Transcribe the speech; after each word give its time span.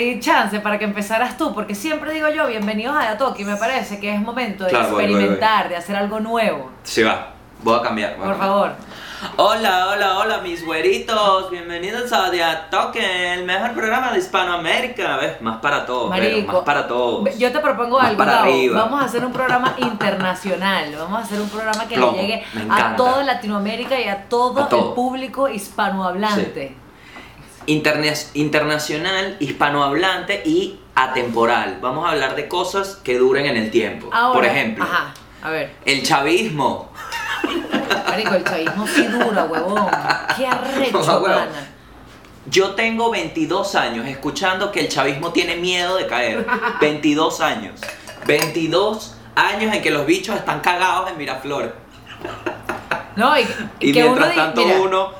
di 0.00 0.20
chance 0.20 0.60
para 0.60 0.78
que 0.78 0.84
empezaras 0.84 1.36
tú, 1.36 1.54
porque 1.54 1.74
siempre 1.74 2.12
digo 2.12 2.28
yo, 2.28 2.46
bienvenidos 2.46 2.96
a 2.96 3.04
Yatoki, 3.04 3.44
me 3.44 3.56
parece 3.56 3.98
que 4.00 4.14
es 4.14 4.20
momento 4.20 4.64
de 4.64 4.70
Claro, 4.70 4.90
voy, 4.90 5.04
voy, 5.04 5.04
voy. 5.06 5.12
experimentar, 5.14 5.68
de 5.68 5.76
hacer 5.76 5.96
algo 5.96 6.20
nuevo. 6.20 6.70
Sí, 6.82 7.02
va. 7.02 7.32
Voy 7.62 7.78
a 7.78 7.82
cambiar. 7.82 8.16
voy 8.16 8.24
a 8.24 8.28
Por 8.28 8.38
cambiar. 8.38 8.48
favor. 8.50 8.72
Hola, 9.36 9.88
hola, 9.88 10.18
hola, 10.18 10.38
mis 10.38 10.64
güeritos. 10.64 11.50
Bienvenidos 11.50 12.12
a 12.12 12.30
The 12.30 12.40
Token, 12.70 13.02
el 13.04 13.44
mejor 13.44 13.72
programa 13.72 14.12
de 14.12 14.18
Hispanoamérica. 14.20 15.16
¿Ves? 15.16 15.40
Más 15.42 15.56
para 15.56 15.84
todos, 15.84 16.08
pero 16.14 16.22
Marico, 16.22 16.52
más 16.52 16.62
para 16.62 16.86
todos. 16.86 17.36
Yo 17.36 17.50
te 17.50 17.58
propongo 17.58 17.98
algo, 17.98 18.16
para 18.16 18.42
arriba. 18.42 18.80
Vamos 18.84 19.02
a 19.02 19.06
hacer 19.06 19.24
un 19.24 19.32
programa 19.32 19.74
internacional. 19.78 20.94
Vamos 20.96 21.18
a 21.18 21.22
hacer 21.24 21.40
un 21.40 21.48
programa 21.48 21.88
que 21.88 21.96
Plomo, 21.96 22.12
le 22.16 22.22
llegue 22.22 22.44
a 22.70 22.94
toda 22.94 23.24
Latinoamérica 23.24 23.98
y 23.98 24.06
a 24.06 24.28
todo, 24.28 24.62
A 24.62 24.68
todo. 24.68 24.90
el 24.90 24.94
público 24.94 25.48
hispanohablante. 25.48 26.76
Interna- 27.68 28.14
internacional, 28.34 29.36
hispanohablante 29.40 30.42
y 30.44 30.78
atemporal. 30.94 31.78
Vamos 31.82 32.06
a 32.06 32.10
hablar 32.12 32.34
de 32.34 32.48
cosas 32.48 32.96
que 33.04 33.18
duren 33.18 33.46
en 33.46 33.56
el 33.56 33.70
tiempo. 33.70 34.08
Ahora, 34.12 34.32
Por 34.34 34.44
ejemplo, 34.46 34.84
Ajá, 34.84 35.12
a 35.42 35.50
ver. 35.50 35.74
el 35.84 36.02
chavismo. 36.02 36.90
Marico, 38.08 38.34
el 38.34 38.44
chavismo 38.44 38.86
sí 38.86 39.02
dura, 39.06 39.44
huevón. 39.44 39.86
Qué 40.36 40.46
arrecho, 40.46 41.02
No, 41.04 41.18
huevón. 41.20 41.48
Yo 42.46 42.70
tengo 42.70 43.10
22 43.10 43.74
años 43.74 44.06
escuchando 44.06 44.72
que 44.72 44.80
el 44.80 44.88
chavismo 44.88 45.32
tiene 45.32 45.56
miedo 45.56 45.96
de 45.96 46.06
caer. 46.06 46.46
22 46.80 47.40
años. 47.42 47.78
22 48.26 49.14
años 49.34 49.74
en 49.74 49.82
que 49.82 49.90
los 49.90 50.06
bichos 50.06 50.34
están 50.36 50.60
cagados 50.60 51.10
en 51.10 51.18
Miraflores. 51.18 51.72
No, 53.16 53.38
y, 53.38 53.46
Y 53.80 53.92
que 53.92 54.02
uno 54.04 54.12
mientras 54.14 54.34
tanto 54.34 54.64
mira, 54.64 54.80
uno 54.80 55.12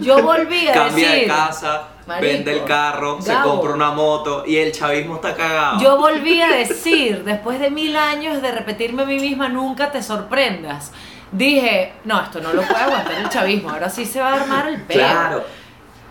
yo 0.00 0.22
volví 0.22 0.68
a 0.68 0.72
cambia 0.74 1.08
decir. 1.10 1.20
de 1.22 1.26
casa, 1.26 1.88
Marico, 2.08 2.32
vende 2.32 2.52
el 2.54 2.64
carro, 2.64 3.20
se 3.20 3.34
compra 3.34 3.74
una 3.74 3.90
moto 3.90 4.42
y 4.46 4.56
el 4.56 4.72
chavismo 4.72 5.16
está 5.16 5.36
cagado. 5.36 5.78
Yo 5.78 5.98
volví 5.98 6.40
a 6.40 6.48
decir, 6.48 7.22
después 7.26 7.60
de 7.60 7.70
mil 7.70 7.94
años 7.96 8.40
de 8.40 8.50
repetirme 8.50 9.02
a 9.02 9.04
mí 9.04 9.20
misma, 9.20 9.50
nunca 9.50 9.92
te 9.92 10.02
sorprendas. 10.02 10.90
Dije, 11.30 11.92
no, 12.04 12.18
esto 12.22 12.40
no 12.40 12.54
lo 12.54 12.62
puede 12.62 12.80
aguantar 12.80 13.12
el 13.12 13.28
chavismo, 13.28 13.68
ahora 13.68 13.90
sí 13.90 14.06
se 14.06 14.20
va 14.20 14.32
a 14.32 14.42
armar 14.42 14.68
el 14.68 14.80
pelo. 14.80 15.00
Claro, 15.00 15.44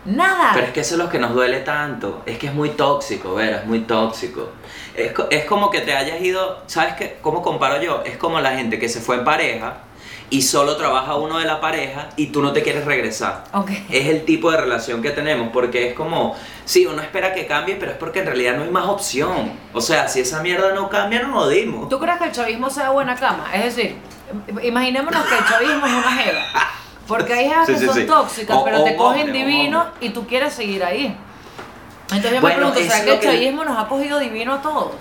Nada. 0.04 0.52
pero 0.54 0.66
es 0.68 0.72
que 0.72 0.80
eso 0.80 0.94
es 0.94 1.00
lo 1.00 1.08
que 1.08 1.18
nos 1.18 1.34
duele 1.34 1.58
tanto. 1.60 2.22
Es 2.24 2.38
que 2.38 2.46
es 2.46 2.54
muy 2.54 2.70
tóxico, 2.70 3.34
ver, 3.34 3.54
es 3.54 3.66
muy 3.66 3.80
tóxico. 3.80 4.50
Es, 4.94 5.12
es 5.30 5.44
como 5.46 5.68
que 5.68 5.80
te 5.80 5.96
hayas 5.96 6.20
ido, 6.20 6.62
¿sabes 6.66 6.94
qué? 6.94 7.18
¿Cómo 7.20 7.42
comparo 7.42 7.82
yo? 7.82 8.02
Es 8.04 8.16
como 8.16 8.40
la 8.40 8.52
gente 8.52 8.78
que 8.78 8.88
se 8.88 9.00
fue 9.00 9.16
en 9.16 9.24
pareja 9.24 9.78
y 10.30 10.42
solo 10.42 10.76
trabaja 10.76 11.14
uno 11.16 11.38
de 11.38 11.46
la 11.46 11.60
pareja 11.60 12.10
y 12.16 12.26
tú 12.26 12.42
no 12.42 12.52
te 12.52 12.62
quieres 12.62 12.84
regresar. 12.84 13.44
Ok. 13.54 13.70
Es 13.90 14.06
el 14.08 14.24
tipo 14.24 14.50
de 14.50 14.58
relación 14.58 15.00
que 15.00 15.10
tenemos, 15.10 15.48
porque 15.52 15.88
es 15.88 15.94
como, 15.94 16.36
sí, 16.64 16.84
uno 16.86 17.00
espera 17.00 17.32
que 17.32 17.46
cambie, 17.46 17.76
pero 17.76 17.92
es 17.92 17.96
porque 17.98 18.20
en 18.20 18.26
realidad 18.26 18.56
no 18.56 18.64
hay 18.64 18.70
más 18.70 18.84
opción. 18.86 19.52
O 19.72 19.80
sea, 19.80 20.06
si 20.08 20.20
esa 20.20 20.42
mierda 20.42 20.74
no 20.74 20.88
cambia, 20.90 21.22
no 21.22 21.28
lo 21.34 21.48
dimos. 21.48 21.88
¿Tú 21.88 21.98
crees 21.98 22.18
que 22.18 22.24
el 22.24 22.32
chavismo 22.32 22.68
sea 22.68 22.90
buena 22.90 23.14
cama? 23.16 23.46
Es 23.54 23.74
decir, 23.74 23.96
imaginémonos 24.62 25.24
que 25.26 25.38
el 25.38 25.44
chavismo 25.46 25.86
es 25.86 25.92
una 25.92 26.12
jeva. 26.12 26.40
Porque 27.06 27.32
hay 27.32 27.48
jevas 27.48 27.66
Sí, 27.66 27.72
que 27.72 27.78
sí, 27.78 27.86
son 27.86 27.94
sí. 27.94 28.04
tóxicas, 28.06 28.56
O- 28.58 28.64
pero 28.64 28.80
o 28.82 28.84
te 28.84 28.96
cogen 28.96 29.22
hombre, 29.28 29.38
divino 29.38 29.86
y 30.00 30.10
tú 30.10 30.26
quieres 30.26 30.52
seguir 30.52 30.84
ahí. 30.84 31.16
Entonces 32.10 32.32
yo 32.32 32.40
Bueno, 32.42 32.66
me 32.66 32.72
pregunto, 32.72 32.80
¿será 32.94 33.04
que 33.04 33.12
el 33.14 33.20
que- 33.20 33.26
chavismo 33.26 33.64
nos 33.64 33.78
ha 33.78 33.88
cogido 33.88 34.18
divino 34.18 34.52
a 34.54 34.60
todos? 34.62 34.92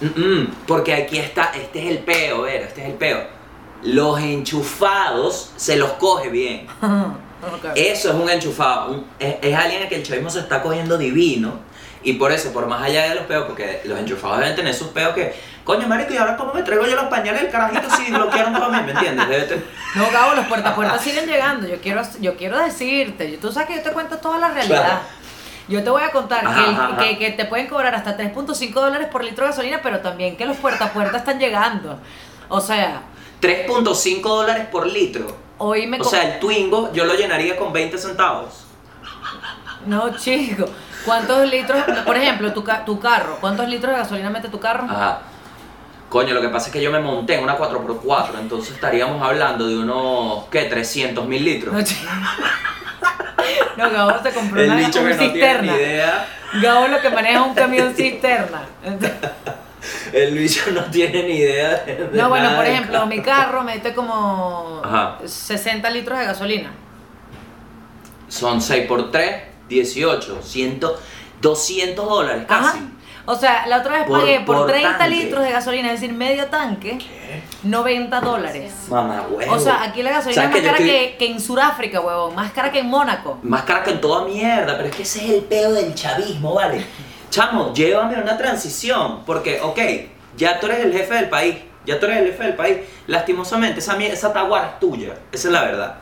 Mm, 0.00 0.06
mm, 0.20 0.54
porque 0.66 0.94
aquí 0.94 1.18
está, 1.18 1.50
este 1.54 1.82
es 1.84 1.90
el 1.90 1.98
peo, 1.98 2.42
ver, 2.42 2.62
este 2.62 2.80
es 2.82 2.86
el 2.88 2.94
peo. 2.94 3.43
Los 3.84 4.18
enchufados 4.20 5.52
se 5.56 5.76
los 5.76 5.92
coge 5.92 6.28
bien. 6.30 6.66
Eso 7.74 8.08
es 8.08 8.14
un 8.14 8.28
enchufado. 8.30 9.04
es, 9.18 9.36
es 9.42 9.54
alguien 9.54 9.82
a 9.82 9.88
que 9.88 9.96
el 9.96 10.02
chavismo 10.02 10.30
se 10.30 10.40
está 10.40 10.62
cogiendo 10.62 10.96
divino. 10.96 11.60
Y 12.02 12.14
por 12.14 12.30
eso, 12.32 12.52
por 12.52 12.66
más 12.66 12.82
allá 12.82 13.08
de 13.08 13.14
los 13.14 13.24
peos, 13.24 13.44
porque 13.46 13.80
los 13.86 13.98
enchufados 13.98 14.38
deben 14.40 14.54
tener 14.54 14.74
sus 14.74 14.88
peos 14.88 15.14
que, 15.14 15.34
coño, 15.64 15.86
marico, 15.88 16.12
¿y 16.12 16.18
ahora 16.18 16.36
cómo 16.36 16.52
me 16.52 16.62
traigo 16.62 16.86
yo 16.86 16.96
los 16.96 17.06
pañales 17.06 17.40
del 17.42 17.50
carajito 17.50 17.88
si 17.96 18.12
bloquearon 18.12 18.52
también? 18.52 18.84
¿Me 18.84 18.92
entiendes? 18.92 19.26
Debe 19.28 19.42
tener- 19.44 19.64
No, 19.94 20.10
Gabo, 20.10 20.34
los 20.34 20.44
puerta 20.46 20.68
a 20.70 20.74
puerta 20.74 20.98
siguen 20.98 21.26
llegando. 21.26 21.66
Yo 21.66 21.80
quiero, 21.80 22.02
yo 22.20 22.36
quiero 22.36 22.58
decirte, 22.58 23.38
tú 23.40 23.50
sabes 23.50 23.68
que 23.68 23.76
yo 23.76 23.82
te 23.82 23.90
cuento 23.92 24.18
toda 24.18 24.38
la 24.38 24.48
realidad. 24.48 24.82
Claro. 24.84 25.00
Yo 25.68 25.82
te 25.82 25.88
voy 25.88 26.02
a 26.02 26.10
contar 26.10 26.46
Ajá, 26.46 26.54
que, 26.62 26.68
el- 26.68 26.74
ajá, 26.76 26.88
ajá. 26.92 27.18
que, 27.18 27.30
te 27.30 27.44
pueden 27.46 27.68
cobrar 27.68 27.94
hasta 27.94 28.18
3.5 28.18 28.72
dólares 28.74 29.08
por 29.10 29.24
litro 29.24 29.46
de 29.46 29.50
gasolina, 29.52 29.80
pero 29.82 30.00
también 30.00 30.36
que 30.36 30.44
los 30.44 30.58
puerta 30.58 30.84
a 30.86 30.92
puerta 30.92 31.16
están 31.16 31.38
llegando. 31.38 31.98
O 32.50 32.60
sea, 32.60 33.00
3.5 33.44 34.22
dólares 34.22 34.66
por 34.70 34.86
litro. 34.86 35.36
hoy 35.58 35.86
me... 35.86 36.00
O 36.00 36.04
sea, 36.04 36.22
el 36.34 36.40
Twingo 36.40 36.92
yo 36.92 37.04
lo 37.04 37.14
llenaría 37.14 37.56
con 37.56 37.72
20 37.72 37.98
centavos. 37.98 38.64
No, 39.86 40.16
chico. 40.16 40.64
¿Cuántos 41.04 41.46
litros, 41.50 41.82
por 42.06 42.16
ejemplo, 42.16 42.52
tu, 42.54 42.64
ca- 42.64 42.84
tu 42.86 42.98
carro, 42.98 43.36
cuántos 43.40 43.68
litros 43.68 43.92
de 43.92 43.98
gasolina 43.98 44.30
mete 44.30 44.48
tu 44.48 44.58
carro? 44.58 44.84
Ajá. 44.88 45.20
Coño, 46.08 46.32
lo 46.32 46.40
que 46.40 46.48
pasa 46.48 46.66
es 46.68 46.72
que 46.72 46.80
yo 46.80 46.90
me 46.90 47.00
monté 47.00 47.34
en 47.34 47.42
una 47.44 47.58
4x4, 47.58 48.38
entonces 48.40 48.74
estaríamos 48.74 49.20
hablando 49.20 49.66
de 49.66 49.76
unos, 49.76 50.44
¿qué? 50.50 50.62
300 50.64 51.26
mil 51.26 51.44
litros. 51.44 51.74
No, 51.74 51.82
chico. 51.82 52.10
No, 53.76 53.90
Gabo 53.90 54.22
se 54.22 54.32
compró 54.32 54.60
El 54.62 54.70
una, 54.70 54.76
un 54.76 54.90
que 54.92 55.00
no 55.00 55.06
tiene 55.06 55.14
cisterna. 55.18 55.72
ni 55.72 55.78
idea. 55.78 56.26
Gabo 56.62 56.86
lo 56.88 57.00
que 57.00 57.10
maneja 57.10 57.40
es 57.40 57.46
un 57.48 57.54
camión 57.54 57.94
cisterna. 57.94 58.62
El 60.12 60.36
bicho 60.38 60.70
no 60.72 60.84
tiene 60.84 61.22
ni 61.24 61.34
idea 61.36 61.82
de, 61.84 61.94
de 62.08 62.18
No, 62.18 62.28
bueno, 62.28 62.44
nada 62.46 62.56
por 62.56 62.66
ejemplo, 62.66 62.92
carro. 62.94 63.06
mi 63.06 63.20
carro 63.22 63.62
mete 63.62 63.94
como 63.94 64.80
Ajá. 64.84 65.18
60 65.24 65.88
litros 65.90 66.18
de 66.18 66.24
gasolina. 66.26 66.72
Son 68.28 68.60
6 68.60 68.86
por 68.86 69.10
3, 69.10 69.42
18, 69.68 70.40
100, 70.42 70.80
200 71.40 72.08
dólares 72.08 72.44
casi. 72.48 72.78
Ajá. 72.78 72.78
O 73.26 73.34
sea, 73.34 73.66
la 73.66 73.78
otra 73.78 73.92
vez 73.92 74.06
Por- 74.06 74.20
pagué 74.20 74.40
por, 74.40 74.56
por 74.56 74.66
30 74.66 74.98
tanque. 74.98 75.16
litros 75.16 75.42
de 75.44 75.50
gasolina, 75.50 75.92
es 75.94 75.98
decir, 76.00 76.14
medio 76.14 76.44
tanque, 76.48 76.98
90 77.62 78.20
dólares. 78.20 78.70
Mamá, 78.90 79.24
huevo. 79.30 79.54
O 79.54 79.58
sea, 79.58 79.82
aquí 79.82 80.02
la 80.02 80.10
gasolina 80.10 80.42
es 80.42 80.48
¿Sabes 80.50 80.50
más 80.50 80.60
que 80.60 80.66
cara 80.66 80.76
estoy- 80.78 80.90
que, 81.12 81.16
que 81.16 81.30
en 81.30 81.40
Sudáfrica, 81.40 82.00
huevón, 82.02 82.34
más 82.34 82.52
cara 82.52 82.70
que 82.70 82.80
en 82.80 82.86
Mónaco. 82.86 83.38
Más 83.42 83.62
cara 83.62 83.82
que 83.82 83.92
en 83.92 84.00
toda 84.02 84.26
mierda, 84.26 84.76
pero 84.76 84.90
es 84.90 84.94
que 84.96 85.02
ese 85.04 85.24
es 85.24 85.30
el 85.30 85.40
peo 85.44 85.72
del 85.72 85.94
chavismo, 85.94 86.52
¿vale? 86.52 86.84
Chamo, 87.34 87.74
llévame 87.74 88.14
a 88.14 88.20
una 88.20 88.38
transición, 88.38 89.24
porque, 89.26 89.60
ok, 89.60 89.80
ya 90.36 90.60
tú 90.60 90.66
eres 90.66 90.84
el 90.84 90.92
jefe 90.92 91.14
del 91.14 91.28
país, 91.28 91.56
ya 91.84 91.98
tú 91.98 92.06
eres 92.06 92.18
el 92.18 92.26
jefe 92.26 92.44
del 92.44 92.54
país. 92.54 92.76
Lastimosamente, 93.08 93.80
esa, 93.80 93.96
esa 93.96 94.32
taguara 94.32 94.68
es 94.68 94.78
tuya, 94.78 95.14
esa 95.32 95.48
es 95.48 95.52
la 95.52 95.62
verdad. 95.64 95.96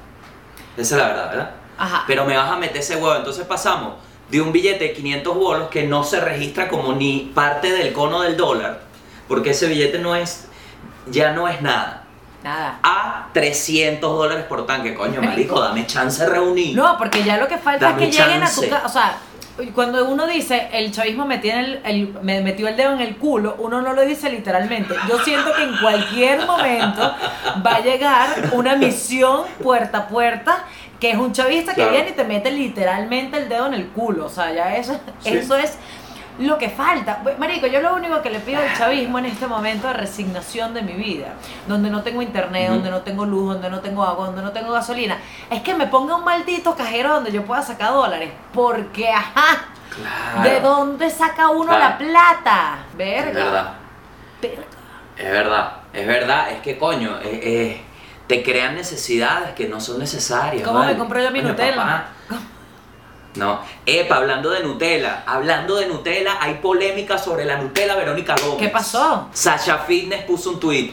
Esa 0.77 0.95
es 0.95 1.01
la 1.01 1.09
verdad, 1.09 1.31
¿verdad? 1.31 1.51
Ajá. 1.79 2.05
Pero 2.07 2.27
me 2.27 2.37
vas 2.37 2.51
a 2.51 2.57
meter 2.57 2.77
ese 2.77 2.97
huevo, 2.97 3.17
entonces 3.17 3.47
pasamos 3.47 3.95
de 4.29 4.43
un 4.43 4.53
billete 4.53 4.85
de 4.85 4.93
500 4.93 5.35
bolos 5.35 5.69
que 5.71 5.85
no 5.85 6.05
se 6.05 6.21
registra 6.21 6.69
como 6.69 6.93
ni 6.93 7.33
parte 7.35 7.73
del 7.73 7.95
cono 7.95 8.21
del 8.21 8.37
dólar, 8.37 8.81
porque 9.27 9.53
ese 9.53 9.69
billete 9.69 10.01
no 10.01 10.15
es, 10.15 10.49
ya 11.07 11.33
no 11.33 11.49
es 11.49 11.63
nada, 11.63 12.05
Nada. 12.45 12.79
a 12.83 13.29
300 13.33 14.03
dólares 14.03 14.45
por 14.45 14.67
tanque, 14.67 14.95
coño, 14.95 15.23
marico, 15.23 15.59
dame 15.63 15.87
chance 15.87 16.23
de 16.23 16.29
reunir. 16.29 16.77
No, 16.77 16.99
porque 16.99 17.25
ya 17.25 17.39
lo 17.39 17.49
que 17.49 17.57
falta 17.57 17.87
Dame 17.87 18.11
es 18.11 18.17
que 18.17 18.23
lleguen 18.23 18.43
a 18.43 18.51
tu 18.53 18.69
casa. 18.69 18.83
O 18.85 18.89
sea, 18.91 19.17
cuando 19.75 20.07
uno 20.09 20.27
dice 20.27 20.69
el 20.73 20.91
chavismo 20.93 21.27
me, 21.27 21.39
tiene 21.39 21.61
el, 21.61 21.81
el- 21.85 22.15
me 22.23 22.41
metió 22.41 22.69
el 22.69 22.77
dedo 22.77 22.93
en 22.93 23.01
el 23.01 23.17
culo, 23.17 23.57
uno 23.59 23.83
no 23.83 23.93
lo 23.93 24.03
dice 24.03 24.31
literalmente. 24.31 24.95
Yo 25.09 25.19
siento 25.21 25.53
que 25.55 25.63
en 25.65 25.77
cualquier 25.79 26.47
momento 26.47 27.15
va 27.65 27.77
a 27.77 27.81
llegar 27.81 28.51
una 28.53 28.77
misión 28.77 29.43
puerta 29.63 29.99
a 29.99 30.09
puerta 30.09 30.65
que 30.99 31.11
es 31.11 31.17
un 31.17 31.33
chavista 31.33 31.75
que 31.75 31.85
viene 31.89 32.11
y 32.11 32.13
te 32.13 32.23
mete 32.25 32.51
literalmente 32.53 33.37
el 33.37 33.49
dedo 33.49 33.67
en 33.67 33.75
el 33.75 33.89
culo. 33.89 34.27
O 34.27 34.29
sea, 34.29 34.53
ya 34.53 34.77
eso, 34.77 34.99
Sí. 35.19 35.31
eso 35.37 35.57
es 35.57 35.77
lo 36.39 36.59
que 36.59 36.71
falta. 36.71 37.23
Marico, 37.39 37.67
yo 37.67 37.81
lo 37.81 37.95
único 37.95 38.23
que 38.23 38.31
le 38.31 38.41
pido 38.41 38.61
al 38.63 38.75
chavismo 38.77 39.19
en 39.19 39.27
este 39.27 39.47
momento 39.47 39.87
de 39.89 39.95
resignación 39.95 40.73
de 40.75 40.83
mi 40.83 40.95
vida, 40.95 41.35
donde 41.69 41.91
no 41.91 42.03
tengo 42.03 42.23
internet, 42.23 42.71
donde 42.71 42.91
no 42.91 43.01
tengo 43.03 43.25
luz, 43.27 43.53
donde 43.55 43.69
no 43.71 43.81
tengo 43.81 44.03
agua, 44.05 44.27
donde 44.27 44.43
no 44.43 44.51
tengo 44.53 44.73
gasolina, 44.73 45.19
es 45.51 45.63
que 45.63 45.75
me 45.75 45.87
ponga 45.87 46.17
un 46.17 46.25
maldito 46.25 46.75
cajero 46.75 47.15
donde 47.15 47.33
yo 47.33 47.45
pueda 47.45 47.63
sacar 47.63 47.93
dólares. 47.93 48.31
Porque, 48.53 49.09
ajá, 49.11 49.67
Claro. 49.95 50.49
¿de 50.51 50.61
dónde 50.61 51.11
saca 51.11 51.51
uno 51.51 51.67
Claro. 51.67 51.81
la 51.81 51.99
plata? 51.99 52.79
Verga. 52.97 53.29
Es 53.29 53.35
verdad. 53.35 53.73
Verga. 54.41 54.63
Es 55.19 55.31
verdad, 55.31 55.73
es 55.93 56.07
verdad, 56.07 56.51
es 56.51 56.61
que 56.63 56.79
coño, 56.79 57.19
eh, 57.23 57.41
eh, 57.43 57.83
te 58.27 58.43
crean 58.43 58.75
necesidades 58.75 59.51
que 59.51 59.69
no 59.69 59.79
son 59.81 59.99
necesarias. 59.99 60.63
¿Cómo 60.67 60.79
¿vale? 60.79 60.93
me 60.95 60.99
compro 60.99 61.21
yo 61.23 61.31
mi 61.31 61.43
Nutella? 61.43 62.07
No, 63.35 63.61
epa, 63.87 64.17
hablando 64.17 64.51
de 64.51 64.63
Nutella, 64.63 65.23
hablando 65.27 65.77
de 65.77 65.87
Nutella, 65.87 66.37
hay 66.41 66.55
polémica 66.55 67.17
sobre 67.17 67.45
la 67.47 67.57
Nutella 67.57 67.95
Verónica 67.97 68.35
Gómez. 68.43 68.59
¿Qué 68.59 68.69
pasó? 68.69 69.29
Sasha 69.33 69.79
Fitness 69.79 70.25
puso 70.25 70.51
un 70.51 70.61
tweet 70.61 70.93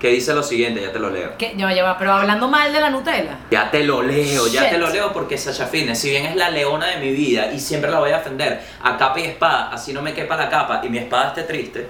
que 0.00 0.08
dice 0.08 0.34
lo 0.34 0.42
siguiente, 0.42 0.80
ya 0.82 0.92
te 0.92 0.98
lo 0.98 1.10
leo. 1.10 1.32
¿Qué? 1.38 1.54
Ya 1.56 1.66
va, 1.66 1.72
ya 1.74 1.84
va, 1.84 1.96
pero 1.98 2.12
hablando 2.12 2.48
mal 2.48 2.72
de 2.72 2.80
la 2.80 2.90
Nutella. 2.90 3.38
Ya 3.50 3.70
te 3.70 3.84
lo 3.84 4.02
leo, 4.02 4.46
ya 4.48 4.62
Shit. 4.62 4.70
te 4.70 4.78
lo 4.78 4.88
leo 4.90 5.12
porque 5.12 5.38
Sasha 5.38 5.66
Fitness, 5.66 6.00
si 6.00 6.10
bien 6.10 6.26
es 6.26 6.34
la 6.36 6.50
leona 6.50 6.86
de 6.86 6.96
mi 6.98 7.12
vida 7.12 7.52
y 7.52 7.60
siempre 7.60 7.90
la 7.90 8.00
voy 8.00 8.10
a 8.10 8.18
defender 8.18 8.60
a 8.82 8.96
capa 8.96 9.20
y 9.20 9.24
espada, 9.24 9.70
así 9.72 9.92
no 9.92 10.02
me 10.02 10.14
quepa 10.14 10.36
la 10.36 10.48
capa 10.48 10.80
y 10.84 10.88
mi 10.88 10.98
espada 10.98 11.28
esté 11.28 11.42
triste, 11.44 11.88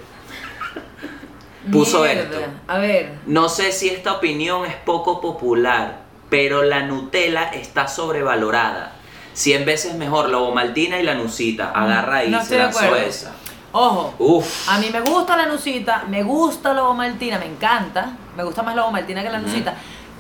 Puso 1.73 2.03
Mierda. 2.03 2.23
esto. 2.23 2.41
A 2.67 2.79
ver. 2.79 3.13
No 3.27 3.49
sé 3.49 3.73
si 3.73 3.89
esta 3.89 4.13
opinión 4.13 4.65
es 4.65 4.75
poco 4.75 5.21
popular, 5.21 6.01
pero 6.31 6.63
la 6.63 6.81
Nutella 6.83 7.45
está 7.53 7.89
sobrevalorada. 7.89 8.93
100 9.35 9.65
veces 9.65 9.95
mejor 9.95 10.29
la 10.29 10.39
ovomaltina 10.39 10.99
y 10.99 11.03
la 11.03 11.15
nucita. 11.15 11.71
Agarra 11.75 12.19
ahí, 12.19 12.31
No 12.31 12.45
se 12.45 12.61
acuerdo. 12.61 12.97
esa. 12.97 13.33
Ojo, 13.73 14.15
Uf. 14.19 14.69
a 14.69 14.79
mí 14.79 14.89
me 14.91 15.01
gusta 15.03 15.37
la 15.37 15.47
nucita, 15.47 16.05
me 16.09 16.23
gusta 16.23 16.73
la 16.73 16.85
maltina, 16.93 17.39
me 17.39 17.47
encanta. 17.47 18.13
Me 18.37 18.43
gusta 18.43 18.63
más 18.63 18.75
la 18.75 18.89
maltina 18.91 19.23
que 19.23 19.31
la 19.31 19.39
nucita. 19.39 19.75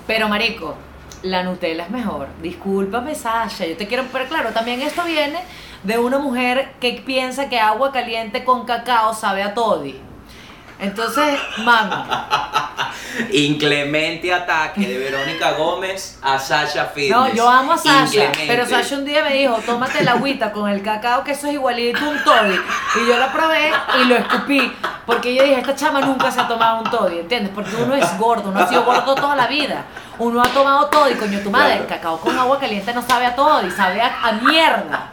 Pero, 0.06 0.28
marico, 0.28 0.74
la 1.22 1.42
Nutella 1.42 1.84
es 1.84 1.90
mejor. 1.90 2.28
Discúlpame, 2.42 3.14
Sasha, 3.14 3.66
yo 3.66 3.76
te 3.76 3.86
quiero... 3.86 4.04
Pero 4.12 4.26
claro, 4.26 4.50
también 4.50 4.80
esto 4.82 5.02
viene 5.04 5.38
de 5.82 5.98
una 5.98 6.18
mujer 6.18 6.72
que 6.80 7.02
piensa 7.04 7.48
que 7.48 7.58
agua 7.58 7.90
caliente 7.92 8.44
con 8.44 8.64
cacao 8.66 9.14
sabe 9.14 9.42
a 9.42 9.54
toddy. 9.54 9.98
Entonces, 10.80 11.38
mami, 11.58 11.92
Inclemente 13.32 14.32
ataque 14.32 14.80
de 14.86 14.96
Verónica 14.98 15.52
Gómez 15.52 16.18
a 16.22 16.38
Sasha 16.38 16.86
Fitness. 16.86 17.10
no, 17.16 17.34
yo 17.34 17.48
amo 17.48 17.72
a 17.72 17.78
Sasha, 17.78 18.04
Inclemente. 18.04 18.44
pero 18.46 18.66
Sasha 18.66 18.94
un 18.96 19.04
día 19.04 19.24
me 19.24 19.34
dijo, 19.34 19.54
tómate 19.66 20.04
la 20.04 20.12
agüita 20.12 20.52
con 20.52 20.70
el 20.70 20.82
cacao, 20.82 21.24
que 21.24 21.32
eso 21.32 21.48
es 21.48 21.54
igualito 21.54 21.98
a 22.04 22.08
un 22.10 22.22
toddy. 22.22 22.54
Y 23.02 23.08
yo 23.08 23.18
la 23.18 23.32
probé 23.32 23.72
y 24.00 24.04
lo 24.04 24.16
escupí, 24.16 24.72
porque 25.04 25.34
yo 25.34 25.42
dije, 25.42 25.58
esta 25.58 25.74
chama 25.74 26.00
nunca 26.00 26.30
se 26.30 26.40
ha 26.40 26.46
tomado 26.48 26.78
un 26.82 26.90
toddy, 26.90 27.18
¿entiendes? 27.20 27.50
Porque 27.54 27.74
uno 27.74 27.94
es 27.96 28.18
gordo, 28.18 28.50
uno 28.50 28.60
ha 28.60 28.68
sido 28.68 28.84
gordo 28.84 29.14
toda 29.16 29.34
la 29.34 29.46
vida. 29.48 29.84
Uno 30.18 30.40
ha 30.40 30.48
tomado 30.48 30.86
toddy, 30.86 31.14
coño, 31.14 31.40
tu 31.40 31.50
madre, 31.50 31.78
el 31.78 31.86
cacao 31.86 32.18
con 32.20 32.38
agua 32.38 32.58
caliente 32.60 32.92
no 32.94 33.02
sabe 33.02 33.26
a 33.26 33.34
toddy, 33.34 33.70
sabe 33.72 34.00
a, 34.00 34.20
a 34.22 34.32
mierda. 34.32 35.10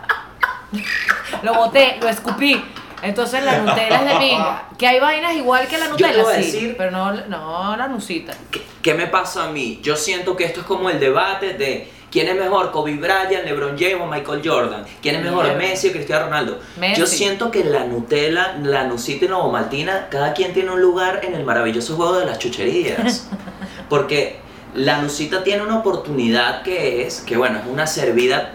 Lo 1.41 1.53
boté, 1.55 1.97
lo 2.01 2.07
escupí. 2.09 2.63
Entonces 3.01 3.43
la 3.43 3.57
Nutella 3.59 4.01
es 4.01 4.05
de 4.13 4.17
pinga. 4.19 4.69
Que 4.77 4.87
hay 4.87 4.99
vainas 4.99 5.33
igual 5.35 5.67
que 5.67 5.77
la 5.77 5.85
te 5.85 5.91
Nutella, 5.91 6.23
voy 6.23 6.33
a 6.33 6.37
sí. 6.37 6.51
decir- 6.51 6.75
Pero 6.77 6.91
no, 6.91 7.11
no 7.27 7.75
la 7.77 7.87
nucita. 7.87 8.33
¿Qué, 8.51 8.61
qué 8.81 8.93
me 8.93 9.07
pasa 9.07 9.45
a 9.45 9.49
mí? 9.51 9.79
Yo 9.81 9.95
siento 9.95 10.35
que 10.35 10.43
esto 10.45 10.61
es 10.61 10.65
como 10.65 10.89
el 10.89 10.99
debate 10.99 11.53
de 11.53 11.89
quién 12.11 12.27
es 12.27 12.35
mejor, 12.35 12.71
Kobe 12.71 12.95
Bryant, 12.95 13.45
LeBron 13.45 13.77
James 13.77 13.97
o 14.01 14.05
Michael 14.05 14.41
Jordan. 14.43 14.85
¿Quién 15.01 15.15
es 15.15 15.23
mejor. 15.23 15.53
Messi 15.55 15.89
o 15.89 15.91
Cristiano 15.91 16.25
Ronaldo? 16.25 16.59
Messi. 16.77 16.99
Yo 16.99 17.07
siento 17.07 17.51
que 17.51 17.63
la 17.63 17.85
Nutella, 17.85 18.57
la 18.63 18.83
Nucita 18.85 19.25
y 19.25 19.27
la 19.27 19.37
Ovomaltina, 19.37 20.07
cada 20.09 20.33
quien 20.33 20.53
tiene 20.53 20.71
un 20.71 20.81
lugar 20.81 21.21
en 21.23 21.35
el 21.35 21.43
maravilloso 21.45 21.95
juego 21.95 22.17
de 22.19 22.25
las 22.25 22.39
chucherías. 22.39 23.27
Porque 23.89 24.37
la 24.73 24.97
Nucita 25.01 25.43
tiene 25.43 25.63
una 25.63 25.77
oportunidad 25.79 26.63
que 26.63 27.05
es, 27.05 27.21
que 27.21 27.37
bueno, 27.37 27.59
es 27.59 27.65
una 27.67 27.87
servida. 27.87 28.51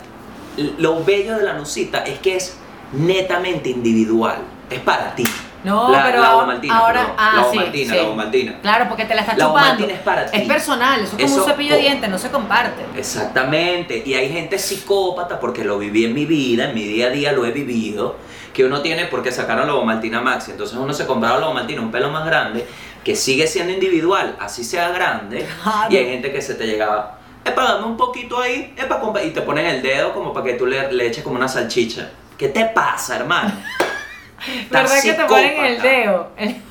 Lo 0.79 1.03
bello 1.05 1.37
de 1.39 1.45
la 1.45 1.55
Nucita 1.55 2.01
es 2.05 2.19
que 2.19 2.37
es 2.37 2.57
netamente 2.93 3.71
individual. 3.71 4.39
Es 4.69 4.81
para 4.81 5.15
ti. 5.15 5.25
No, 5.63 5.91
La- 5.91 6.05
pero 6.05 6.21
la 6.21 6.27
ahora, 6.29 6.39
Ovomaltina, 6.39 6.79
ahora 6.79 7.01
perdón. 7.01 7.15
ah, 7.19 7.33
La 7.37 7.43
sí, 7.43 7.49
Ovomaltina, 7.59 7.93
sí. 7.93 7.99
la 8.01 8.07
Ovomaltina. 8.07 8.61
Claro, 8.63 8.87
porque 8.89 9.05
te 9.05 9.15
la 9.15 9.21
estás 9.21 9.37
La 9.37 9.47
chupando. 9.47 9.87
Es 9.89 9.99
para 9.99 10.27
ti. 10.31 10.41
personal, 10.43 10.95
eso 11.01 11.05
es 11.05 11.11
como 11.11 11.25
Eso- 11.27 11.45
un 11.45 11.51
cepillo 11.51 11.75
de 11.75 11.81
dientes, 11.83 12.09
no 12.11 12.19
se 12.19 12.31
comparte. 12.31 12.83
Exactamente, 12.97 14.03
y 14.07 14.15
hay 14.15 14.31
gente 14.33 14.59
psicópata, 14.59 15.39
porque 15.39 15.63
lo 15.65 15.79
viví 15.79 16.05
en 16.07 16.15
mi 16.15 16.25
vida, 16.25 16.71
en 16.71 16.75
mi 16.75 16.85
día 16.85 17.09
a 17.09 17.11
día 17.11 17.33
lo 17.33 17.45
he 17.45 17.51
vivido, 17.51 18.17
que 18.55 18.65
uno 18.65 18.81
tiene 18.81 19.05
porque 19.07 19.31
sacaron 19.33 19.67
la 19.67 19.75
Ovomaltina 19.75 20.21
Maxi, 20.23 20.53
entonces 20.53 20.79
uno 20.79 20.95
se 20.95 21.07
compraba 21.07 21.39
la 21.39 21.47
Ovomaltina 21.47 21.83
un 21.83 21.91
pelo 21.91 22.11
más 22.11 22.25
grande, 22.25 22.67
que 23.05 23.15
sigue 23.15 23.47
siendo 23.47 23.73
individual, 23.73 24.37
así 24.41 24.65
sea 24.65 24.89
grande, 24.91 25.47
Claro. 25.63 25.93
y 25.93 25.97
hay 25.99 26.07
gente 26.07 26.33
que 26.33 26.41
se 26.41 26.55
te 26.55 26.67
llegaba, 26.67 27.19
epa, 27.45 27.63
dame 27.65 27.85
un 27.87 27.97
poquito 27.99 28.41
ahí, 28.41 28.73
epa, 28.79 28.99
compa", 28.99 29.23
y 29.23 29.31
te 29.31 29.43
ponen 29.43 29.67
el 29.67 29.83
dedo 29.83 30.15
como 30.15 30.33
para 30.33 30.47
que 30.47 30.55
tú 30.55 30.65
le, 30.67 30.91
le 30.91 31.07
eches 31.07 31.23
como 31.23 31.37
una 31.37 31.49
salchicha. 31.49 32.09
¿Qué 32.41 32.49
te 32.49 32.65
pasa, 32.65 33.17
hermano? 33.17 33.53
¿Verdad 34.71 35.03
que 35.03 35.13
te 35.13 35.25
ponen 35.25 35.63
el 35.63 35.83
dedo? 35.83 36.31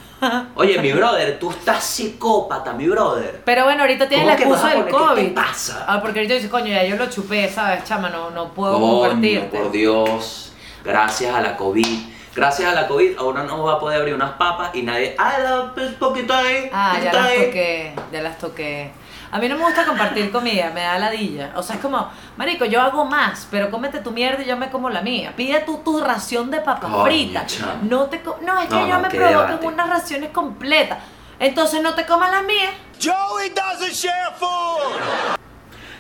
Oye, 0.56 0.80
mi 0.82 0.92
brother, 0.92 1.38
tú 1.38 1.52
estás 1.52 1.84
psicópata, 1.84 2.74
mi 2.74 2.88
brother. 2.88 3.44
Pero 3.46 3.66
bueno, 3.66 3.82
ahorita 3.82 4.10
tienes 4.10 4.26
¿Cómo 4.26 4.56
la 4.56 4.58
excusa 4.58 4.70
del 4.70 4.86
poner? 4.86 4.92
¿Qué 5.16 5.26
te 5.28 5.34
COVID. 5.34 5.34
pasa? 5.36 5.86
Ah, 5.88 6.02
porque 6.02 6.22
ahorita 6.22 6.34
dices, 6.34 6.50
coño, 6.50 6.70
ya 6.70 6.84
yo 6.86 6.96
lo 6.96 7.06
chupé, 7.08 7.48
¿sabes, 7.50 7.84
chama? 7.84 8.10
No, 8.10 8.32
no 8.32 8.52
puedo 8.52 8.74
Coño, 8.80 9.00
compartirte. 9.02 9.60
por 9.60 9.72
Dios, 9.72 10.54
gracias 10.84 11.36
a 11.36 11.40
la 11.42 11.56
COVID. 11.56 12.00
Gracias 12.36 12.68
a 12.72 12.74
la 12.74 12.88
COVID, 12.88 13.20
ahora 13.20 13.44
no 13.44 13.64
va 13.64 13.74
a 13.74 13.80
poder 13.80 14.00
abrir 14.00 14.16
unas 14.16 14.32
papas 14.32 14.72
y 14.74 14.82
nadie. 14.82 15.14
¡Ah, 15.20 15.38
la 15.38 15.72
pues, 15.76 15.92
poquito 15.94 16.34
ahí! 16.34 16.68
Ah, 16.74 16.98
ya 17.04 17.14
las 17.14 17.26
ahí". 17.28 17.46
toqué, 17.46 17.96
ya 18.12 18.22
las 18.24 18.38
toqué. 18.40 18.92
A 19.32 19.38
mí 19.38 19.48
no 19.48 19.56
me 19.58 19.64
gusta 19.64 19.86
compartir 19.86 20.32
comida, 20.32 20.72
me 20.74 20.82
da 20.82 20.98
ladilla. 20.98 21.52
O 21.56 21.62
sea, 21.62 21.76
es 21.76 21.82
como, 21.82 22.10
marico, 22.36 22.66
yo 22.66 22.82
hago 22.82 23.06
más, 23.06 23.48
pero 23.52 23.70
cómete 23.70 24.00
tu 24.00 24.10
mierda 24.12 24.42
y 24.42 24.48
yo 24.48 24.58
me 24.58 24.70
como 24.72 24.90
la 24.90 25.02
mía. 25.02 25.34
Pide 25.36 25.60
tú 25.62 25.82
tu 25.86 26.02
ración 26.04 26.50
de 26.50 26.62
papas 26.62 26.92
fritas. 27.04 27.60
No 27.84 28.06
te 28.06 28.22
co- 28.22 28.40
No, 28.42 28.60
es 28.60 28.68
que 28.68 28.76
No, 28.76 28.88
yo 28.88 28.94
no, 28.96 29.00
me 29.02 29.10
provoco 29.10 29.68
unas 29.68 29.90
raciones 29.90 30.32
completas. 30.32 30.98
Entonces 31.40 31.82
no 31.82 31.94
te 31.94 32.06
comas 32.06 32.32
las 32.32 32.44
mías. 32.44 32.74
Joey 33.02 33.50
doesn't 33.52 33.94
share 33.94 34.34
food. 34.38 35.38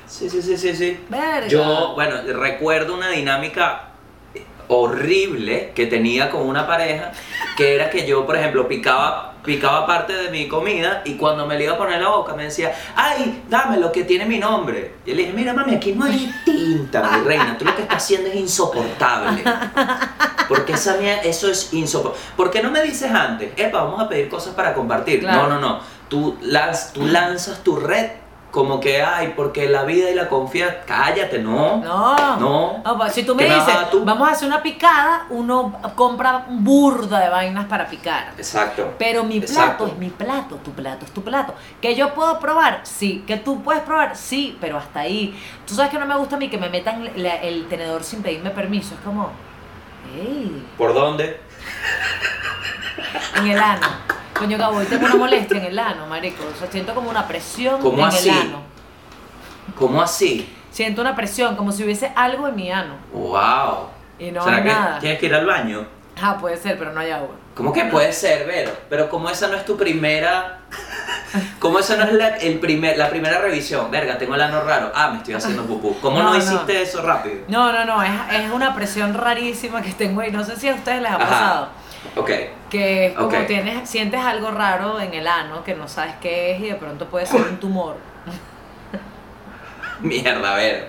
Sí, 0.08 0.30
sí, 0.30 0.42
sí, 0.42 0.58
sí, 0.58 0.76
sí. 0.76 1.06
Verga. 1.08 1.48
Yo, 1.48 1.94
bueno, 1.94 2.16
recuerdo 2.42 2.96
una 2.96 3.10
dinámica 3.10 3.89
horrible 4.69 5.71
que 5.75 5.86
tenía 5.88 6.30
con 6.30 6.42
una 6.48 6.66
pareja, 6.66 7.12
que 7.57 7.75
era 7.75 7.89
que 7.89 8.07
yo, 8.07 8.25
por 8.25 8.38
ejemplo, 8.38 8.68
picaba, 8.68 9.33
picaba 9.44 9.86
parte 9.86 10.13
de 10.13 10.30
mi 10.30 10.48
comida 10.48 11.01
y 11.06 11.16
cuando 11.16 11.45
me 11.45 11.57
le 11.57 11.66
iba 11.66 11.74
a 11.74 11.77
poner 11.77 12.00
la 12.01 12.10
boca 12.10 12.33
me 12.36 12.44
decía, 12.45 12.71
ay, 12.95 13.44
dame 13.50 13.77
lo 13.77 13.92
que 13.92 14.04
tiene 14.04 14.25
mi 14.25 14.38
nombre. 14.38 14.94
Y 15.06 15.12
le 15.13 15.24
dije, 15.24 15.33
mira 15.33 15.54
mami, 15.54 15.75
aquí 15.75 15.92
no 15.94 16.06
hay 16.06 16.31
tinta, 16.45 17.01
mi 17.01 17.24
reina, 17.27 17.57
tú 17.57 17.66
lo 17.66 17.75
que 17.75 17.81
estás 17.81 17.98
haciendo 17.98 18.30
es 18.30 18.36
insoportable. 18.36 19.44
Porque 20.48 20.74
esa 20.74 20.98
mía, 20.98 21.21
eso 21.24 21.50
es 21.50 21.74
insoportable. 21.74 22.24
¿Por 22.38 22.50
qué 22.51 22.62
no 22.63 22.71
me 22.71 22.81
dices 22.83 23.12
antes, 23.12 23.51
epa, 23.57 23.83
vamos 23.83 24.00
a 24.01 24.07
pedir 24.07 24.30
cosas 24.30 24.54
para 24.54 24.74
compartir? 24.74 25.19
Claro. 25.21 25.48
No, 25.48 25.56
no, 25.56 25.60
no. 25.60 25.80
Tú, 26.10 26.38
lanz- 26.44 26.92
tú 26.94 27.06
lanzas 27.06 27.63
tu 27.63 27.75
red 27.75 28.10
como 28.51 28.80
que, 28.80 29.01
ay, 29.04 29.34
porque 29.36 29.69
la 29.69 29.84
vida 29.84 30.10
y 30.10 30.16
la 30.16 30.28
confianza, 30.28 30.78
cállate, 30.88 31.38
no. 31.40 31.78
No. 31.78 32.16
No. 32.40 32.81
No, 32.84 32.98
pues, 32.98 33.13
si 33.13 33.24
tú 33.24 33.36
me 33.36 33.44
¿Qué 33.44 33.50
me 33.50 33.56
vas 33.56 33.68
a 33.68 33.72
dices, 33.72 33.90
tú? 33.92 34.04
vamos 34.04 34.28
a 34.28 34.31
hacer 34.31 34.48
una 34.48 34.63
picada, 34.63 35.28
uno 35.30 35.78
compra 35.96 36.46
burda 36.50 37.19
de 37.19 37.30
vainas 37.30 37.66
para 37.68 37.88
picar. 37.88 38.34
Exacto. 38.38 38.96
Pero 38.98 39.24
mi 39.24 39.38
Exacto. 39.38 39.86
plato 39.86 39.88
es 39.88 39.98
mi 40.00 40.10
plato, 40.10 40.56
tu 40.57 40.72
plato 40.72 41.06
es 41.06 41.12
tu 41.13 41.24
plato. 41.24 41.54
Que 41.80 41.94
yo 41.96 42.13
puedo 42.16 42.40
probar, 42.40 42.81
sí. 42.84 43.24
Que 43.28 43.38
tú 43.38 43.62
puedes 43.62 43.84
probar, 43.84 44.16
sí, 44.18 44.57
pero 44.59 44.78
hasta 44.78 45.02
ahí. 45.02 45.40
Tú 45.68 45.76
sabes 45.76 45.92
que 45.92 46.00
no 46.00 46.06
me 46.07 46.16
gusta 46.18 46.35
a 46.35 46.40
mí 46.40 46.50
que 46.50 46.57
me 46.57 46.69
metan 46.69 47.07
la- 47.18 47.35
el 47.42 47.68
tenedor 47.68 48.04
sin 48.04 48.24
pedirme 48.24 48.50
permiso. 48.50 48.95
Es 48.95 49.02
como. 49.02 49.30
¿Por 50.78 50.94
dónde? 50.95 51.40
En 53.35 53.47
el 53.47 53.59
ano. 53.59 53.88
Coño, 54.40 54.58
Gabo, 54.58 54.78
hoy 54.78 54.86
tengo 54.86 55.06
una 55.06 55.16
molestia 55.16 55.58
en 55.58 55.66
el 55.66 55.80
ano, 55.80 56.08
marico. 56.08 56.44
O 56.54 56.58
sea, 56.58 56.72
siento 56.72 56.94
como 56.96 57.10
una 57.10 57.28
presión 57.28 57.81
¿Cómo 57.81 58.00
en 58.00 58.06
así? 58.08 58.30
el 58.30 58.38
ano. 58.38 58.62
¿Cómo 59.78 60.02
así? 60.02 60.56
Siento 60.72 61.02
una 61.02 61.16
presión, 61.16 61.56
como 61.56 61.72
si 61.72 61.84
hubiese 61.84 62.12
algo 62.16 62.48
en 62.48 62.56
mi 62.56 62.72
ano. 62.72 62.96
¡Wow! 63.12 63.88
Y 64.18 64.31
no 64.31 64.44
¿Será 64.44 64.58
hay 64.58 64.64
que 64.64 64.69
nada. 64.69 65.00
tienes 65.00 65.19
que 65.19 65.26
ir 65.26 65.36
al 65.36 65.46
baño? 65.46 65.86
Ah, 66.22 66.38
puede 66.40 66.58
ser, 66.58 66.78
pero 66.78 66.92
no 66.94 67.00
hay 67.00 67.12
agua. 67.12 67.30
¿Cómo 67.56 67.74
que 67.74 67.86
puede 67.86 68.12
ser, 68.14 68.46
Vero? 68.48 68.72
Pero 68.90 69.10
como 69.10 69.30
esa 69.30 69.48
no 69.48 69.56
es 69.56 69.66
tu 69.66 69.76
primera... 69.78 70.60
Como 71.60 71.80
esa 71.80 71.96
no 71.96 72.04
es 72.06 72.14
la, 72.14 72.38
el 72.38 72.60
primer, 72.60 72.98
la 72.98 73.10
primera 73.10 73.40
revisión. 73.40 73.92
Verga, 73.92 74.18
tengo 74.18 74.36
el 74.36 74.42
ano 74.42 74.62
raro. 74.62 74.92
Ah, 74.96 75.10
me 75.12 75.18
estoy 75.18 75.36
haciendo 75.36 75.64
pupú. 75.66 75.96
¿Cómo 76.02 76.18
no, 76.24 76.24
No, 76.24 76.31
no. 76.31 76.38
hiciste 76.38 76.81
eso 76.81 77.02
rápido? 77.02 77.36
No, 77.48 77.72
no, 77.72 77.86
no, 77.86 78.02
es, 78.04 78.12
es 78.34 78.52
una 78.52 78.74
presión 78.74 79.14
rarísima 79.14 79.81
que 79.81 79.92
tengo 79.94 80.24
y 80.24 80.31
no 80.31 80.44
sé 80.44 80.56
si 80.56 80.68
a 80.69 80.74
ustedes 80.76 81.02
les 81.02 81.12
ha 81.12 81.16
Ajá. 81.16 81.26
pasado. 81.30 81.68
Ok. 82.16 82.32
Que 82.70 83.08
es 83.08 83.14
como 83.14 83.30
tienes, 83.46 83.90
sientes 83.90 84.20
algo 84.20 84.52
raro 84.52 85.00
en 85.00 85.14
el 85.14 85.28
ano 85.28 85.64
que 85.64 85.74
no 85.76 85.88
sabes 85.88 86.16
qué 86.22 86.52
es 86.52 86.60
y 86.62 86.68
de 86.70 86.76
pronto 86.76 87.08
puede 87.08 87.26
ser 87.26 87.42
un 87.42 87.58
tumor. 87.58 87.98
Mierda, 90.02 90.56
Vero. 90.56 90.86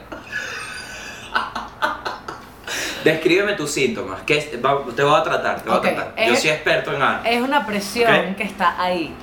Descríbeme 3.05 3.55
tus 3.55 3.71
síntomas. 3.71 4.21
¿Qué 4.26 4.37
es- 4.38 4.64
va- 4.64 4.85
te 4.95 5.02
voy 5.02 5.19
a 5.19 5.23
tratar, 5.23 5.62
te 5.62 5.69
voy 5.71 5.79
a 5.79 5.81
tratar. 5.81 6.14
Yo 6.26 6.33
es- 6.35 6.40
soy 6.40 6.50
experto 6.50 6.95
en 6.95 7.00
ano. 7.02 7.21
Es 7.25 7.40
una 7.40 7.64
presión 7.64 8.35
que 8.35 8.43
está 8.43 8.81
ahí. 8.81 9.14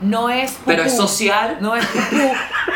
No 0.00 0.30
es 0.30 0.52
pupú, 0.52 0.64
Pero 0.66 0.82
es 0.84 0.96
social. 0.96 1.58
No 1.60 1.76
es 1.76 1.84
pupú. 1.86 2.32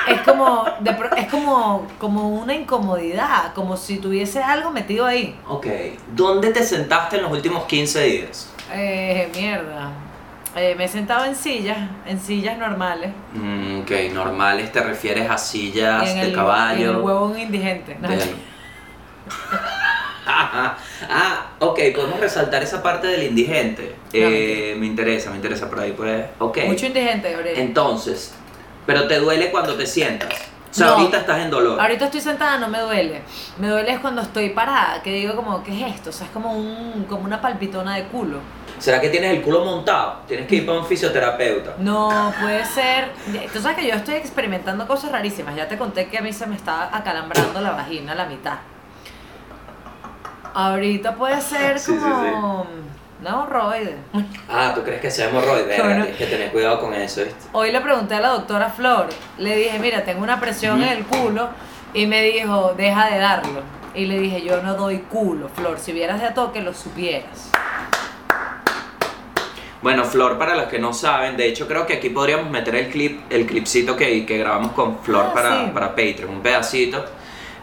es 0.09 0.21
como 0.23 0.65
de 0.81 0.97
es 1.17 1.29
como 1.29 1.87
como 1.99 2.29
una 2.29 2.55
incomodidad, 2.55 3.53
como 3.55 3.77
si 3.77 3.99
tuviese 3.99 4.43
algo 4.43 4.71
metido 4.71 5.07
ahí. 5.07 5.39
Ok. 5.49 5.67
¿Dónde 6.15 6.51
te 6.51 6.63
sentaste 6.63 7.17
en 7.17 7.23
los 7.23 7.33
últimos 7.33 7.65
15 7.65 8.03
días? 8.05 8.53
Eh, 8.73 9.31
mierda. 9.35 9.91
Eh, 10.57 10.75
me 10.77 10.85
he 10.85 10.89
sentado 10.89 11.25
en 11.25 11.35
sillas, 11.35 11.79
en 12.07 12.21
sillas 12.21 12.57
normales. 12.57 13.11
Mm, 13.33 13.81
ok, 13.81 13.91
normales 14.13 14.71
te 14.71 14.81
refieres 14.81 15.29
a 15.29 15.37
sillas 15.37 16.09
en 16.09 16.17
de 16.17 16.23
el, 16.27 16.35
caballo. 16.35 16.91
en 16.91 16.97
el 16.97 17.03
huevo 17.03 17.25
un 17.27 17.39
indigente. 17.39 17.97
¿no? 18.01 18.09
ah, 20.27 21.44
ok, 21.61 21.81
podemos 21.95 22.21
resaltar 22.21 22.63
esa 22.63 22.83
parte 22.83 23.07
del 23.07 23.23
indigente. 23.25 23.95
Eh, 24.13 24.75
me 24.79 24.87
interesa, 24.87 25.31
me 25.31 25.37
interesa 25.37 25.69
por 25.69 25.81
ahí, 25.81 25.93
pues. 25.93 26.27
Ok. 26.39 26.59
Mucho 26.67 26.87
indigente, 26.87 27.33
Gabriel. 27.33 27.59
Entonces, 27.59 28.35
pero 28.87 29.07
te 29.07 29.19
duele 29.19 29.51
cuando 29.51 29.75
te 29.75 29.87
sientas. 29.87 30.29
O 30.71 30.75
sea, 30.77 30.87
No. 30.89 30.93
ahorita 30.95 31.19
estás 31.19 31.39
en 31.41 31.51
dolor. 31.51 31.81
Ahorita 31.81 32.07
estoy 32.07 32.21
sentada, 32.21 32.59
no 32.59 32.67
me 32.69 32.81
duele. 32.81 33.23
Me 33.59 33.69
duele 33.69 33.93
es 33.93 34.01
cuando 34.01 34.23
estoy 34.23 34.51
parada, 34.51 35.01
que 35.03 35.13
digo 35.13 35.37
como, 35.37 35.63
¿qué 35.63 35.71
es 35.87 35.95
esto? 35.95 36.11
O 36.11 36.13
sea, 36.13 36.27
es 36.27 36.33
como 36.33 36.53
un 36.53 37.05
como 37.09 37.25
una 37.25 37.41
palpitona 37.41 37.95
de 37.97 38.05
culo. 38.05 38.39
¿Será 38.81 39.01
que 39.01 39.09
tienes 39.09 39.31
el 39.37 39.41
culo 39.43 39.65
montado? 39.65 40.23
Tienes 40.27 40.49
que 40.49 40.57
ir 40.57 40.67
para 40.67 40.79
un 40.81 40.85
fisioterapeuta. 40.85 41.75
No, 41.79 42.35
puede 42.41 42.65
ser. 42.65 43.13
Tú 43.53 43.61
sabes 43.61 43.79
que 43.79 43.87
yo 43.87 43.95
estoy 43.95 44.17
experimentando 44.17 44.85
cosas 44.89 45.13
rarísimas. 45.13 45.55
Ya 45.55 45.69
te 45.69 45.79
conté 45.79 46.09
que 46.09 46.19
a 46.19 46.23
mí 46.23 46.33
se 46.33 46.45
me 46.47 46.57
está 46.57 46.95
acalambrando 46.95 47.61
la 47.61 47.71
vagina 47.71 48.13
a 48.13 48.15
la 48.17 48.27
mitad. 48.27 48.55
Ahorita 50.55 51.15
puede 51.17 51.41
ser 51.41 51.79
Sí, 51.79 51.93
sí, 51.93 51.99
como. 51.99 52.67
No, 53.23 53.29
hemorroide. 53.45 53.97
Ah, 54.49 54.73
¿tú 54.75 54.83
crees 54.83 55.01
que 55.01 55.11
sea 55.11 55.29
hemorroide? 55.31 55.65
Bueno. 55.79 56.05
Tienes 56.05 56.17
que 56.17 56.27
tener 56.27 56.51
cuidado 56.53 56.81
con 56.81 56.93
eso, 56.95 57.25
¿viste? 57.25 57.47
Hoy 57.53 57.73
le 57.73 57.81
pregunté 57.81 58.15
a 58.17 58.21
la 58.21 58.29
doctora 58.29 58.69
Flor, 58.71 59.09
le 59.39 59.57
dije, 59.57 59.79
mira, 59.79 60.05
tengo 60.05 60.23
una 60.23 60.39
presión 60.41 60.83
en 60.83 60.91
el 60.91 61.05
culo 61.05 61.49
y 61.95 62.07
me 62.07 62.23
dijo, 62.23 62.75
deja 62.77 63.07
de 63.11 63.19
darlo. 63.19 63.63
Y 63.95 64.07
le 64.07 64.19
dije, 64.19 64.43
yo 64.43 64.61
no 64.63 64.75
doy 64.75 64.99
culo, 64.99 65.49
Flor, 65.49 65.79
si 65.79 65.93
vieras 65.93 66.21
de 66.21 66.27
a 66.27 66.35
toque 66.35 66.61
lo 66.61 66.75
supieras. 66.75 67.51
Bueno, 69.83 70.05
Flor, 70.05 70.39
para 70.39 70.55
los 70.57 70.65
que 70.67 70.79
no 70.79 70.93
saben, 70.93 71.37
de 71.37 71.47
hecho 71.47 71.69
creo 71.69 71.87
que 71.87 71.95
aquí 71.95 72.09
podríamos 72.11 72.51
meter 72.51 72.75
el 72.75 72.89
clip, 72.89 73.21
el 73.31 73.47
clipcito 73.47 73.97
que, 73.97 74.25
que 74.25 74.39
grabamos 74.39 74.73
con 74.73 74.99
Flor 75.01 75.27
Ah, 75.29 75.35
para, 75.35 75.65
sí. 75.65 75.71
para 75.75 75.89
Patreon, 75.91 76.31
un 76.31 76.41
pedacito. 76.43 77.05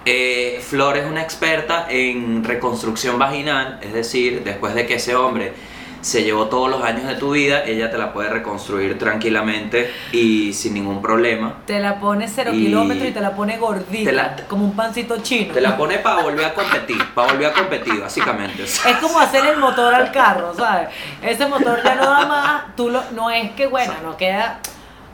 Eh, 0.06 0.60
Flor 0.68 0.98
es 0.98 1.06
una 1.06 1.22
experta 1.22 1.86
en 1.90 2.44
reconstrucción 2.44 3.20
vaginal, 3.20 3.80
es 3.82 3.94
decir, 3.94 4.44
después 4.44 4.74
de 4.74 4.88
que 4.88 4.96
ese 4.96 5.16
hombre 5.16 5.54
se 6.02 6.24
llevó 6.24 6.48
todos 6.48 6.68
los 6.68 6.82
años 6.84 7.06
de 7.06 7.14
tu 7.14 7.30
vida, 7.34 7.64
ella 7.64 7.92
te 7.92 8.00
la 8.00 8.12
puede 8.12 8.28
reconstruir 8.30 8.98
tranquilamente 8.98 9.92
y 10.12 10.52
sin 10.54 10.74
ningún 10.74 11.00
problema. 11.04 11.58
Te 11.68 11.80
la 11.80 12.00
pone 12.00 12.28
cero 12.28 12.50
Y- 12.52 12.66
kilómetros 12.66 13.10
y 13.10 13.12
te 13.12 13.22
la 13.22 13.36
pone 13.36 13.58
gordita, 13.60 14.10
Te 14.10 14.16
la- 14.16 14.36
como 14.50 14.66
un 14.66 14.76
pancito 14.76 15.18
chino. 15.22 15.54
Te 15.54 15.62
la 15.62 15.78
pone 15.78 16.00
para 16.00 16.24
volver 16.24 16.46
a 16.46 16.54
competir, 16.56 16.98
para 17.14 17.32
volver 17.34 17.52
a 17.52 17.54
competir, 17.54 18.00
básicamente. 18.02 18.64
Es 18.66 18.98
como 19.00 19.20
hacer 19.20 19.46
el 19.46 19.58
motor 19.60 19.94
al 19.94 20.12
carro, 20.12 20.56
¿sabes? 20.58 20.90
Ese 21.22 21.46
motor 21.46 21.80
ya 21.84 21.94
no 21.94 22.06
da 22.10 22.26
más, 22.26 22.76
tú 22.76 22.90
lo, 22.90 23.04
no 23.12 23.30
es 23.30 23.52
que, 23.52 23.68
bueno, 23.68 23.94
no 24.02 24.18
queda, 24.18 24.60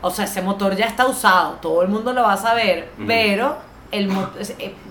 o 0.00 0.10
sea, 0.10 0.24
ese 0.24 0.40
motor 0.40 0.74
ya 0.74 0.86
está 0.86 1.06
usado, 1.06 1.58
todo 1.60 1.82
el 1.82 1.88
mundo 1.88 2.14
lo 2.14 2.22
va 2.22 2.32
a 2.32 2.36
saber, 2.38 2.88
pero 3.06 3.58
el 3.90 4.08
motor, 4.08 4.42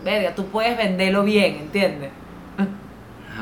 verga, 0.03 0.35
tú 0.35 0.45
puedes 0.47 0.77
venderlo 0.77 1.23
bien, 1.23 1.55
¿entiendes? 1.55 2.11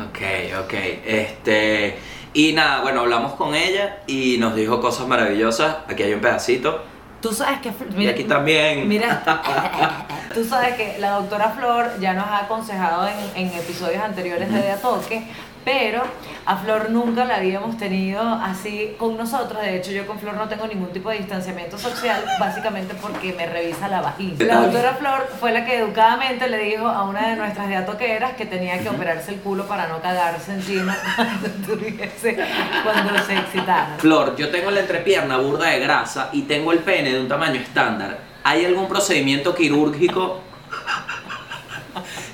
Ok, 0.10 0.20
ok. 0.64 0.74
Este. 1.06 1.98
Y 2.34 2.52
nada, 2.52 2.82
bueno, 2.82 3.02
hablamos 3.02 3.34
con 3.34 3.56
ella 3.56 4.00
y 4.08 4.38
nos 4.40 4.56
dijo 4.56 4.82
cosas 4.82 5.08
maravillosas. 5.08 5.78
Aquí 5.88 6.04
hay 6.04 6.14
un 6.14 6.20
pedacito. 6.20 6.84
Tú 7.22 7.32
sabes 7.32 7.60
que, 7.62 7.72
y 7.98 8.08
aquí 8.08 8.26
también. 8.26 8.88
Mira, 8.88 9.24
tú 10.34 10.44
sabes 10.44 10.76
que 10.76 10.98
la 11.00 11.12
doctora 11.12 11.52
Flor 11.52 12.00
ya 12.00 12.14
nos 12.14 12.28
ha 12.28 12.40
aconsejado 12.40 13.08
en, 13.08 13.16
en 13.36 13.58
episodios 13.58 14.04
anteriores 14.04 14.52
de 14.52 14.62
De 14.62 14.76
Toque, 14.76 15.26
pero 15.66 16.04
a 16.46 16.58
Flor 16.58 16.92
nunca 16.92 17.26
la 17.26 17.38
habíamos 17.38 17.76
tenido 17.78 18.22
así 18.22 18.96
con 19.00 19.18
nosotros. 19.18 19.62
De 19.64 19.76
hecho, 19.78 19.92
yo 19.92 20.06
con 20.06 20.20
Flor 20.20 20.36
no 20.36 20.48
tengo 20.48 20.68
ningún 20.68 20.90
tipo 20.94 21.10
de 21.10 21.18
distanciamiento 21.18 21.78
social, 21.78 22.24
básicamente 22.40 22.94
porque 23.02 23.34
me 23.34 23.48
revisa 23.48 23.88
la 23.88 24.00
vagina. 24.02 24.46
La 24.46 24.62
doctora 24.62 24.94
Flor 24.94 25.28
fue 25.40 25.52
la 25.52 25.66
que 25.66 25.78
educadamente 25.80 26.48
le 26.48 26.60
dijo 26.60 26.88
a 26.88 27.04
una 27.04 27.30
de 27.30 27.36
nuestras 27.36 27.68
de 27.68 27.76
a 27.78 27.86
toqueras 27.86 28.34
que 28.34 28.46
tenía 28.46 28.78
que 28.80 28.90
operarse 28.90 29.32
el 29.34 29.40
culo 29.40 29.66
para 29.68 29.88
no 29.88 30.00
cagarse 30.02 30.54
encima 30.54 30.96
cuando, 31.16 31.48
tuviese- 31.66 32.38
cuando 32.84 33.18
se 33.26 33.34
excitara. 33.36 33.96
Flor, 33.98 34.36
yo 34.36 34.50
tengo 34.52 34.70
la 34.70 34.82
entrepierna 34.82 35.38
burda 35.38 35.70
de 35.70 35.80
grasa 35.80 36.30
y 36.32 36.44
tengo 36.44 36.72
el 36.74 36.80
pene 36.80 37.12
de 37.12 37.20
un 37.20 37.28
tamaño 37.28 37.60
estándar. 37.60 38.20
¿Hay 38.44 38.64
algún 38.66 38.88
procedimiento 38.88 39.56
quirúrgico 39.56 40.42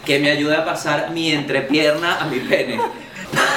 que 0.05 0.19
me 0.19 0.31
ayude 0.31 0.55
a 0.57 0.65
pasar 0.65 1.11
mi 1.11 1.31
entrepierna 1.31 2.17
a 2.19 2.25
mi 2.25 2.39
pene? 2.39 2.77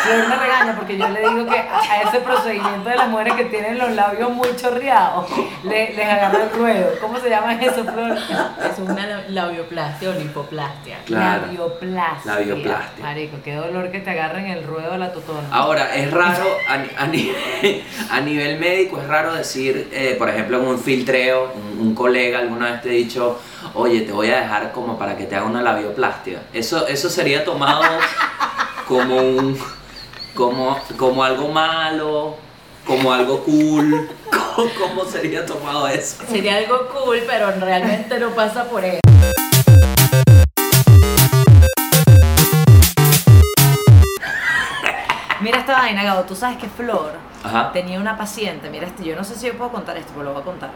Flor 0.04 0.28
me 0.28 0.36
regaña 0.36 0.74
porque 0.76 0.96
yo 0.98 1.08
le 1.08 1.20
digo 1.20 1.46
que 1.46 1.56
a 1.58 2.02
ese 2.02 2.20
procedimiento 2.20 2.88
de 2.88 2.96
las 2.96 3.08
mujeres 3.08 3.34
que 3.34 3.44
tienen 3.46 3.78
los 3.78 3.90
labios 3.92 4.30
muy 4.30 4.48
chorreados, 4.56 5.26
le- 5.64 5.94
les 5.94 6.06
agarra 6.06 6.42
el 6.44 6.50
ruedo. 6.50 6.90
¿Cómo 7.00 7.18
se 7.18 7.28
llama 7.30 7.54
eso, 7.54 7.84
Flor? 7.84 8.16
Es 8.16 8.78
una 8.78 9.22
labioplastia 9.28 10.10
o 10.10 10.12
lipoplastia. 10.12 10.98
Claro. 11.06 11.46
Labioplastia. 11.46 12.32
Labioplastia. 12.34 13.04
Marico, 13.04 13.36
qué 13.44 13.54
dolor 13.54 13.90
que 13.90 14.00
te 14.00 14.10
agarren 14.10 14.46
el 14.46 14.64
ruedo 14.64 14.92
de 14.92 14.98
la 14.98 15.12
totona. 15.12 15.48
Ahora, 15.50 15.94
es 15.94 16.10
raro, 16.10 16.44
a, 16.68 17.02
a 17.02 17.06
nivel, 17.06 17.34
a 18.10 18.20
nivel 18.20 18.58
médico, 18.58 19.00
es 19.00 19.08
raro 19.08 19.32
decir, 19.34 19.88
eh, 19.92 20.16
por 20.18 20.28
ejemplo, 20.28 20.58
en 20.60 20.66
un 20.68 20.78
filtreo, 20.78 21.52
un, 21.54 21.86
un 21.88 21.94
colega 21.94 22.38
alguna 22.40 22.72
vez 22.72 22.82
te 22.82 22.88
ha 22.90 22.92
dicho, 22.92 23.40
oye, 23.74 24.02
te 24.02 24.12
voy 24.12 24.30
a 24.30 24.40
dejar 24.40 24.72
como 24.72 24.98
para 24.98 25.16
que 25.16 25.24
te 25.24 25.36
haga 25.36 25.46
una 25.46 25.62
labioplastia. 25.62 26.42
Eso, 26.52 26.86
eso 26.86 27.08
sería 27.08 27.44
tomado 27.44 27.82
como 28.88 29.16
un, 29.16 29.58
como, 30.34 30.78
como 30.96 31.22
algo 31.24 31.48
malo, 31.48 32.36
como 32.86 33.12
algo 33.12 33.42
cool. 33.44 34.08
¿Cómo, 34.56 34.68
cómo 34.78 35.04
sería 35.04 35.44
tomado 35.46 35.88
eso? 35.88 36.22
Sería 36.28 36.56
algo 36.56 36.88
cool, 36.88 37.20
pero 37.26 37.50
realmente 37.52 38.18
no 38.18 38.30
pasa 38.30 38.64
por 38.64 38.84
eso. 38.84 39.00
Mira 45.40 45.58
esta 45.58 45.74
vaina, 45.74 46.02
Gabo. 46.04 46.22
Tú 46.22 46.34
sabes 46.34 46.56
que 46.58 46.68
Flor 46.68 47.12
Ajá. 47.42 47.70
tenía 47.72 48.00
una 48.00 48.16
paciente. 48.16 48.70
Mira, 48.70 48.86
este, 48.86 49.04
yo 49.04 49.14
no 49.16 49.24
sé 49.24 49.34
si 49.34 49.46
yo 49.46 49.54
puedo 49.58 49.70
contar 49.72 49.96
esto, 49.96 50.12
pero 50.14 50.24
lo 50.26 50.32
voy 50.32 50.42
a 50.42 50.44
contar. 50.44 50.70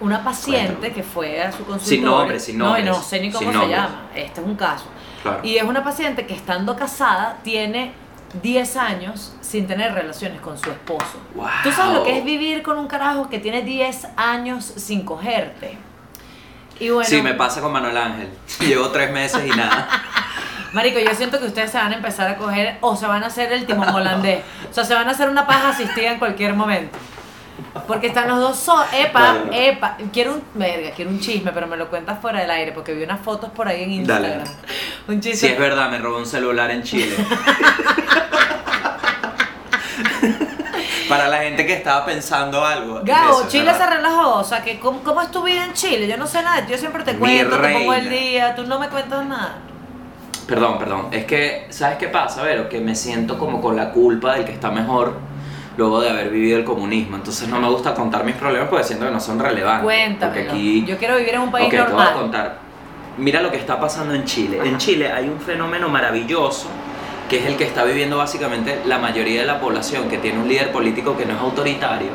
Una 0.00 0.24
paciente 0.24 0.72
Cuéntame. 0.72 0.94
que 0.94 1.02
fue 1.04 1.40
a 1.40 1.52
su 1.52 1.64
consultorio. 1.64 2.10
nombre, 2.10 2.40
sin 2.40 2.58
nombres, 2.58 2.84
No, 2.84 2.90
y 2.92 2.96
no 2.96 3.02
sé 3.02 3.20
ni 3.20 3.30
cómo 3.30 3.52
sin 3.52 3.60
se 3.60 3.68
llama. 3.68 4.02
Este 4.14 4.40
es 4.40 4.46
un 4.46 4.56
caso. 4.56 4.86
Claro. 5.22 5.40
Y 5.44 5.56
es 5.56 5.62
una 5.62 5.84
paciente 5.84 6.26
que 6.26 6.34
estando 6.34 6.74
casada 6.74 7.38
tiene 7.44 7.92
10 8.40 8.76
años 8.76 9.34
sin 9.40 9.66
tener 9.66 9.92
relaciones 9.92 10.40
con 10.40 10.56
su 10.58 10.70
esposo. 10.70 11.20
Wow. 11.34 11.46
¿Tú 11.62 11.72
sabes 11.72 11.94
lo 11.98 12.04
que 12.04 12.18
es 12.18 12.24
vivir 12.24 12.62
con 12.62 12.78
un 12.78 12.86
carajo 12.86 13.28
que 13.28 13.38
tiene 13.38 13.62
10 13.62 14.08
años 14.16 14.64
sin 14.64 15.04
cogerte? 15.04 15.76
Y 16.80 16.90
bueno, 16.90 17.08
Sí, 17.08 17.20
me 17.22 17.34
pasa 17.34 17.60
con 17.60 17.72
Manuel 17.72 17.96
Ángel. 17.96 18.28
Llevo 18.60 18.88
tres 18.88 19.12
meses 19.12 19.42
y 19.46 19.50
nada. 19.50 19.88
Marico, 20.72 20.98
yo 20.98 21.14
siento 21.14 21.38
que 21.38 21.44
ustedes 21.46 21.70
se 21.70 21.76
van 21.76 21.92
a 21.92 21.96
empezar 21.96 22.28
a 22.30 22.36
coger 22.38 22.78
o 22.80 22.96
se 22.96 23.06
van 23.06 23.22
a 23.22 23.26
hacer 23.26 23.52
el 23.52 23.66
timón 23.66 23.88
holandés. 23.90 24.42
O 24.70 24.74
sea, 24.74 24.84
se 24.84 24.94
van 24.94 25.06
a 25.06 25.10
hacer 25.10 25.28
una 25.28 25.46
paja 25.46 25.68
asistida 25.68 26.12
en 26.12 26.18
cualquier 26.18 26.54
momento. 26.54 26.96
Porque 27.86 28.06
están 28.06 28.26
los 28.28 28.38
dos 28.38 28.68
epa, 28.94 29.20
Dale, 29.20 29.40
no. 29.44 29.52
epa. 29.52 29.96
Quiero 30.10 30.34
un, 30.34 30.42
verga, 30.54 30.90
quiero 30.96 31.10
un 31.10 31.20
chisme, 31.20 31.52
pero 31.52 31.66
me 31.66 31.76
lo 31.76 31.88
cuentas 31.90 32.18
fuera 32.20 32.40
del 32.40 32.50
aire 32.50 32.72
porque 32.72 32.94
vi 32.94 33.04
unas 33.04 33.20
fotos 33.20 33.50
por 33.50 33.68
ahí 33.68 33.82
en 33.82 34.06
Dale. 34.06 34.28
Instagram. 34.28 34.56
Un 35.08 35.20
chisme. 35.20 35.36
Sí, 35.36 35.46
es 35.48 35.58
verdad, 35.58 35.90
me 35.90 35.98
robó 35.98 36.16
un 36.16 36.26
celular 36.26 36.70
en 36.70 36.82
Chile. 36.82 37.14
Para 41.16 41.28
la 41.28 41.38
gente 41.42 41.66
que 41.66 41.74
estaba 41.74 42.04
pensando 42.04 42.64
algo. 42.64 43.00
Gabo, 43.04 43.40
eso, 43.40 43.48
Chile 43.48 43.64
¿verdad? 43.64 43.78
se 43.90 43.94
relajó, 43.96 44.38
o 44.38 44.44
sea, 44.44 44.62
que 44.62 44.78
¿cómo, 44.80 45.00
cómo 45.02 45.20
es 45.20 45.30
tu 45.30 45.42
vida 45.42 45.64
en 45.64 45.72
Chile? 45.72 46.06
Yo 46.08 46.16
no 46.16 46.26
sé 46.26 46.42
nada, 46.42 46.66
yo 46.66 46.76
siempre 46.78 47.02
te 47.04 47.12
Mi 47.14 47.18
cuento, 47.18 47.56
te 47.60 47.72
pongo 47.72 47.94
el 47.94 48.04
reina. 48.06 48.16
día, 48.16 48.54
tú 48.54 48.64
no 48.64 48.78
me 48.78 48.88
cuentas 48.88 49.24
nada. 49.26 49.56
Perdón, 50.46 50.78
perdón. 50.78 51.08
Es 51.12 51.24
que, 51.24 51.66
¿sabes 51.70 51.98
qué 51.98 52.08
pasa, 52.08 52.42
Vero? 52.42 52.68
Que 52.68 52.80
me 52.80 52.94
siento 52.94 53.38
como 53.38 53.60
con 53.60 53.76
la 53.76 53.90
culpa 53.90 54.34
del 54.34 54.44
que 54.44 54.52
está 54.52 54.70
mejor 54.70 55.14
luego 55.76 56.00
de 56.00 56.10
haber 56.10 56.30
vivido 56.30 56.58
el 56.58 56.64
comunismo. 56.64 57.16
Entonces 57.16 57.48
no 57.48 57.58
me 57.60 57.68
gusta 57.68 57.94
contar 57.94 58.24
mis 58.24 58.34
problemas 58.34 58.68
porque 58.68 58.84
siento 58.84 59.06
que 59.06 59.12
no 59.12 59.20
son 59.20 59.38
relevantes. 59.38 59.84
Cuéntame. 59.84 60.40
Aquí... 60.42 60.84
Yo 60.84 60.98
quiero 60.98 61.16
vivir 61.16 61.34
en 61.34 61.40
un 61.42 61.50
país 61.50 61.66
Ok, 61.66 61.70
te 61.70 61.76
voy 61.78 61.86
a 61.86 61.88
normal. 61.90 62.12
contar. 62.14 62.58
Mira 63.18 63.40
lo 63.42 63.50
que 63.50 63.58
está 63.58 63.78
pasando 63.78 64.14
en 64.14 64.24
Chile. 64.24 64.58
En 64.64 64.78
Chile 64.78 65.12
hay 65.12 65.28
un 65.28 65.38
fenómeno 65.40 65.88
maravilloso 65.88 66.68
que 67.32 67.38
es 67.38 67.46
el 67.46 67.56
que 67.56 67.64
está 67.64 67.82
viviendo 67.84 68.18
básicamente 68.18 68.82
la 68.84 68.98
mayoría 68.98 69.40
de 69.40 69.46
la 69.46 69.58
población, 69.58 70.10
que 70.10 70.18
tiene 70.18 70.38
un 70.38 70.48
líder 70.48 70.70
político 70.70 71.16
que 71.16 71.24
no 71.24 71.32
es 71.32 71.40
autoritario, 71.40 72.10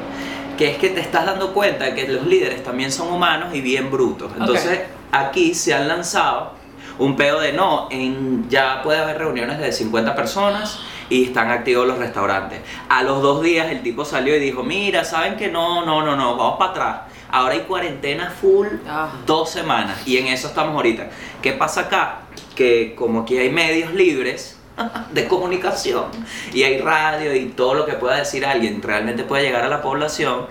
que 0.60 0.70
es 0.70 0.78
que 0.78 0.90
te 0.90 1.00
estás 1.00 1.26
dando 1.26 1.56
cuenta 1.56 1.86
de 1.86 1.96
que 1.96 2.08
los 2.08 2.28
líderes 2.28 2.64
también 2.64 2.92
son 2.92 3.12
humanos 3.12 3.50
y 3.56 3.62
bien 3.62 3.90
brutos. 3.90 4.32
Entonces 4.40 4.82
aquí 5.12 5.56
se 5.56 5.74
han 5.74 5.88
lanzado 5.88 6.52
un 7.00 7.16
pedo 7.16 7.40
de 7.40 7.52
no, 7.52 7.88
en, 7.90 8.48
ya 8.48 8.84
puede 8.84 9.00
haber 9.00 9.18
reuniones 9.18 9.58
de 9.58 9.72
50 9.72 10.16
personas 10.16 10.82
y 11.10 11.24
están 11.24 11.50
activos 11.50 11.88
los 11.88 11.98
restaurantes. 11.98 12.60
A 12.88 13.02
los 13.02 13.24
dos 13.24 13.42
días 13.42 13.72
el 13.72 13.82
tipo 13.82 14.06
salió 14.06 14.36
y 14.36 14.40
dijo, 14.40 14.62
mira, 14.62 15.04
¿saben 15.04 15.36
que 15.36 15.48
no, 15.48 15.84
no, 15.84 16.04
no, 16.06 16.16
no, 16.16 16.38
vamos 16.38 16.60
para 16.60 16.70
atrás. 16.70 17.02
Ahora 17.32 17.56
hay 17.56 17.62
cuarentena 17.62 18.30
full 18.40 18.68
Ah. 18.88 19.10
dos 19.26 19.50
semanas 19.50 20.08
y 20.08 20.18
en 20.18 20.28
eso 20.28 20.48
estamos 20.48 20.76
ahorita. 20.76 21.10
¿Qué 21.42 21.54
pasa 21.54 21.82
acá? 21.82 22.20
Que 22.56 22.94
como 22.94 23.22
aquí 23.22 23.36
hay 23.40 23.50
medios 23.50 23.96
libres 23.96 24.57
de 25.12 25.28
comunicación 25.28 26.06
y 26.54 26.64
hay 26.64 26.80
radio 26.80 27.36
y 27.36 27.46
todo 27.48 27.74
lo 27.74 27.86
que 27.86 27.94
pueda 27.94 28.18
decir 28.18 28.46
alguien 28.46 28.82
realmente 28.82 29.24
puede 29.24 29.44
llegar 29.44 29.64
a 29.64 29.68
la 29.70 29.82
población, 29.82 30.46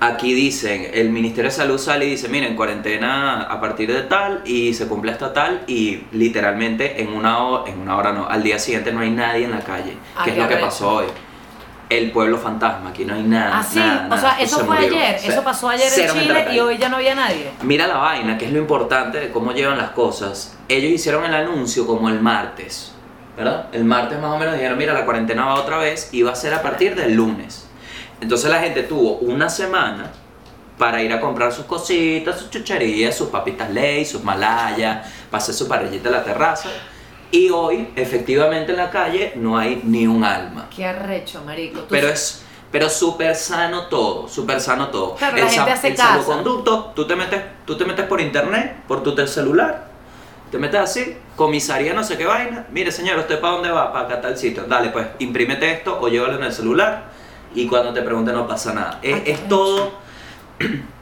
aquí 0.00 0.34
dicen, 0.34 0.90
el 0.92 1.10
Ministerio 1.10 1.50
de 1.50 1.56
Salud 1.56 1.78
sale 1.78 2.04
y 2.06 2.10
dice, 2.10 2.28
miren, 2.28 2.54
cuarentena 2.54 3.42
a 3.42 3.60
partir 3.60 3.92
de 3.92 4.02
tal 4.02 4.42
y 4.44 4.74
se 4.74 4.86
cumple 4.88 5.12
hasta 5.12 5.32
tal 5.32 5.62
y 5.66 6.02
literalmente 6.12 7.00
en 7.00 7.08
una 7.14 7.38
hora, 7.38 7.70
en 7.70 7.80
una 7.80 7.96
hora 7.96 8.12
no, 8.12 8.28
al 8.28 8.42
día 8.42 8.58
siguiente 8.58 8.92
no 8.92 9.00
hay 9.00 9.10
nadie 9.10 9.44
en 9.44 9.52
la 9.52 9.60
calle, 9.60 9.96
Ah, 10.16 10.24
que 10.24 10.32
es 10.32 10.36
lo 10.36 10.48
que 10.48 10.56
pasó 10.56 10.88
hoy. 10.96 11.06
El 11.88 12.10
pueblo 12.10 12.36
fantasma, 12.36 12.90
aquí 12.90 13.04
no 13.04 13.14
hay 13.14 13.22
nada. 13.22 13.60
Ah, 13.60 13.62
sí, 13.62 13.78
nada, 13.78 14.06
o 14.06 14.08
nada, 14.08 14.20
sea, 14.20 14.30
esto 14.32 14.44
eso 14.44 14.58
se 14.58 14.64
fue 14.64 14.74
murió. 14.74 14.88
ayer, 14.98 15.16
O 15.16 15.18
sea, 15.20 15.30
eso 15.32 15.44
pasó 15.44 15.68
ayer 15.68 15.86
en 16.00 16.10
Chile 16.18 16.46
y 16.52 16.58
hoy 16.58 16.78
ya 16.78 16.88
no 16.88 16.96
había 16.96 17.14
nadie. 17.14 17.48
Mira 17.62 17.86
la 17.86 17.96
vaina, 17.98 18.36
que 18.36 18.46
es 18.46 18.52
lo 18.52 18.58
importante 18.58 19.20
de 19.20 19.30
cómo 19.30 19.52
llevan 19.52 19.78
las 19.78 19.90
cosas. 19.90 20.56
Ellos 20.68 20.90
hicieron 20.90 21.24
el 21.24 21.32
anuncio 21.32 21.86
como 21.86 22.08
el 22.08 22.20
martes. 22.20 22.92
¿Verdad? 23.36 23.66
El 23.72 23.84
martes 23.84 24.18
más 24.18 24.32
o 24.32 24.38
menos 24.38 24.54
dijeron, 24.54 24.78
mira, 24.78 24.94
la 24.94 25.04
cuarentena 25.04 25.46
va 25.46 25.54
otra 25.54 25.78
vez 25.78 26.08
y 26.12 26.22
va 26.22 26.32
a 26.32 26.36
ser 26.36 26.54
a 26.54 26.62
partir 26.62 26.94
del 26.94 27.14
lunes. 27.14 27.68
Entonces 28.20 28.50
la 28.50 28.60
gente 28.60 28.82
tuvo 28.82 29.18
una 29.18 29.48
semana 29.48 30.12
para 30.78 31.02
ir 31.02 31.12
a 31.12 31.20
comprar 31.20 31.52
sus 31.52 31.66
cositas, 31.66 32.38
sus 32.38 32.50
chucherías, 32.50 33.14
sus 33.14 33.28
papitas 33.28 33.70
ley, 33.70 34.04
sus 34.04 34.22
malayas, 34.22 35.06
hacer 35.32 35.54
su 35.54 35.68
parrillita 35.68 36.08
en 36.08 36.14
la 36.14 36.24
terraza. 36.24 36.68
Y 37.30 37.50
hoy, 37.50 37.88
efectivamente, 37.96 38.72
en 38.72 38.78
la 38.78 38.90
calle 38.90 39.32
no 39.36 39.58
hay 39.58 39.80
ni 39.84 40.06
un 40.06 40.24
alma. 40.24 40.68
Qué 40.74 40.86
arrecho, 40.86 41.42
marico. 41.44 41.84
Pero 41.88 42.08
es 42.08 42.42
pero 42.70 42.90
súper 42.90 43.34
sano 43.34 43.86
todo, 43.86 44.28
súper 44.28 44.60
sano 44.60 44.88
todo. 44.88 45.14
Claro, 45.14 45.36
la 45.36 45.48
gente 45.48 45.70
hace 45.70 45.88
el 45.88 45.96
salvoconducto, 45.96 46.92
tú 46.94 47.06
te 47.06 47.16
metes, 47.16 47.40
tú 47.64 47.76
te 47.76 47.84
metes 47.84 48.04
por 48.06 48.20
internet, 48.20 48.82
por 48.86 49.02
tu 49.02 49.16
celular, 49.26 49.85
te 50.56 50.60
metes 50.62 50.80
así, 50.80 51.16
comisaría 51.36 51.92
no 51.92 52.02
sé 52.02 52.16
qué 52.16 52.24
vaina. 52.26 52.66
Mire 52.70 52.90
señor, 52.90 53.18
¿usted 53.18 53.40
para 53.40 53.54
dónde 53.54 53.70
va? 53.70 53.92
Para 53.92 54.06
acá 54.06 54.20
tal 54.20 54.38
sitio. 54.38 54.64
Dale, 54.64 54.88
pues, 54.88 55.06
imprímete 55.18 55.70
esto 55.70 55.98
o 56.00 56.08
llévalo 56.08 56.36
en 56.38 56.44
el 56.44 56.52
celular 56.52 57.04
y 57.54 57.66
cuando 57.66 57.92
te 57.92 58.02
pregunte 58.02 58.32
no 58.32 58.46
pasa 58.46 58.72
nada. 58.74 58.98
Es, 59.02 59.48
todo. 59.48 59.92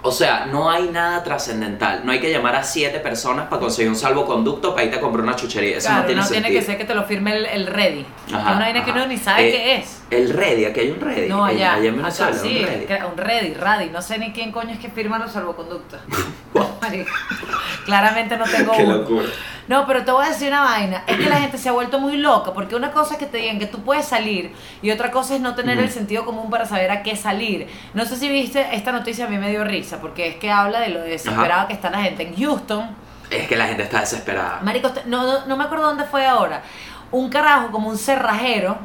O 0.00 0.12
sea, 0.12 0.46
no 0.46 0.70
hay 0.70 0.88
nada 0.90 1.24
trascendental. 1.24 2.02
No 2.06 2.12
hay 2.12 2.20
que 2.20 2.30
llamar 2.30 2.54
a 2.54 2.62
siete 2.62 3.00
personas 3.00 3.48
para 3.48 3.58
conseguir 3.60 3.90
un 3.90 3.96
salvoconducto 3.96 4.72
para 4.72 4.84
irte 4.84 4.96
a 4.98 5.00
comprar 5.00 5.24
una 5.24 5.34
chuchería. 5.34 5.78
Eso 5.78 5.88
Claro, 5.88 6.02
no 6.02 6.06
tiene 6.06 6.20
no 6.22 6.28
tiene 6.28 6.42
sentido. 6.46 6.60
que 6.60 6.66
ser 6.66 6.78
que 6.78 6.84
te 6.84 6.94
lo 6.94 7.02
firme 7.02 7.36
el, 7.36 7.46
el 7.46 7.66
ready. 7.66 8.06
Ajá, 8.32 8.50
es 8.50 8.56
una 8.56 8.64
vaina 8.64 8.84
que 8.84 8.90
uno 8.92 9.06
ni 9.08 9.16
sabe 9.16 9.48
Eh, 9.48 9.50
qué 9.50 9.74
es. 9.74 9.97
El 10.10 10.30
Ready, 10.30 10.64
aquí 10.64 10.80
hay 10.80 10.90
un 10.90 11.00
Ready. 11.00 11.28
No, 11.28 11.44
allá. 11.44 11.74
allá 11.74 11.88
en 11.90 11.94
acá 12.00 12.02
Venezuela, 12.30 12.36
sí, 12.38 12.58
un 12.60 12.66
Ready. 12.88 13.04
un 13.12 13.16
ready, 13.18 13.54
radi. 13.54 13.90
No 13.90 14.00
sé 14.00 14.18
ni 14.18 14.32
quién 14.32 14.52
coño 14.52 14.70
es 14.70 14.78
que 14.78 14.88
firma 14.88 15.18
los 15.18 15.32
salvoconductos. 15.32 16.00
Claramente 17.84 18.36
no 18.36 18.44
tengo 18.44 18.72
Qué 18.72 18.84
uno. 18.84 18.96
locura. 18.98 19.26
No, 19.68 19.86
pero 19.86 20.04
te 20.04 20.10
voy 20.12 20.24
a 20.24 20.28
decir 20.30 20.48
una 20.48 20.62
vaina. 20.62 21.04
Es 21.06 21.16
que 21.18 21.28
la 21.28 21.36
gente 21.40 21.58
se 21.58 21.68
ha 21.68 21.72
vuelto 21.72 21.98
muy 22.00 22.16
loca. 22.16 22.52
Porque 22.54 22.74
una 22.74 22.90
cosa 22.90 23.14
es 23.14 23.18
que 23.20 23.26
te 23.26 23.36
digan 23.38 23.58
que 23.58 23.66
tú 23.66 23.82
puedes 23.82 24.06
salir. 24.06 24.52
Y 24.80 24.90
otra 24.90 25.10
cosa 25.10 25.34
es 25.34 25.40
no 25.42 25.54
tener 25.54 25.78
el 25.78 25.90
sentido 25.90 26.24
común 26.24 26.48
para 26.48 26.64
saber 26.64 26.90
a 26.90 27.02
qué 27.02 27.14
salir. 27.16 27.68
No 27.92 28.06
sé 28.06 28.16
si 28.16 28.28
viste 28.30 28.66
esta 28.72 28.92
noticia, 28.92 29.26
a 29.26 29.28
mí 29.28 29.36
me 29.36 29.50
dio 29.50 29.64
risa. 29.64 30.00
Porque 30.00 30.26
es 30.28 30.36
que 30.36 30.50
habla 30.50 30.80
de 30.80 30.88
lo 30.88 31.00
desesperada 31.02 31.66
que 31.66 31.74
está 31.74 31.90
la 31.90 32.00
gente. 32.00 32.22
En 32.22 32.34
Houston, 32.34 32.88
Es 33.30 33.46
que 33.46 33.56
la 33.56 33.66
gente 33.66 33.82
está 33.82 34.00
desesperada. 34.00 34.60
Marico, 34.62 34.90
no, 35.04 35.24
no, 35.26 35.44
no 35.46 35.56
me 35.58 35.64
acuerdo 35.64 35.84
dónde 35.86 36.04
fue 36.04 36.26
ahora. 36.26 36.62
Un 37.10 37.28
carajo 37.28 37.70
como 37.70 37.90
un 37.90 37.98
cerrajero. 37.98 38.78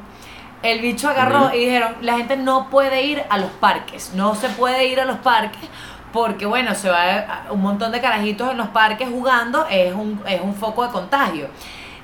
El 0.63 0.79
bicho 0.79 1.09
agarró 1.09 1.53
y 1.53 1.65
dijeron, 1.65 1.95
la 2.01 2.17
gente 2.17 2.35
no 2.37 2.69
puede 2.69 3.03
ir 3.03 3.23
a 3.29 3.37
los 3.37 3.51
parques. 3.51 4.11
No 4.15 4.33
se 4.35 4.49
puede 4.49 4.87
ir 4.87 4.99
a 4.99 5.05
los 5.05 5.17
parques 5.17 5.61
porque, 6.13 6.45
bueno, 6.45 6.73
se 6.73 6.89
va 6.89 7.01
a- 7.47 7.51
un 7.51 7.61
montón 7.61 7.91
de 7.91 7.99
carajitos 8.01 8.49
en 8.51 8.57
los 8.57 8.69
parques 8.69 9.09
jugando. 9.09 9.65
Es 9.69 9.93
un, 9.93 10.21
es 10.25 10.39
un 10.41 10.55
foco 10.55 10.85
de 10.85 10.91
contagio. 10.91 11.47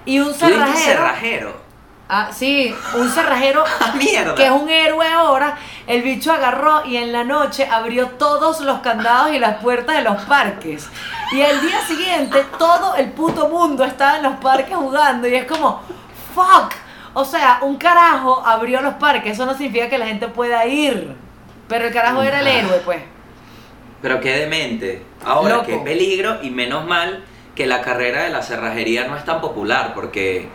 Y 0.05 0.19
un 0.19 0.27
¿Tú 0.37 0.45
dijiste 0.45 0.55
cerrajero... 0.57 0.83
cerrajero? 1.01 1.69
Ah, 2.11 2.29
sí, 2.33 2.73
un 2.95 3.07
cerrajero 3.07 3.63
¡Ah, 3.79 3.93
mierda! 3.95 4.33
que 4.33 4.45
es 4.45 4.51
un 4.51 4.67
héroe 4.67 5.07
ahora, 5.07 5.55
el 5.85 6.01
bicho 6.01 6.31
agarró 6.33 6.83
y 6.83 6.97
en 6.97 7.11
la 7.11 7.23
noche 7.23 7.67
abrió 7.71 8.07
todos 8.07 8.61
los 8.61 8.79
candados 8.79 9.31
y 9.31 9.37
las 9.37 9.57
puertas 9.61 9.95
de 9.97 10.01
los 10.01 10.19
parques. 10.23 10.89
Y 11.31 11.41
el 11.41 11.61
día 11.61 11.79
siguiente 11.85 12.43
todo 12.57 12.95
el 12.95 13.11
puto 13.11 13.47
mundo 13.47 13.83
estaba 13.83 14.17
en 14.17 14.23
los 14.23 14.37
parques 14.37 14.75
jugando 14.75 15.27
y 15.27 15.35
es 15.35 15.45
como, 15.45 15.81
fuck. 16.33 16.73
O 17.13 17.25
sea, 17.25 17.59
un 17.61 17.77
carajo 17.77 18.43
abrió 18.45 18.81
los 18.81 18.95
parques, 18.95 19.33
eso 19.33 19.45
no 19.45 19.53
significa 19.53 19.89
que 19.89 19.97
la 19.97 20.07
gente 20.07 20.27
pueda 20.27 20.65
ir. 20.65 21.15
Pero 21.67 21.87
el 21.87 21.93
carajo 21.93 22.21
era 22.21 22.39
el 22.41 22.47
héroe, 22.47 22.81
pues. 22.83 22.99
Pero 24.01 24.19
qué 24.21 24.31
demente. 24.37 25.03
Ahora, 25.25 25.55
Loco. 25.57 25.67
qué 25.67 25.77
peligro 25.77 26.39
y 26.41 26.49
menos 26.49 26.85
mal 26.85 27.23
que 27.55 27.67
la 27.67 27.81
carrera 27.81 28.23
de 28.23 28.29
la 28.29 28.41
cerrajería 28.41 29.07
no 29.07 29.17
es 29.17 29.25
tan 29.25 29.41
popular 29.41 29.93
porque 29.93 30.47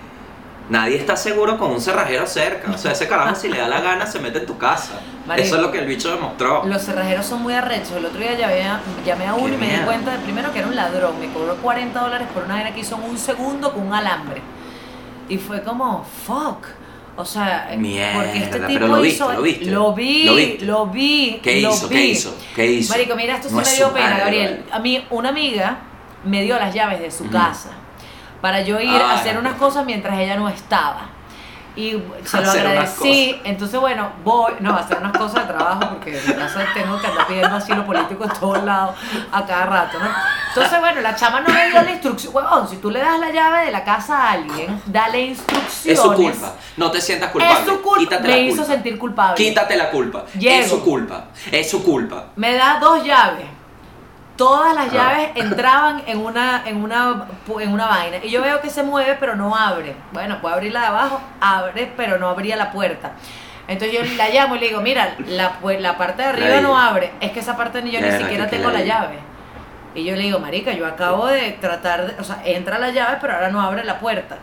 nadie 0.70 0.96
está 0.96 1.16
seguro 1.16 1.59
con 1.59 1.70
un 1.70 1.81
cerrajero 1.81 2.26
cerca. 2.26 2.70
O 2.70 2.79
sea, 2.79 2.92
ese 2.92 3.07
carajo 3.07 3.35
si 3.35 3.48
le 3.48 3.59
da 3.59 3.68
la 3.68 3.81
gana 3.81 4.07
se 4.07 4.18
mete 4.20 4.38
en 4.38 4.46
tu 4.46 4.57
casa. 4.57 5.00
Marico. 5.26 5.46
Eso 5.46 5.57
es 5.57 5.62
lo 5.62 5.70
que 5.70 5.79
el 5.79 5.87
bicho 5.87 6.11
demostró. 6.11 6.64
Los 6.64 6.83
cerrajeros 6.83 7.26
son 7.26 7.42
muy 7.42 7.52
arrechos. 7.55 7.92
El 7.92 8.07
otro 8.07 8.18
día 8.18 8.35
llamé 8.35 8.62
a, 8.62 8.81
llamé 9.05 9.26
a 9.26 9.35
uno 9.35 9.55
y 9.55 9.57
me 9.59 9.68
di 9.68 9.85
cuenta 9.85 10.12
de 10.12 10.18
primero 10.18 10.52
que 10.52 10.61
era 10.61 10.68
un 10.68 10.76
ladrón. 10.76 11.20
Me 11.20 11.31
cobró 11.33 11.57
40 11.57 12.00
dólares 12.00 12.29
por 12.33 12.44
una 12.44 12.55
vaina 12.55 12.74
que 12.74 12.81
hizo 12.81 12.96
en 12.96 13.02
un 13.02 13.18
segundo 13.18 13.72
con 13.72 13.87
un 13.87 13.92
alambre. 13.94 14.40
Y 15.28 15.38
fue 15.38 15.62
como, 15.62 16.04
fuck. 16.26 16.66
O 17.16 17.24
sea, 17.24 17.72
eh, 17.72 17.76
Mierda, 17.76 18.14
porque 18.24 18.38
este 18.38 18.56
pero 18.56 18.66
tipo 18.66 18.87
lo 18.87 19.00
viste, 19.00 19.16
hizo. 19.24 19.32
lo 19.32 19.42
viste, 19.42 19.64
Lo 19.66 19.92
vi, 19.94 20.24
lo 20.24 20.34
viste. 20.34 20.64
lo 20.64 20.87
vi. 20.87 21.40
¿Qué 21.42 21.60
lo 21.60 21.70
hizo? 21.72 21.88
¿Qué 21.88 21.94
vi. 21.94 22.02
hizo? 22.10 22.37
¿Qué 22.56 22.66
hizo? 22.66 22.92
Marico, 22.92 23.14
mira, 23.14 23.34
esto 23.37 23.48
sí 23.48 23.54
No 23.54 23.60
me 23.60 23.66
es 23.68 23.76
dio 23.76 23.92
pena, 23.92 24.06
madre, 24.10 24.20
Gabriel. 24.20 24.60
vale. 24.64 24.72
A 24.72 24.78
mí, 24.80 25.06
una 25.10 25.28
amiga 25.28 25.78
me 26.24 26.42
dio 26.42 26.58
las 26.58 26.74
llaves 26.74 26.98
de 27.00 27.10
su 27.12 27.22
Ujú. 27.24 27.32
casa 27.32 27.70
para 28.40 28.62
yo 28.62 28.80
ir 28.80 28.90
a 28.90 29.12
Ah, 29.12 29.14
hacer 29.14 29.34
ya. 29.34 29.38
unas 29.38 29.54
cosas 29.54 29.87
mientras 29.87 30.18
ella 30.18 30.37
no 30.37 30.48
estaba. 30.48 31.08
Y 31.76 31.90
se 32.24 32.40
lo 32.40 32.42
Hacer 32.50 32.66
agradecí. 32.66 33.40
Entonces, 33.44 33.80
bueno, 33.80 34.10
voy, 34.24 34.52
no, 34.60 34.70
a 34.74 34.80
hacer 34.80 34.98
unas 34.98 35.16
cosas 35.16 35.46
de 35.46 35.52
trabajo 35.54 35.88
porque 35.90 36.18
en 36.18 36.26
mi 36.28 36.34
casa 36.34 36.64
tengo 36.72 37.00
que 37.00 37.06
andar 37.06 37.26
pidiendo 37.26 37.56
asilo 37.56 37.84
político 37.84 38.24
en 38.24 38.30
todos 38.30 38.62
lados 38.62 38.96
a 39.32 39.44
cada 39.44 39.66
rato, 39.66 39.98
¿no? 39.98 40.06
Entonces, 40.48 40.78
bueno, 40.78 41.00
la 41.00 41.16
chama 41.16 41.40
no 41.40 41.52
me 41.52 41.68
dio 41.70 41.82
la 41.82 41.90
instrucción. 41.90 42.34
Huevón, 42.34 42.68
si 42.68 42.76
tú 42.76 42.90
le 42.90 43.00
das 43.00 43.18
la 43.18 43.30
llave 43.32 43.64
de 43.66 43.70
la 43.72 43.82
casa 43.82 44.16
a 44.28 44.32
alguien, 44.32 44.80
dale 44.87 45.20
instrucciones. 45.20 45.98
Es 45.98 46.00
su 46.00 46.12
culpa. 46.14 46.52
No 46.76 46.90
te 46.90 47.00
sientas 47.00 47.30
culpable. 47.32 47.60
Es 47.60 47.66
su 47.66 47.82
culpa. 47.82 47.98
Quítate 48.00 48.22
Me 48.22 48.28
la 48.28 48.38
hizo 48.38 48.56
culpa. 48.58 48.72
sentir 48.72 48.98
culpable. 48.98 49.34
Quítate 49.37 49.76
la 49.76 49.90
culpa. 49.90 50.24
Llego. 50.38 50.62
Es 50.62 50.70
su 50.70 50.80
culpa. 50.84 51.24
Es 51.50 51.70
su 51.70 51.82
culpa. 51.82 52.26
Me 52.37 52.54
da 52.54 52.78
dos 52.80 53.02
llaves. 53.04 53.46
Todas 54.37 54.75
las 54.75 54.92
llaves 54.92 55.31
entraban 55.37 56.03
en 56.07 56.18
una, 56.18 56.62
en 56.66 56.83
una 56.83 57.27
en 57.61 57.73
una 57.73 57.87
vaina. 57.87 58.16
Y 58.23 58.31
yo 58.31 58.42
veo 58.42 58.61
que 58.61 58.68
se 58.68 58.83
mueve, 58.83 59.16
pero 59.20 59.37
no 59.37 59.55
abre. 59.55 59.94
Bueno, 60.12 60.40
puedo 60.40 60.55
abrir 60.55 60.73
la 60.73 60.81
de 60.81 60.87
abajo, 60.87 61.20
abre, 61.40 61.92
pero 61.97 62.18
no 62.18 62.29
abría 62.29 62.57
la 62.57 62.73
puerta. 62.73 63.12
Entonces 63.68 63.97
yo 63.97 64.16
la 64.16 64.29
llamo 64.29 64.57
y 64.57 64.59
le 64.59 64.68
digo, 64.68 64.81
mira, 64.81 65.14
la, 65.27 65.53
la 65.79 65.97
parte 65.97 66.23
de 66.23 66.29
arriba 66.29 66.61
no 66.61 66.79
abre. 66.79 67.12
Es 67.20 67.31
que 67.31 67.40
esa 67.40 67.57
parte 67.57 67.81
ni 67.83 67.92
yo 67.92 68.01
ni 68.01 68.11
siquiera 68.11 68.49
tengo 68.49 68.70
la 68.70 68.83
llave. 68.83 69.18
Y 69.94 70.05
yo 70.05 70.16
le 70.16 70.23
digo, 70.23 70.40
marica, 70.40 70.73
yo 70.73 70.87
acabo 70.87 71.29
de 71.29 71.53
tratar 71.53 72.07
de... 72.07 72.20
O 72.20 72.25
sea, 72.25 72.42
entra 72.44 72.79
la 72.79 72.90
llave, 72.90 73.18
pero 73.20 73.35
ahora 73.35 73.49
no 73.51 73.61
abre 73.62 73.85
la 73.85 74.01
puerta. 74.01 74.38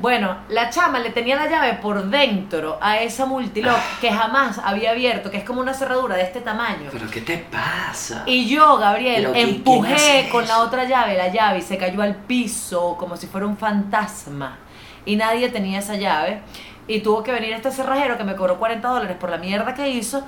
Bueno, 0.00 0.36
la 0.48 0.70
chama 0.70 0.98
le 0.98 1.10
tenía 1.10 1.36
la 1.36 1.48
llave 1.48 1.74
por 1.74 2.04
dentro 2.06 2.78
a 2.80 2.98
esa 2.98 3.26
multilock 3.26 3.78
que 4.00 4.10
jamás 4.10 4.58
había 4.62 4.90
abierto, 4.90 5.30
que 5.30 5.38
es 5.38 5.44
como 5.44 5.60
una 5.60 5.72
cerradura 5.72 6.16
de 6.16 6.22
este 6.22 6.40
tamaño. 6.40 6.88
¿Pero 6.92 7.08
qué 7.10 7.20
te 7.20 7.38
pasa? 7.38 8.24
Y 8.26 8.46
yo, 8.48 8.76
Gabriel, 8.76 9.22
Pero, 9.22 9.30
¿qui- 9.30 9.34
quién 9.44 9.48
empujé 9.56 10.28
con 10.30 10.46
la 10.48 10.58
otra 10.60 10.84
llave 10.84 11.16
la 11.16 11.28
llave 11.28 11.58
y 11.58 11.62
se 11.62 11.78
cayó 11.78 12.02
al 12.02 12.14
piso 12.16 12.96
como 12.98 13.16
si 13.16 13.26
fuera 13.28 13.46
un 13.46 13.56
fantasma. 13.56 14.58
Y 15.06 15.16
nadie 15.16 15.48
tenía 15.50 15.78
esa 15.78 15.94
llave. 15.96 16.42
Y 16.86 17.00
tuvo 17.00 17.22
que 17.22 17.32
venir 17.32 17.52
este 17.54 17.70
cerrajero 17.70 18.18
que 18.18 18.24
me 18.24 18.34
cobró 18.36 18.58
40 18.58 18.86
dólares 18.88 19.16
por 19.18 19.30
la 19.30 19.38
mierda 19.38 19.74
que 19.74 19.88
hizo. 19.88 20.22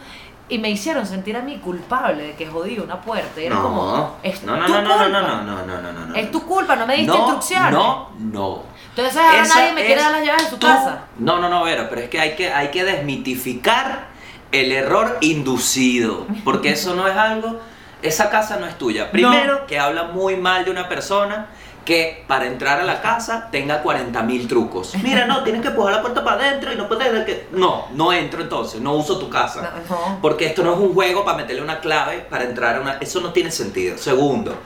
Y 0.49 0.59
me 0.59 0.71
hicieron 0.71 1.05
sentir 1.07 1.37
a 1.37 1.43
mí 1.43 1.57
culpable 1.59 2.23
de 2.23 2.35
que 2.35 2.47
jodí 2.47 2.79
una 2.79 3.01
puerta. 3.01 3.41
Y 3.41 3.47
era 3.47 3.57
como, 3.57 4.15
es 4.23 4.45
no, 4.45 4.57
no, 4.57 4.65
tu 4.67 4.73
no, 4.73 4.81
no, 4.83 4.89
no, 4.89 5.03
culpa. 5.05 5.09
no, 5.09 5.43
no, 5.43 5.43
no, 5.43 5.67
no, 5.67 5.83
no, 5.83 5.93
no, 5.93 6.07
no. 6.07 6.15
Es 6.15 6.31
tu 6.31 6.43
culpa, 6.47 6.77
no 6.77 6.87
me 6.87 6.95
diste 6.97 7.13
no, 7.13 7.19
instrucciones. 7.19 7.73
No, 7.73 8.11
no. 8.21 8.63
Entonces 8.97 9.21
ahora 9.21 9.43
Esa 9.43 9.55
nadie 9.57 9.73
me 9.75 9.85
quiere 9.85 10.01
dar 10.01 10.11
las 10.11 10.25
llaves 10.25 10.45
de 10.45 10.51
su 10.51 10.59
casa. 10.59 11.05
No, 11.19 11.39
no, 11.39 11.51
no, 11.51 11.65
pero 11.65 12.01
es 12.01 12.09
que 12.09 12.19
hay 12.19 12.35
que, 12.35 12.51
hay 12.51 12.69
que 12.69 12.83
desmitificar 12.83 14.07
el 14.53 14.73
error 14.73 15.19
inducido. 15.21 16.27
Porque 16.45 16.71
eso 16.71 16.95
no 16.95 17.07
es 17.07 17.15
algo. 17.15 17.61
Esa 18.01 18.31
casa 18.31 18.57
no 18.57 18.65
es 18.65 18.79
tuya. 18.79 19.11
Primero, 19.11 19.67
que 19.67 19.79
habla 19.79 20.05
muy 20.05 20.37
mal 20.37 20.65
de 20.65 20.71
una 20.71 20.89
persona 20.89 21.49
que 21.85 22.25
para 22.27 22.47
entrar 22.47 22.81
a 22.81 22.85
la 22.85 23.03
casa 23.03 23.49
tenga 23.53 23.83
40 23.83 24.23
mil 24.23 24.49
trucos. 24.49 24.95
Mira, 25.03 25.27
no, 25.27 25.45
tienes 25.45 25.61
que 25.61 25.69
empujar 25.69 25.93
la 25.93 26.01
puerta 26.01 26.25
para 26.25 26.43
adentro 26.43 26.73
y 26.73 26.77
no 26.77 26.89
puedes 26.89 27.13
dejar 27.13 27.27
que. 27.27 27.49
No, 27.53 27.89
no 27.93 28.15
entro 28.15 28.41
entonces, 28.41 28.81
no 28.81 28.95
uso 28.95 29.19
tu 29.19 29.29
casa. 29.29 29.75
No, 29.91 29.95
no. 29.95 30.19
Porque 30.23 30.47
esto 30.47 30.65
no 30.65 30.73
es 30.73 30.79
un 30.79 30.95
juego 30.95 31.23
para 31.23 31.37
meterle 31.37 31.61
una 31.61 31.81
clave 31.81 32.27
para 32.31 32.45
entrar 32.45 32.77
a 32.77 32.81
una. 32.81 32.93
Eso 32.95 33.21
no 33.21 33.31
tiene 33.31 33.51
sentido. 33.51 33.99
Segundo, 33.99 34.57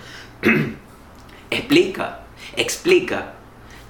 explica, 1.50 2.20
explica. 2.56 3.39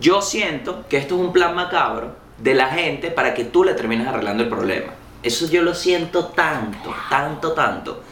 Yo 0.00 0.22
siento 0.22 0.84
que 0.88 0.96
esto 0.96 1.14
es 1.14 1.20
un 1.20 1.32
plan 1.32 1.54
macabro 1.54 2.16
de 2.38 2.54
la 2.54 2.68
gente 2.68 3.10
para 3.10 3.34
que 3.34 3.44
tú 3.44 3.64
le 3.64 3.74
termines 3.74 4.06
arreglando 4.08 4.42
el 4.42 4.48
problema. 4.48 4.92
Eso 5.22 5.46
yo 5.46 5.62
lo 5.62 5.74
siento 5.74 6.26
tanto, 6.28 6.94
tanto, 7.10 7.52
tanto. 7.52 8.02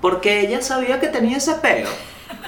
Porque 0.00 0.40
ella 0.40 0.60
sabía 0.60 0.98
que 0.98 1.08
tenía 1.08 1.36
ese 1.36 1.54
peo. 1.54 1.88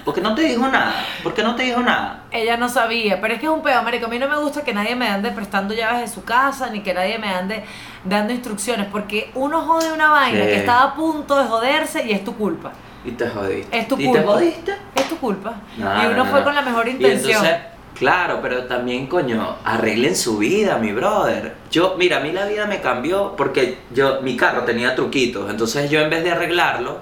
Porque 0.04 0.20
no 0.20 0.34
te 0.34 0.42
dijo 0.42 0.66
nada. 0.66 1.04
Porque 1.22 1.42
no 1.42 1.54
te 1.54 1.62
dijo 1.64 1.80
nada. 1.80 2.24
Ella 2.32 2.56
no 2.56 2.68
sabía, 2.68 3.20
pero 3.20 3.34
es 3.34 3.40
que 3.40 3.46
es 3.46 3.52
un 3.52 3.62
pedo, 3.62 3.82
marico. 3.82 4.06
A 4.06 4.08
mí 4.08 4.18
no 4.18 4.28
me 4.28 4.36
gusta 4.38 4.62
que 4.64 4.72
nadie 4.72 4.96
me 4.96 5.06
ande 5.08 5.30
prestando 5.30 5.74
llaves 5.74 6.00
de 6.00 6.08
su 6.08 6.24
casa, 6.24 6.70
ni 6.70 6.80
que 6.80 6.94
nadie 6.94 7.18
me 7.18 7.28
ande 7.28 7.62
dando 8.04 8.32
instrucciones, 8.32 8.86
porque 8.90 9.30
uno 9.34 9.60
jode 9.60 9.92
una 9.92 10.08
vaina 10.08 10.40
Sí. 10.40 10.46
que 10.46 10.56
estaba 10.56 10.82
a 10.82 10.94
punto 10.94 11.36
de 11.36 11.44
joderse 11.44 12.04
y 12.04 12.12
es 12.12 12.24
tu 12.24 12.34
culpa. 12.36 12.72
Y 13.04 13.12
te 13.12 13.28
jodiste. 13.28 13.78
Es 13.78 13.86
tu 13.86 13.96
¿Y 14.00 14.06
culpa. 14.06 14.20
te 14.20 14.26
jodiste? 14.26 14.72
Es 14.94 15.08
tu 15.08 15.16
culpa. 15.18 15.54
No, 15.76 16.02
y 16.02 16.06
uno 16.06 16.16
no, 16.16 16.26
fue 16.26 16.40
no. 16.40 16.44
con 16.46 16.54
la 16.54 16.62
mejor 16.62 16.88
Y 16.88 16.92
intención. 16.92 17.44
entonces, 17.44 17.56
claro, 17.98 18.40
pero 18.42 18.64
también, 18.64 19.06
coño, 19.06 19.56
arreglen 19.64 20.16
su 20.16 20.38
vida, 20.38 20.78
mi 20.78 20.92
brother. 20.92 21.54
Yo, 21.70 21.96
mira, 21.98 22.18
a 22.18 22.20
mí 22.20 22.32
la 22.32 22.46
vida 22.46 22.66
me 22.66 22.80
cambió 22.80 23.34
porque 23.36 23.78
yo, 23.92 24.20
mi 24.22 24.36
carro 24.36 24.64
tenía 24.64 24.94
truquitos. 24.94 25.50
Entonces 25.50 25.90
yo 25.90 26.00
en 26.00 26.10
vez 26.10 26.24
de 26.24 26.30
arreglarlo, 26.30 27.00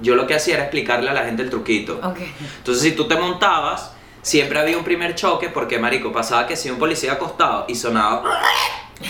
yo 0.00 0.14
lo 0.14 0.26
que 0.26 0.34
hacía 0.34 0.54
era 0.54 0.64
explicarle 0.64 1.10
a 1.10 1.12
la 1.12 1.24
gente 1.24 1.42
el 1.42 1.50
truquito. 1.50 2.00
Ok. 2.02 2.18
Entonces 2.58 2.82
si 2.82 2.92
tú 2.92 3.08
te 3.08 3.16
montabas, 3.16 3.92
siempre 4.22 4.58
había 4.58 4.78
un 4.78 4.84
primer 4.84 5.14
choque 5.14 5.48
porque, 5.48 5.78
marico, 5.78 6.12
pasaba 6.12 6.46
que 6.46 6.56
si 6.56 6.70
un 6.70 6.78
policía 6.78 7.12
acostado 7.12 7.64
y 7.68 7.74
sonaba 7.74 8.22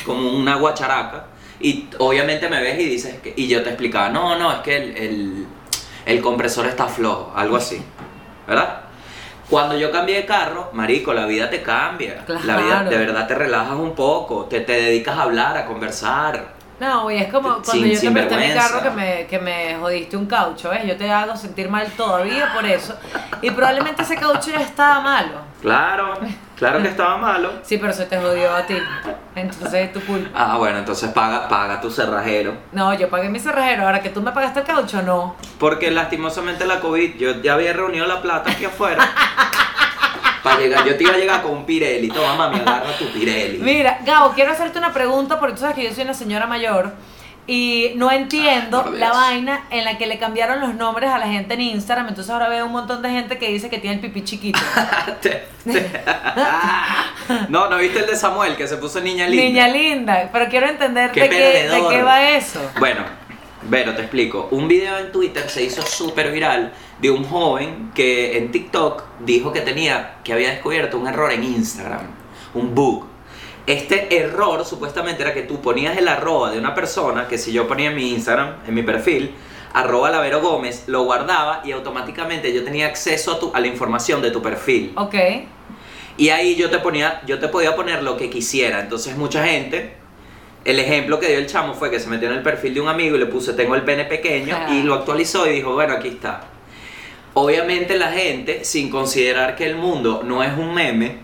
como 0.04 0.32
una 0.32 0.56
guacharaca 0.56 1.26
y 1.60 1.88
obviamente 1.98 2.48
me 2.48 2.60
ves 2.60 2.80
y 2.80 2.84
dices 2.84 3.16
que, 3.20 3.34
y 3.36 3.48
yo 3.48 3.62
te 3.62 3.70
explicaba, 3.70 4.10
no, 4.10 4.38
no, 4.38 4.52
es 4.52 4.58
que 4.58 4.76
el, 4.76 4.96
el, 4.96 5.46
el 6.06 6.20
compresor 6.20 6.66
está 6.66 6.86
flojo, 6.86 7.32
algo 7.34 7.56
así, 7.56 7.82
¿verdad? 8.46 8.87
Cuando 9.48 9.76
yo 9.76 9.90
cambié 9.90 10.16
de 10.16 10.26
carro, 10.26 10.68
marico, 10.72 11.14
la 11.14 11.24
vida 11.26 11.48
te 11.48 11.62
cambia. 11.62 12.24
La 12.44 12.56
vida 12.56 12.66
Claro. 12.80 12.90
de 12.90 12.98
verdad 12.98 13.26
te 13.26 13.34
relajas 13.34 13.74
un 13.78 13.94
poco, 13.94 14.44
te, 14.44 14.60
te 14.60 14.72
dedicas 14.72 15.16
a 15.16 15.22
hablar, 15.22 15.56
a 15.56 15.64
conversar. 15.64 16.57
No, 16.80 17.02
güey, 17.02 17.18
es 17.18 17.32
como 17.32 17.48
cuando 17.54 17.72
Sin- 17.72 17.90
yo 17.92 18.00
te 18.00 18.10
presté 18.12 18.36
mi 18.36 18.54
carro 18.54 18.82
que 18.82 18.90
me, 18.90 19.26
que 19.26 19.38
me 19.40 19.76
jodiste 19.80 20.16
un 20.16 20.26
caucho, 20.26 20.70
¿ves? 20.70 20.84
Yo 20.86 20.96
te 20.96 21.10
hago 21.10 21.36
sentir 21.36 21.68
mal 21.68 21.86
todavía 21.96 22.52
por 22.54 22.64
eso. 22.64 22.94
Y 23.42 23.50
probablemente 23.50 24.02
ese 24.02 24.16
caucho 24.16 24.50
ya 24.52 24.60
estaba 24.60 25.00
malo. 25.00 25.48
Claro, 25.60 26.14
claro 26.56 26.80
que 26.80 26.88
estaba 26.88 27.16
malo. 27.16 27.50
Sí, 27.62 27.78
pero 27.78 27.92
se 27.92 28.06
te 28.06 28.16
jodió 28.16 28.54
a 28.54 28.62
ti. 28.64 28.76
Entonces 29.34 29.74
es 29.74 29.92
tu 29.92 30.00
culpa. 30.02 30.30
Ah, 30.34 30.56
bueno, 30.56 30.78
entonces 30.78 31.10
paga, 31.10 31.48
paga 31.48 31.80
tu 31.80 31.90
cerrajero. 31.90 32.54
No, 32.72 32.94
yo 32.94 33.08
pagué 33.08 33.28
mi 33.28 33.40
cerrajero. 33.40 33.84
Ahora 33.84 34.00
que 34.00 34.10
tú 34.10 34.22
me 34.22 34.30
pagaste 34.30 34.60
el 34.60 34.66
caucho, 34.66 35.02
no. 35.02 35.34
Porque 35.58 35.90
lastimosamente 35.90 36.64
la 36.64 36.78
COVID, 36.78 37.16
yo 37.16 37.42
ya 37.42 37.54
había 37.54 37.72
reunido 37.72 38.06
la 38.06 38.22
plata 38.22 38.50
aquí 38.52 38.64
afuera. 38.64 39.04
Para 40.42 40.60
llegar, 40.60 40.84
yo 40.86 40.96
te 40.96 41.04
iba 41.04 41.14
a 41.14 41.18
llegar 41.18 41.42
con 41.42 41.52
un 41.52 41.64
Pirelli. 41.64 42.08
Toma, 42.08 42.36
mami, 42.36 42.60
agarra 42.60 42.96
tu 42.98 43.06
Pirelli. 43.06 43.58
Mira, 43.58 44.00
Gabo, 44.04 44.32
quiero 44.34 44.52
hacerte 44.52 44.78
una 44.78 44.92
pregunta 44.92 45.38
porque 45.38 45.54
tú 45.54 45.60
sabes 45.60 45.76
que 45.76 45.84
yo 45.84 45.92
soy 45.92 46.04
una 46.04 46.14
señora 46.14 46.46
mayor 46.46 46.92
y 47.46 47.92
no 47.96 48.12
entiendo 48.12 48.82
Dios. 48.82 48.98
la 48.98 49.10
vaina 49.10 49.64
en 49.70 49.86
la 49.86 49.96
que 49.96 50.06
le 50.06 50.18
cambiaron 50.18 50.60
los 50.60 50.74
nombres 50.74 51.10
a 51.10 51.18
la 51.18 51.26
gente 51.28 51.54
en 51.54 51.62
Instagram. 51.62 52.08
Entonces 52.08 52.30
ahora 52.30 52.48
veo 52.48 52.66
un 52.66 52.72
montón 52.72 53.00
de 53.00 53.08
gente 53.08 53.38
que 53.38 53.48
dice 53.48 53.70
que 53.70 53.78
tiene 53.78 53.96
el 53.96 54.02
pipí 54.02 54.22
chiquito. 54.22 54.60
No, 57.50 57.68
¿no 57.68 57.76
viste 57.76 57.98
el 57.98 58.06
de 58.06 58.16
Samuel 58.16 58.56
que 58.56 58.66
se 58.66 58.78
puso 58.78 59.00
niña 59.02 59.26
linda? 59.26 59.44
Niña 59.44 59.68
linda, 59.68 60.30
pero 60.32 60.48
quiero 60.48 60.66
entender 60.66 61.10
Qué 61.10 61.22
de 61.22 61.28
qué, 61.28 61.68
de 61.68 61.88
qué 61.90 62.02
va 62.02 62.30
eso. 62.30 62.58
Bueno, 62.78 63.04
Vero, 63.62 63.94
te 63.94 64.02
explico. 64.02 64.48
Un 64.52 64.68
video 64.68 64.98
en 64.98 65.12
Twitter 65.12 65.48
se 65.50 65.62
hizo 65.62 65.82
súper 65.82 66.30
viral 66.30 66.72
de 67.00 67.10
un 67.10 67.24
joven 67.24 67.92
que 67.94 68.38
en 68.38 68.50
TikTok 68.50 69.04
dijo 69.20 69.52
que 69.52 69.60
tenía, 69.60 70.16
que 70.24 70.32
había 70.32 70.50
descubierto 70.50 70.98
un 70.98 71.06
error 71.06 71.32
en 71.32 71.44
Instagram, 71.44 72.06
un 72.54 72.74
bug. 72.74 73.06
Este 73.66 74.16
error 74.16 74.64
supuestamente 74.64 75.22
era 75.22 75.34
que 75.34 75.42
tú 75.42 75.60
ponías 75.60 75.96
el 75.98 76.08
arroba 76.08 76.50
de 76.50 76.58
una 76.58 76.74
persona, 76.74 77.28
que 77.28 77.36
si 77.36 77.52
yo 77.52 77.68
ponía 77.68 77.90
en 77.90 77.96
mi 77.96 78.12
Instagram, 78.12 78.56
en 78.66 78.74
mi 78.74 78.82
perfil, 78.82 79.34
arroba 79.74 80.10
Lavero 80.10 80.40
Gómez, 80.40 80.84
lo 80.86 81.04
guardaba 81.04 81.60
y 81.64 81.72
automáticamente 81.72 82.52
yo 82.52 82.64
tenía 82.64 82.86
acceso 82.86 83.32
a, 83.32 83.38
tu, 83.38 83.52
a 83.54 83.60
la 83.60 83.66
información 83.66 84.22
de 84.22 84.30
tu 84.30 84.40
perfil. 84.40 84.92
Ok. 84.96 85.14
Y 86.16 86.30
ahí 86.30 86.56
yo 86.56 86.70
te 86.70 86.78
ponía, 86.78 87.20
yo 87.26 87.38
te 87.38 87.48
podía 87.48 87.76
poner 87.76 88.02
lo 88.02 88.16
que 88.16 88.30
quisiera. 88.30 88.80
Entonces 88.80 89.16
mucha 89.16 89.46
gente, 89.46 89.94
el 90.64 90.80
ejemplo 90.80 91.20
que 91.20 91.28
dio 91.28 91.38
el 91.38 91.46
chamo 91.46 91.74
fue 91.74 91.90
que 91.90 92.00
se 92.00 92.08
metió 92.08 92.28
en 92.28 92.34
el 92.38 92.42
perfil 92.42 92.74
de 92.74 92.80
un 92.80 92.88
amigo 92.88 93.16
y 93.16 93.18
le 93.18 93.26
puse 93.26 93.52
tengo 93.52 93.74
el 93.74 93.82
pene 93.82 94.04
pequeño 94.04 94.56
y 94.70 94.82
lo 94.82 94.94
actualizó 94.94 95.46
y 95.46 95.52
dijo, 95.52 95.74
bueno, 95.74 95.94
aquí 95.94 96.08
está. 96.08 96.40
Obviamente 97.40 97.96
la 97.96 98.10
gente, 98.10 98.64
sin 98.64 98.90
considerar 98.90 99.54
que 99.54 99.64
el 99.64 99.76
mundo 99.76 100.22
no 100.24 100.42
es 100.42 100.58
un 100.58 100.74
meme, 100.74 101.18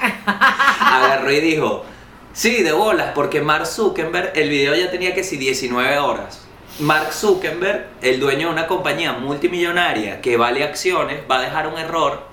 agarró 0.26 1.30
y 1.30 1.40
dijo, 1.40 1.84
sí, 2.32 2.62
de 2.62 2.72
bolas, 2.72 3.12
porque 3.14 3.42
Mark 3.42 3.66
Zuckerberg, 3.66 4.32
el 4.36 4.48
video 4.48 4.74
ya 4.74 4.90
tenía 4.90 5.14
que 5.14 5.22
si 5.22 5.36
19 5.36 5.98
horas. 5.98 6.46
Mark 6.78 7.12
Zuckerberg, 7.12 7.88
el 8.00 8.20
dueño 8.20 8.46
de 8.46 8.54
una 8.54 8.66
compañía 8.66 9.12
multimillonaria 9.12 10.22
que 10.22 10.38
vale 10.38 10.64
acciones, 10.64 11.24
va 11.30 11.40
a 11.40 11.42
dejar 11.42 11.68
un 11.68 11.78
error 11.78 12.26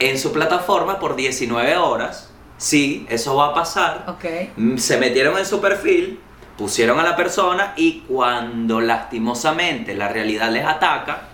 en 0.00 0.18
su 0.18 0.32
plataforma 0.32 0.98
por 0.98 1.14
19 1.14 1.76
horas. 1.76 2.32
Sí, 2.56 3.06
eso 3.08 3.36
va 3.36 3.50
a 3.50 3.54
pasar. 3.54 4.06
Ok. 4.08 4.24
Mm, 4.56 4.76
Se 4.76 4.96
metieron 4.96 5.38
en 5.38 5.46
su 5.46 5.60
perfil, 5.60 6.18
pusieron 6.58 6.98
a 6.98 7.04
la 7.04 7.14
persona 7.14 7.74
y 7.76 8.00
cuando 8.08 8.80
lastimosamente 8.80 9.94
la 9.94 10.08
realidad 10.08 10.50
les 10.50 10.66
ataca, 10.66 11.28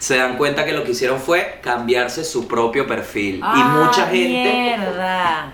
se 0.00 0.16
dan 0.16 0.36
cuenta 0.36 0.64
que 0.64 0.72
lo 0.72 0.82
que 0.82 0.90
hicieron 0.90 1.20
fue 1.20 1.60
cambiarse 1.62 2.24
su 2.24 2.48
propio 2.48 2.86
perfil. 2.88 3.36
y 3.36 3.40
Ah, 3.44 3.84
mucha 3.84 4.06
gente 4.06 4.52
Mierda. 4.52 5.52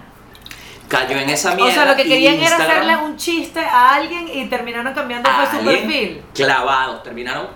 cayó 0.88 1.18
en 1.18 1.28
esa 1.30 1.54
mierda. 1.54 1.70
O 1.70 1.74
sea, 1.74 1.84
lo 1.84 1.96
que 1.96 2.04
querían 2.04 2.36
era 2.36 2.56
hacerle 2.56 2.96
un 2.96 3.16
chiste 3.16 3.60
a 3.60 3.94
alguien 3.94 4.28
y 4.32 4.46
terminaron 4.46 4.94
cambiando 4.94 5.28
su 5.50 5.64
perfil. 5.64 6.22
Clavados, 6.32 7.02
terminaron 7.02 7.48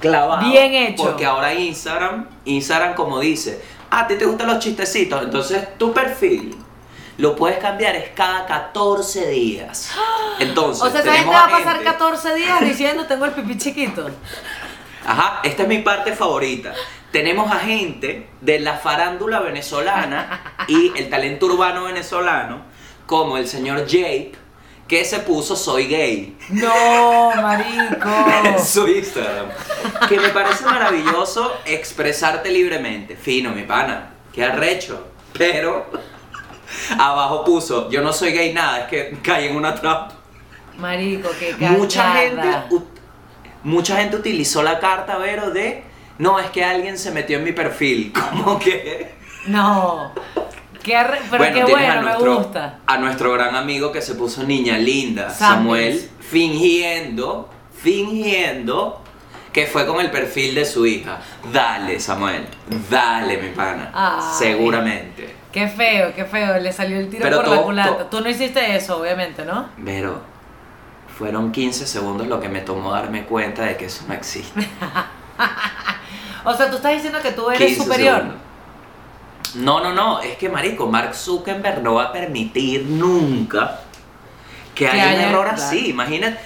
clavados. 0.00 0.44
Bien 0.50 0.72
hecho. 0.72 1.02
Porque 1.04 1.24
ahora 1.26 1.52
Instagram, 1.54 2.26
Instagram 2.46 2.94
como 2.94 3.20
dice, 3.20 3.62
ah, 3.90 4.00
a 4.00 4.06
ti 4.08 4.14
te 4.16 4.24
gustan 4.24 4.46
los 4.48 4.58
chistecitos, 4.58 5.22
entonces 5.22 5.76
tu 5.78 5.92
perfil 5.92 6.56
lo 7.18 7.36
puedes 7.36 7.58
cambiar 7.58 7.94
es 7.94 8.08
cada 8.16 8.46
14 8.46 9.28
días. 9.28 9.90
Entonces, 10.38 10.82
O 10.82 10.90
sea, 10.90 11.02
esa 11.02 11.12
gente 11.12 11.30
va 11.30 11.42
a 11.42 11.44
a 11.44 11.50
pasar 11.50 11.74
gente- 11.76 11.84
14 11.84 12.34
días 12.34 12.60
diciendo 12.62 13.04
tengo 13.04 13.26
el 13.26 13.32
pipí 13.32 13.58
chiquito. 13.58 14.08
Ajá, 15.06 15.40
esta 15.42 15.62
es 15.62 15.68
mi 15.68 15.78
parte 15.78 16.14
favorita. 16.14 16.72
Tenemos 17.10 17.50
a 17.52 17.56
gente 17.58 18.28
de 18.40 18.60
la 18.60 18.74
farándula 18.78 19.40
venezolana 19.40 20.54
y 20.68 20.92
el 20.96 21.10
talento 21.10 21.46
urbano 21.46 21.84
venezolano, 21.84 22.62
como 23.06 23.36
el 23.36 23.46
señor 23.46 23.80
Jape, 23.86 24.32
que 24.88 25.04
se 25.04 25.18
puso 25.20 25.54
soy 25.56 25.86
gay. 25.88 26.36
No, 26.50 27.32
en 27.32 27.42
marico. 27.42 28.58
su 28.64 28.86
Instagram. 28.88 29.46
Que 30.08 30.18
me 30.20 30.28
parece 30.30 30.64
maravilloso 30.64 31.52
expresarte 31.66 32.50
libremente. 32.50 33.16
Fino, 33.16 33.50
mi 33.50 33.62
pana. 33.62 34.10
Qué 34.32 34.44
arrecho. 34.44 35.08
Pero 35.36 35.86
abajo 36.98 37.44
puso, 37.44 37.90
yo 37.90 38.00
no 38.02 38.12
soy 38.12 38.32
gay 38.32 38.52
nada, 38.52 38.80
es 38.80 38.86
que 38.88 39.18
caí 39.22 39.46
en 39.48 39.56
una 39.56 39.74
trampa. 39.74 40.14
Marico, 40.78 41.28
qué 41.38 41.54
Mucha 41.58 42.02
cagada. 42.02 42.22
gente, 42.62 42.74
ut- 42.74 42.91
mucha 43.64 43.96
gente 43.96 44.16
utilizó 44.16 44.62
la 44.62 44.78
carta, 44.80 45.18
Vero, 45.18 45.50
de, 45.50 45.84
no, 46.18 46.38
es 46.38 46.50
que 46.50 46.64
alguien 46.64 46.98
se 46.98 47.10
metió 47.10 47.38
en 47.38 47.44
mi 47.44 47.52
perfil. 47.52 48.12
Como 48.30 48.58
que... 48.58 49.14
No. 49.46 50.12
Qué 50.82 50.96
arre- 50.96 51.20
Pero 51.30 51.44
qué 51.44 51.50
tienes 51.52 51.70
bueno, 51.70 51.92
a 51.92 51.96
me 51.96 52.02
nuestro, 52.02 52.36
gusta. 52.38 52.78
A 52.86 52.98
nuestro 52.98 53.32
gran 53.32 53.54
amigo 53.54 53.92
que 53.92 54.02
se 54.02 54.14
puso 54.14 54.42
niña 54.42 54.78
linda. 54.78 55.30
Samuel, 55.30 56.10
fingiendo, 56.20 57.48
fingiendo 57.80 59.02
que 59.52 59.66
fue 59.66 59.86
con 59.86 60.00
el 60.00 60.10
perfil 60.10 60.54
de 60.54 60.64
su 60.64 60.86
hija. 60.86 61.18
Dale, 61.52 62.00
Samuel, 62.00 62.46
dale, 62.90 63.36
mi 63.36 63.50
pana. 63.50 63.90
Ay. 63.92 64.22
Seguramente. 64.38 65.34
Qué 65.52 65.68
feo, 65.68 66.12
qué 66.16 66.24
feo. 66.24 66.58
Le 66.58 66.72
salió 66.72 66.98
el 66.98 67.10
tiro 67.10 67.22
Pero 67.22 67.42
por 67.42 67.48
la 67.48 67.62
culata. 67.62 68.10
Tú 68.10 68.20
no 68.20 68.28
hiciste 68.30 68.74
eso, 68.74 68.98
obviamente, 69.00 69.44
¿no? 69.44 69.68
Pero 69.84 70.22
fueron 71.22 71.52
15 71.52 71.86
segundos 71.86 72.26
lo 72.26 72.40
que 72.40 72.48
me 72.48 72.62
tomó 72.62 72.90
darme 72.90 73.22
cuenta 73.26 73.62
de 73.62 73.76
que 73.76 73.84
eso 73.84 74.02
no 74.08 74.14
existe. 74.14 74.60
O 76.44 76.52
sea, 76.56 76.68
tú 76.68 76.76
estás 76.76 76.92
diciendo 76.94 77.20
que 77.22 77.30
tú 77.30 77.48
eres 77.50 77.68
15 77.68 77.84
superior. 77.84 78.16
segundos. 78.16 78.38
No, 79.54 79.80
no, 79.80 79.92
no, 79.92 80.20
es 80.20 80.36
que 80.38 80.48
marico, 80.48 80.86
Mark 80.88 81.14
Zuckerberg 81.14 81.82
no 81.82 81.94
va 81.94 82.06
a 82.06 82.12
permitir 82.12 82.84
nunca 82.86 83.78
que, 84.74 84.86
Que 84.86 84.90
haya 84.90 85.04
un 85.04 85.10
haya- 85.10 85.28
error 85.30 85.44
claro. 85.48 85.62
así. 85.62 85.90
Imagínate, 85.90 86.38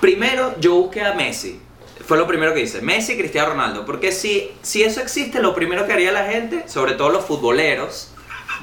primero 0.00 0.54
yo 0.60 0.74
busqué 0.76 1.02
a 1.04 1.14
Messi. 1.14 1.60
Fue 2.06 2.16
lo 2.18 2.26
primero 2.28 2.54
que 2.54 2.60
hice. 2.60 2.82
Messi 2.82 3.14
y 3.14 3.18
Cristiano 3.18 3.48
Ronaldo. 3.50 3.84
Porque 3.84 4.12
si, 4.12 4.52
si 4.62 4.84
eso 4.84 5.00
existe, 5.00 5.40
lo 5.40 5.54
primero 5.56 5.86
que 5.88 5.92
haría 5.92 6.12
la 6.12 6.26
gente, 6.26 6.68
sobre 6.68 6.92
todo 6.92 7.08
los 7.08 7.24
futboleros, 7.24 8.10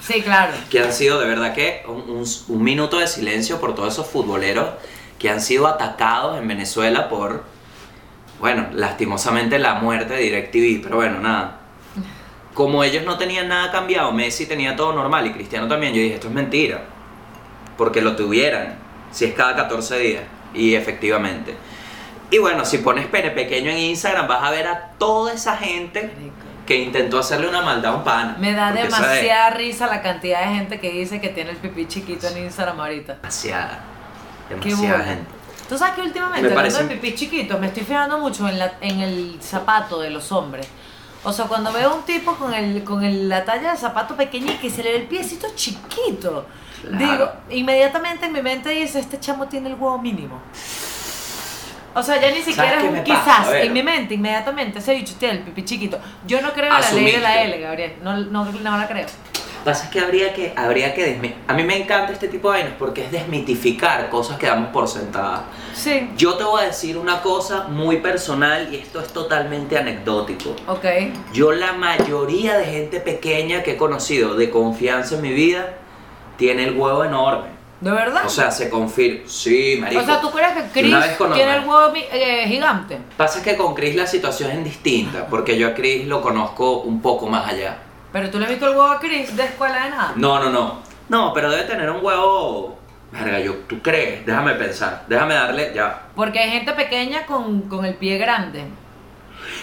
Sí, 0.02 0.22
claro. 0.22 0.54
que 0.69 0.80
han 0.82 0.93
sido 0.93 1.19
de 1.19 1.28
verdad 1.28 1.54
que 1.54 1.84
un, 1.89 2.10
un- 2.10 2.26
un 2.48 2.63
minuto 2.63 3.00
de 3.00 3.08
silencio 3.08 3.60
por 3.60 3.76
todos 3.76 3.91
esos 3.93 4.08
futboleros 4.08 4.69
que 5.19 5.29
han 5.29 5.41
sido 5.41 5.67
atacados 5.67 6.39
en 6.39 6.47
Venezuela 6.47 7.10
por, 7.10 7.43
bueno, 8.39 8.67
lastimosamente 8.73 9.60
la 9.60 9.75
muerte 9.75 10.13
de 10.13 10.21
DirecTV, 10.21 10.82
pero 10.82 10.95
bueno, 10.95 11.19
nada. 11.19 11.58
Como 12.53 12.84
ellos 12.84 13.05
no 13.05 13.17
tenían 13.17 13.49
nada 13.49 13.71
cambiado, 13.71 14.12
Messi 14.12 14.45
tenía 14.45 14.75
todo 14.75 14.93
normal 14.93 15.27
y 15.27 15.32
Cristiano 15.32 15.67
también, 15.67 15.93
yo 15.93 16.01
dije, 16.01 16.15
esto 16.15 16.29
es 16.29 16.34
mentira, 16.34 16.82
porque 17.77 18.01
lo 18.01 18.15
tuvieran, 18.15 18.75
si 19.12 19.25
es 19.25 19.34
cada 19.34 19.55
14 19.55 19.99
días, 19.99 20.23
y 20.53 20.73
efectivamente. 20.73 21.55
Y 22.32 22.38
bueno, 22.38 22.63
si 22.63 22.79
pones 22.79 23.08
pene 23.08 23.32
pequeño 23.32 23.71
en 23.71 23.77
Instagram, 23.77 24.27
vas 24.27 24.43
a 24.43 24.51
ver 24.51 24.67
a 24.67 24.91
toda 24.97 25.34
esa 25.34 25.58
gente 25.58 26.12
que 26.65 26.77
intentó 26.77 27.19
hacerle 27.19 27.49
una 27.49 27.62
maldad 27.62 27.93
a 27.93 27.97
un 27.97 28.03
pana. 28.03 28.38
Me 28.39 28.53
da 28.53 28.71
demasiada 28.71 29.49
risa 29.51 29.88
la 29.88 30.01
cantidad 30.01 30.41
de 30.41 30.55
gente 30.55 30.79
que 30.79 30.91
dice 30.91 31.19
que 31.19 31.29
tiene 31.29 31.51
el 31.51 31.58
pipí 31.58 31.88
chiquito 31.88 32.27
en 32.27 32.45
Instagram 32.45 32.79
ahorita. 32.79 33.15
Demasiada. 33.15 33.79
Demasiada 34.49 35.03
gente. 35.03 35.25
Tú 35.67 35.77
sabes 35.77 35.93
que 35.95 36.01
últimamente, 36.01 36.49
Me 36.49 36.55
hablando 36.55 36.75
parece- 36.77 36.88
de 36.88 36.95
pipí 36.95 37.15
chiquitos, 37.15 37.59
me 37.59 37.67
estoy 37.67 37.83
fijando 37.83 38.17
mucho 38.17 38.47
en, 38.49 38.57
la, 38.57 38.73
en 38.81 38.99
el 39.01 39.38
zapato 39.41 39.99
de 40.01 40.09
los 40.09 40.31
hombres. 40.31 40.67
O 41.23 41.31
sea, 41.33 41.45
cuando 41.45 41.71
veo 41.73 41.95
un 41.95 42.03
tipo 42.03 42.33
con, 42.35 42.53
el, 42.53 42.83
con 42.83 43.03
el- 43.03 43.29
la 43.29 43.45
talla 43.45 43.71
de 43.71 43.77
zapato 43.77 44.15
pequeña 44.15 44.53
y 44.53 44.55
que 44.57 44.69
se 44.69 44.81
le 44.83 44.91
ve 44.93 44.97
el 44.99 45.07
piecito 45.07 45.47
chiquito, 45.55 46.45
Claro. 46.81 46.97
digo, 46.97 47.31
inmediatamente 47.59 48.25
en 48.25 48.33
mi 48.33 48.41
mente 48.41 48.69
dice, 48.69 48.99
este 48.99 49.19
chamo 49.19 49.47
tiene 49.47 49.67
el 49.69 49.75
huevo 49.75 49.99
mínimo. 49.99 50.39
O 51.93 52.01
sea, 52.03 52.21
ya 52.21 52.31
ni 52.31 52.41
siquiera 52.41 52.77
es 52.77 52.83
un 52.83 53.03
quizás, 53.03 53.47
A 53.47 53.59
en 53.62 53.73
mi 53.73 53.83
mente, 53.83 54.13
inmediatamente, 54.13 54.79
ese 54.79 54.93
bicho 54.95 55.15
tiene 55.19 55.39
el 55.39 55.43
pipí 55.43 55.65
chiquito. 55.65 55.99
Yo 56.25 56.41
no 56.41 56.53
creo 56.53 56.73
en 56.73 56.81
la 56.81 56.91
ley 56.91 57.12
de 57.12 57.19
la. 57.19 57.41
L, 57.43 57.59
Gabriel, 57.59 57.93
no, 58.01 58.15
no, 58.17 58.45
no 58.45 58.77
la 58.77 58.88
creo. 58.88 59.07
Pasa 59.65 59.86
es 59.86 59.89
que 59.89 60.00
habría 60.00 60.34
que, 60.34 60.54
habría 60.56 60.93
que 60.93 61.17
desmi- 61.19 61.34
A 61.48 61.54
mí 61.54 61.63
me 61.63 61.76
encanta 61.78 62.13
este 62.13 62.28
tipo 62.30 62.52
de 62.52 62.60
vainas 62.60 62.76
porque 62.80 63.04
es 63.06 63.12
desmitificar 63.12 64.10
cosas 64.10 64.38
que 64.38 64.48
damos 64.48 64.69
por 64.69 64.88
sentadas. 64.88 65.41
Sí. 65.74 66.10
Yo 66.17 66.36
te 66.36 66.43
voy 66.43 66.62
a 66.63 66.67
decir 66.67 66.98
una 66.98 67.22
cosa 67.22 67.67
muy 67.67 67.98
personal 67.98 68.74
y 68.74 68.78
esto 68.78 69.00
es 69.02 69.08
totalmente 69.13 69.78
anecdótico. 69.78 70.56
Ok. 70.67 70.86
Yo 71.34 71.52
la 71.52 71.74
mayoría 71.74 72.58
de 72.58 72.65
gente 72.65 73.00
pequeña 73.00 73.63
que 73.63 73.72
he 73.72 73.78
conocido 73.78 74.36
de 74.36 74.50
confianza 74.50 75.15
en 75.15 75.22
mi 75.22 75.34
vida 75.34 75.74
tiene 76.38 76.63
el 76.63 76.78
huevo 76.78 77.04
enorme. 77.04 77.60
¿De 77.82 77.91
verdad? 77.91 78.24
O 78.26 78.30
sea, 78.30 78.52
se 78.52 78.69
confirma. 78.69 79.22
Sí, 79.28 79.78
marico. 79.80 80.02
O 80.02 80.06
sea, 80.06 80.19
¿tú 80.19 80.30
crees 80.32 80.52
que 80.52 80.63
Chris 80.82 80.95
tiene 81.34 81.56
el 81.56 81.60
huevo 81.67 81.93
eh, 81.95 82.45
gigante? 82.48 82.98
Pasa 83.15 83.41
que 83.41 83.56
con 83.56 83.74
Chris 83.74 83.95
la 83.95 84.06
situación 84.06 84.52
es 84.52 84.63
distinta, 84.65 85.28
porque 85.28 85.58
yo 85.58 85.67
a 85.69 85.74
Chris 85.74 86.06
lo 86.06 86.22
conozco 86.22 86.80
un 86.82 87.02
poco 87.02 87.28
más 87.28 87.48
allá. 87.48 87.78
Pero 88.12 88.30
tú 88.30 88.39
le 88.39 88.45
has 88.45 88.52
visto 88.52 88.65
el 88.67 88.72
huevo 88.72 88.88
a 88.88 89.00
Chris 89.00 89.36
de 89.36 89.43
escuela 89.43 89.84
de 89.84 89.89
nada. 89.91 90.13
No, 90.15 90.39
no, 90.39 90.50
no. 90.50 90.82
No, 91.10 91.34
pero 91.34 91.50
debe 91.50 91.63
tener 91.63 91.89
un 91.89 92.04
huevo. 92.04 92.80
Verga, 93.12 93.39
yo, 93.39 93.56
¿tú 93.67 93.82
crees? 93.82 94.26
Déjame 94.26 94.54
pensar. 94.54 95.06
Déjame 95.08 95.34
darle. 95.34 95.72
Ya. 95.74 96.08
Porque 96.15 96.39
hay 96.39 96.52
gente 96.52 96.74
pequeña 96.74 97.26
con, 97.26 97.62
con 97.63 97.86
el 97.86 97.95
pie 97.95 98.17
grande. 98.17 98.65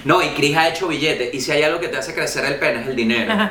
No, 0.04 0.22
y 0.22 0.28
Chris 0.30 0.56
ha 0.56 0.68
hecho 0.68 0.88
billetes. 0.88 1.32
Y 1.34 1.40
si 1.40 1.52
hay 1.52 1.62
algo 1.62 1.80
que 1.80 1.88
te 1.88 1.98
hace 1.98 2.14
crecer 2.14 2.44
el 2.44 2.56
pene 2.56 2.82
es 2.82 2.88
el 2.88 2.96
dinero. 2.96 3.34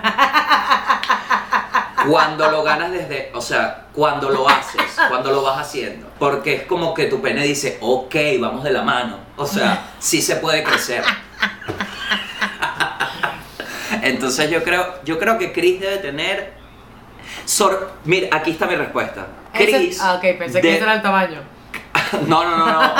Cuando 2.10 2.52
lo 2.52 2.64
ganas 2.64 2.92
desde. 2.92 3.32
O 3.34 3.42
sea, 3.42 3.88
cuando 3.94 4.30
lo 4.30 4.48
haces, 4.48 4.82
cuando 5.08 5.32
lo 5.32 5.42
vas 5.42 5.60
haciendo. 5.60 6.08
Porque 6.20 6.54
es 6.56 6.64
como 6.64 6.94
que 6.94 7.06
tu 7.06 7.22
pene 7.22 7.42
dice, 7.44 7.80
ok, 7.82 8.16
vamos 8.40 8.64
de 8.64 8.72
la 8.72 8.84
mano. 8.84 9.18
O 9.38 9.48
sea, 9.48 9.88
sí 10.00 10.22
se 10.22 10.36
puede 10.36 10.64
crecer. 10.64 11.04
Entonces 14.06 14.50
yo 14.50 14.64
creo, 14.64 14.86
yo 15.04 15.18
creo 15.20 15.38
que 15.38 15.52
Chris 15.52 15.80
debe 15.80 15.98
tener. 15.98 16.54
sor- 17.46 17.92
Mira, 18.06 18.30
aquí 18.32 18.52
está 18.52 18.66
mi 18.68 18.76
respuesta. 18.76 19.28
Chris. 19.54 20.00
ah, 20.02 20.16
ok, 20.16 20.38
pensé 20.38 20.62
que 20.62 20.68
de- 20.68 20.74
ese 20.76 20.84
era 20.84 20.94
el 20.96 21.02
tamaño. 21.02 21.42
No, 22.28 22.44
no, 22.44 22.58
no, 22.58 22.66
no. 22.72 22.82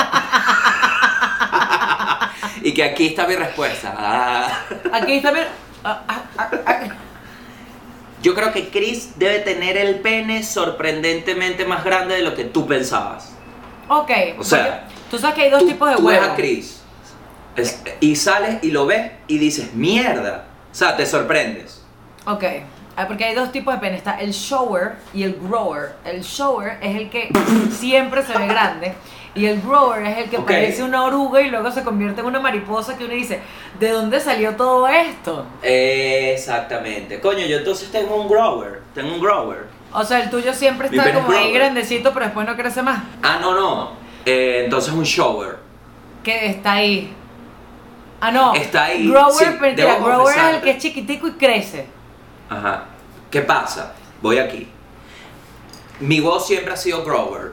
y 2.62 2.72
que 2.74 2.82
aquí 2.82 3.06
está 3.08 3.26
mi 3.26 3.36
respuesta. 3.36 3.94
Ah. 3.96 4.60
Aquí 4.92 5.12
está 5.14 5.30
bien. 5.30 5.46
ah, 5.84 6.02
ah, 6.08 6.22
ah. 6.66 6.80
Yo 8.22 8.34
creo 8.34 8.52
que 8.52 8.70
Chris 8.70 9.12
debe 9.18 9.38
tener 9.40 9.76
el 9.76 10.00
pene 10.00 10.42
sorprendentemente 10.42 11.64
más 11.64 11.84
grande 11.84 12.16
de 12.16 12.22
lo 12.22 12.34
que 12.34 12.44
tú 12.44 12.66
pensabas. 12.66 13.32
Ok. 13.88 14.10
O 14.38 14.42
sea, 14.44 14.88
tú 15.10 15.18
sabes 15.18 15.36
que 15.36 15.42
hay 15.42 15.50
dos 15.50 15.60
tú, 15.60 15.68
tipos 15.68 15.88
de 15.90 15.96
tú 15.96 16.06
ves 16.06 16.18
huevos. 16.18 16.32
a 16.32 16.34
Chris 16.36 16.80
es- 17.56 17.82
y 18.00 18.16
sales 18.16 18.58
y 18.62 18.70
lo 18.72 18.86
ves 18.86 19.12
y 19.28 19.38
dices, 19.38 19.74
mierda. 19.74 20.46
O 20.76 20.78
sea, 20.78 20.94
te 20.94 21.06
sorprendes. 21.06 21.80
Ok. 22.26 22.44
Ah, 22.98 23.06
Porque 23.08 23.24
hay 23.24 23.34
dos 23.34 23.50
tipos 23.50 23.72
de 23.72 23.80
pene. 23.80 23.96
Está 23.96 24.20
el 24.20 24.32
shower 24.32 24.96
y 25.14 25.22
el 25.22 25.32
grower. 25.40 25.94
El 26.04 26.20
shower 26.20 26.76
es 26.82 26.96
el 26.96 27.08
que 27.08 27.30
siempre 27.70 28.22
se 28.22 28.36
ve 28.36 28.46
grande. 28.46 28.92
Y 29.34 29.46
el 29.46 29.62
grower 29.62 30.04
es 30.04 30.18
el 30.18 30.28
que 30.28 30.38
parece 30.38 30.82
una 30.82 31.04
oruga 31.04 31.40
y 31.40 31.48
luego 31.48 31.70
se 31.70 31.82
convierte 31.82 32.20
en 32.20 32.26
una 32.26 32.40
mariposa 32.40 32.98
que 32.98 33.06
uno 33.06 33.14
dice, 33.14 33.40
¿de 33.80 33.88
dónde 33.88 34.20
salió 34.20 34.54
todo 34.54 34.86
esto? 34.86 35.46
Exactamente. 35.62 37.20
Coño, 37.20 37.46
yo 37.46 37.56
entonces 37.56 37.90
tengo 37.90 38.14
un 38.14 38.28
grower. 38.28 38.82
Tengo 38.94 39.14
un 39.14 39.20
grower. 39.22 39.68
O 39.94 40.04
sea, 40.04 40.22
el 40.22 40.28
tuyo 40.28 40.52
siempre 40.52 40.88
está 40.88 41.08
es 41.08 41.16
como 41.16 41.32
ahí 41.32 41.54
grandecito, 41.54 42.12
pero 42.12 42.26
después 42.26 42.46
no 42.46 42.54
crece 42.54 42.82
más. 42.82 43.02
Ah, 43.22 43.38
no, 43.40 43.54
no. 43.54 43.92
Eh, 44.26 44.64
entonces 44.64 44.92
un 44.92 45.04
shower. 45.04 45.56
Que 46.22 46.48
está 46.48 46.72
ahí. 46.72 47.14
Ah, 48.20 48.30
no. 48.30 48.54
Está 48.54 48.84
ahí, 48.84 49.08
Grower, 49.08 49.34
sí, 49.34 49.44
grower 49.76 50.36
es 50.36 50.54
el 50.54 50.60
que 50.62 50.70
es 50.70 50.78
chiquitico 50.78 51.28
y 51.28 51.32
crece. 51.32 51.86
Ajá. 52.48 52.84
¿Qué 53.30 53.42
pasa? 53.42 53.94
Voy 54.22 54.38
aquí. 54.38 54.68
Mi 56.00 56.20
voz 56.20 56.46
siempre 56.46 56.72
ha 56.72 56.76
sido 56.76 57.04
grower. 57.04 57.52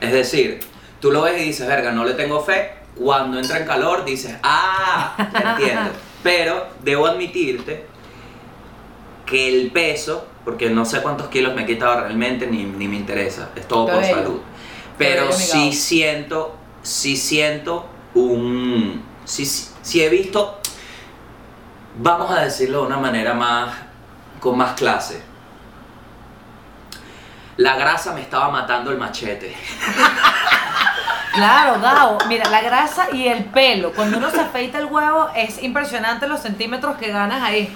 Es 0.00 0.12
decir, 0.12 0.60
tú 1.00 1.10
lo 1.10 1.22
ves 1.22 1.40
y 1.40 1.44
dices, 1.44 1.66
verga, 1.66 1.92
no 1.92 2.04
le 2.04 2.14
tengo 2.14 2.42
fe. 2.42 2.72
Cuando 2.96 3.38
entra 3.38 3.58
en 3.58 3.66
calor 3.66 4.04
dices, 4.04 4.36
ah, 4.42 5.14
entiendo. 5.18 5.90
Pero 6.22 6.66
debo 6.82 7.06
admitirte 7.06 7.86
que 9.26 9.48
el 9.48 9.70
peso, 9.70 10.26
porque 10.44 10.70
no 10.70 10.84
sé 10.84 11.02
cuántos 11.02 11.28
kilos 11.28 11.54
me 11.54 11.62
he 11.62 11.66
quitado 11.66 12.00
realmente, 12.00 12.46
ni, 12.46 12.64
ni 12.64 12.88
me 12.88 12.96
interesa, 12.96 13.50
es 13.54 13.68
todo 13.68 13.86
por 13.86 14.04
salud. 14.04 14.40
Pero 14.96 15.30
sí 15.32 15.72
siento, 15.72 16.56
sí 16.82 17.16
siento 17.16 17.86
un... 18.14 19.04
Sí, 19.24 19.44
sí 19.86 20.02
he 20.02 20.08
visto, 20.08 20.58
vamos 21.98 22.30
a 22.32 22.40
decirlo 22.42 22.80
de 22.80 22.86
una 22.88 22.96
manera 22.98 23.34
más, 23.34 23.72
con 24.40 24.58
más 24.58 24.72
clase. 24.74 25.22
La 27.56 27.76
grasa 27.76 28.12
me 28.12 28.20
estaba 28.20 28.50
matando 28.50 28.90
el 28.90 28.98
machete. 28.98 29.54
Claro, 31.32 31.78
Gabo. 31.82 32.16
Mira, 32.28 32.48
la 32.48 32.62
grasa 32.62 33.08
y 33.12 33.28
el 33.28 33.44
pelo. 33.44 33.92
Cuando 33.92 34.16
uno 34.16 34.30
se 34.30 34.40
afeita 34.40 34.78
el 34.78 34.86
huevo, 34.86 35.28
es 35.36 35.62
impresionante 35.62 36.26
los 36.26 36.40
centímetros 36.40 36.96
que 36.96 37.12
ganas 37.12 37.42
ahí. 37.42 37.70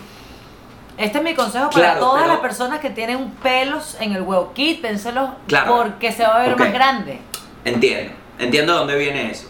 Este 0.97 1.19
es 1.19 1.25
mi 1.25 1.35
consejo 1.35 1.69
para 1.69 1.91
Claro, 1.91 2.01
todas 2.01 2.23
pero- 2.23 2.33
las 2.33 2.41
personas 2.41 2.79
que 2.81 2.89
tienen 2.89 3.29
pelos 3.43 3.99
en 4.01 4.15
el 4.15 4.23
huevo. 4.23 4.55
Quítenselos 4.55 5.29
Claro. 5.47 5.77
porque 5.77 6.11
se 6.11 6.23
va 6.23 6.37
a 6.37 6.39
ver 6.39 6.57
más 6.59 6.73
grande. 6.73 7.21
Entiendo, 7.67 8.15
entiendo 8.39 8.73
de 8.73 8.79
dónde 8.79 8.97
viene 8.97 9.31
eso. 9.31 9.50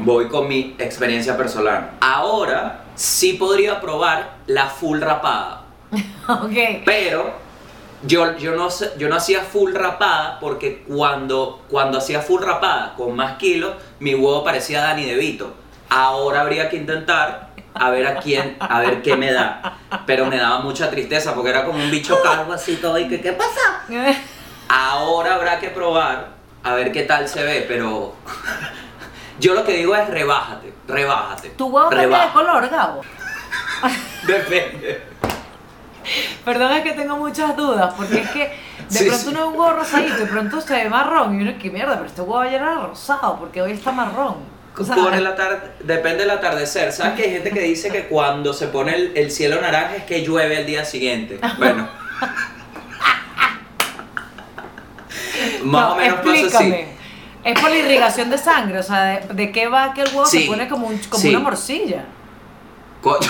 Voy 0.00 0.28
con 0.28 0.48
mi 0.48 0.74
experiencia 0.78 1.36
personal. 1.36 1.90
Ahora 2.00 2.84
sí 2.94 3.34
podría 3.34 3.80
probar 3.80 4.36
la 4.46 4.66
full 4.66 5.00
rapada, 5.00 5.62
ok. 6.28 6.82
pero 6.84 7.32
yo, 8.02 8.36
yo, 8.36 8.54
no, 8.54 8.70
sé- 8.70 8.92
yo 8.98 9.08
no 9.08 9.16
hacía 9.16 9.40
full 9.42 9.74
rapada 9.74 10.38
porque 10.40 10.84
cuando, 10.86 11.62
cuando 11.68 11.98
hacía 11.98 12.20
full 12.20 12.42
rapada 12.42 12.94
con 12.96 13.14
más 13.16 13.36
kilos, 13.38 13.74
mi 14.00 14.14
huevo 14.14 14.44
parecía 14.44 14.80
Danny 14.82 15.04
DeVito. 15.04 15.54
Ahora 15.90 16.42
habría 16.42 16.68
que 16.68 16.76
intentar 16.76 17.48
a 17.74 17.90
ver 17.90 18.06
a 18.06 18.16
quién, 18.20 18.56
a 18.60 18.80
ver 18.80 19.02
qué 19.02 19.16
me 19.16 19.32
da. 19.32 19.78
Pero 20.06 20.26
me 20.26 20.36
daba 20.36 20.60
mucha 20.60 20.90
tristeza 20.90 21.34
porque 21.34 21.50
era 21.50 21.64
como 21.64 21.78
un 21.82 21.90
bicho 21.90 22.18
calvo 22.22 22.52
así 22.52 22.76
todo 22.76 22.98
y 22.98 23.08
que 23.08 23.20
qué 23.20 23.32
pasa. 23.32 23.84
Ahora 24.68 25.34
habrá 25.36 25.58
que 25.58 25.70
probar 25.70 26.28
a 26.62 26.74
ver 26.74 26.92
qué 26.92 27.02
tal 27.04 27.26
se 27.28 27.42
ve, 27.42 27.64
pero 27.66 28.14
yo 29.40 29.54
lo 29.54 29.64
que 29.64 29.72
digo 29.74 29.94
es 29.96 30.08
rebájate, 30.08 30.72
rebájate. 30.86 31.50
¿Tu 31.50 31.66
huevo 31.66 31.90
cambia 31.90 32.26
de 32.26 32.32
color, 32.32 32.68
Gabo? 32.68 33.00
Depende. 34.26 35.02
Perdón, 36.44 36.72
es 36.72 36.82
que 36.82 36.92
tengo 36.92 37.16
muchas 37.16 37.54
dudas, 37.56 37.92
porque 37.96 38.20
es 38.20 38.30
que 38.30 38.38
de 38.88 38.98
Sí, 38.98 39.04
pronto 39.04 39.18
sí. 39.24 39.28
uno 39.28 39.40
ve 39.40 39.46
un 39.48 39.60
huevo 39.60 39.72
rosadito 39.74 40.14
y 40.14 40.18
de 40.20 40.26
pronto 40.26 40.60
se 40.60 40.72
ve 40.74 40.88
marrón 40.88 41.38
y 41.38 41.42
uno, 41.42 41.52
qué 41.60 41.70
mierda, 41.70 41.94
pero 41.96 42.06
este 42.06 42.22
huevo 42.22 42.38
ayer 42.40 42.60
era 42.62 42.74
rosado, 42.76 43.38
porque 43.38 43.60
hoy 43.60 43.72
está 43.72 43.92
marrón. 43.92 44.36
O 44.76 44.84
sea, 44.84 44.94
Por 44.94 45.12
el 45.12 45.26
atar- 45.26 45.74
depende 45.80 46.20
del 46.20 46.30
atardecer. 46.30 46.92
¿Sabes 46.92 47.14
que 47.14 47.24
hay 47.24 47.30
gente 47.32 47.50
que 47.50 47.60
dice 47.60 47.90
que 47.90 48.06
cuando 48.06 48.52
se 48.54 48.68
pone 48.68 48.94
el, 48.94 49.12
el 49.16 49.30
cielo 49.32 49.60
naranja 49.60 49.96
es 49.96 50.04
que 50.04 50.22
llueve 50.24 50.56
al 50.56 50.66
día 50.66 50.84
siguiente? 50.84 51.40
Bueno. 51.58 51.88
Más 55.64 55.82
no, 55.88 55.92
o 55.92 55.96
menos 55.96 56.20
pasa 56.20 56.58
así. 56.58 56.74
Es 57.44 57.58
por 57.60 57.70
la 57.70 57.76
irrigación 57.76 58.30
de 58.30 58.38
sangre, 58.38 58.78
o 58.78 58.82
sea, 58.82 59.04
¿de, 59.04 59.34
de 59.34 59.52
qué 59.52 59.68
va 59.68 59.94
que 59.94 60.02
el 60.02 60.08
huevo 60.08 60.26
Sí, 60.26 60.42
se 60.42 60.46
pone 60.48 60.68
como, 60.68 60.88
un- 60.88 60.98
como 61.08 61.22
sí. 61.22 61.30
una 61.30 61.38
morcilla? 61.40 62.04
Coño. 63.00 63.28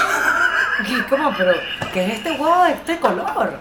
Y 0.89 1.01
como, 1.03 1.33
pero, 1.37 1.53
¿qué 1.93 2.07
es 2.07 2.13
este 2.15 2.31
huevo 2.33 2.65
de 2.65 2.73
este 2.73 2.99
color? 2.99 3.59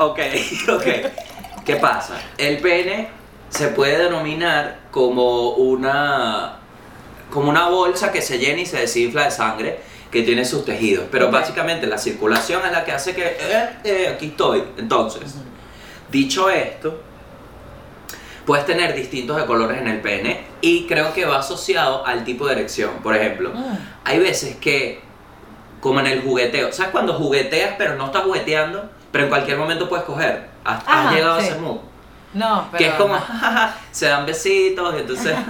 Ok, 0.00 0.18
ok. 0.68 0.84
¿Qué 1.64 1.76
pasa? 1.76 2.14
El 2.36 2.58
pene 2.58 3.08
se 3.48 3.68
puede 3.68 3.98
denominar 4.04 4.78
como 4.90 5.50
una 5.50 6.54
como 7.30 7.50
una 7.50 7.68
bolsa 7.68 8.10
que 8.10 8.22
se 8.22 8.38
llena 8.38 8.60
y 8.62 8.66
se 8.66 8.78
desinfla 8.78 9.24
de 9.24 9.30
sangre 9.30 9.80
que 10.10 10.22
tiene 10.22 10.44
sus 10.44 10.64
tejidos. 10.64 11.06
Pero 11.10 11.30
básicamente 11.30 11.86
la 11.86 11.98
circulación 11.98 12.62
es 12.64 12.72
la 12.72 12.84
que 12.84 12.92
hace 12.92 13.14
que 13.14 13.24
eh, 13.40 13.68
eh, 13.84 14.12
aquí 14.14 14.26
estoy. 14.26 14.64
Entonces, 14.78 15.34
dicho 16.10 16.48
esto, 16.50 17.00
puedes 18.46 18.64
tener 18.64 18.94
distintos 18.94 19.36
de 19.36 19.44
colores 19.44 19.78
en 19.80 19.88
el 19.88 20.00
pene 20.00 20.46
y 20.60 20.86
creo 20.86 21.12
que 21.12 21.24
va 21.26 21.38
asociado 21.40 22.06
al 22.06 22.24
tipo 22.24 22.46
de 22.46 22.52
erección. 22.54 22.90
Por 23.02 23.14
ejemplo, 23.14 23.50
Mm. 23.54 23.76
hay 24.04 24.18
veces 24.18 24.56
que, 24.56 25.00
como 25.80 26.00
en 26.00 26.06
el 26.06 26.22
jugueteo, 26.22 26.72
¿sabes 26.72 26.90
cuando 26.92 27.12
jugueteas 27.14 27.74
pero 27.76 27.96
no 27.96 28.06
estás 28.06 28.22
jugueteando? 28.22 28.88
Pero 29.12 29.24
en 29.24 29.30
cualquier 29.30 29.58
momento 29.58 29.88
puedes 29.88 30.04
coger. 30.06 30.48
¿Has, 30.64 30.78
has 30.80 30.88
Ajá, 30.88 31.14
llegado 31.14 31.34
a 31.34 31.40
sí. 31.40 31.48
ese 31.48 31.58
mood? 31.58 31.78
No, 32.34 32.68
pero... 32.70 32.78
que 32.78 32.88
es 32.90 32.94
como, 32.96 33.14
jajaja, 33.14 33.74
se 33.90 34.06
dan 34.06 34.24
besitos 34.26 34.94
y 34.96 35.00
entonces... 35.00 35.34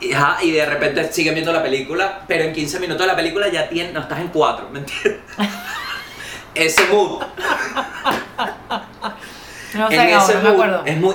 y, 0.00 0.12
ajá, 0.12 0.42
y 0.42 0.50
de 0.52 0.66
repente 0.66 1.12
siguen 1.12 1.34
viendo 1.34 1.52
la 1.52 1.62
película, 1.62 2.22
pero 2.26 2.44
en 2.44 2.52
15 2.52 2.80
minutos 2.80 3.02
de 3.02 3.06
la 3.06 3.16
película 3.16 3.48
ya 3.48 3.68
tienes, 3.68 3.92
no 3.92 4.00
estás 4.00 4.20
en 4.20 4.28
4, 4.28 4.68
¿me 4.72 4.80
entiendes? 4.80 5.20
ese 6.54 6.86
mood. 6.86 7.22
No 9.74 9.88
sé, 9.88 9.94
en 9.94 10.08
ese 10.08 10.34
no 10.34 10.40
me 10.42 10.48
mood 10.48 10.52
acuerdo. 10.52 10.82
es 10.86 10.96
muy, 10.96 11.14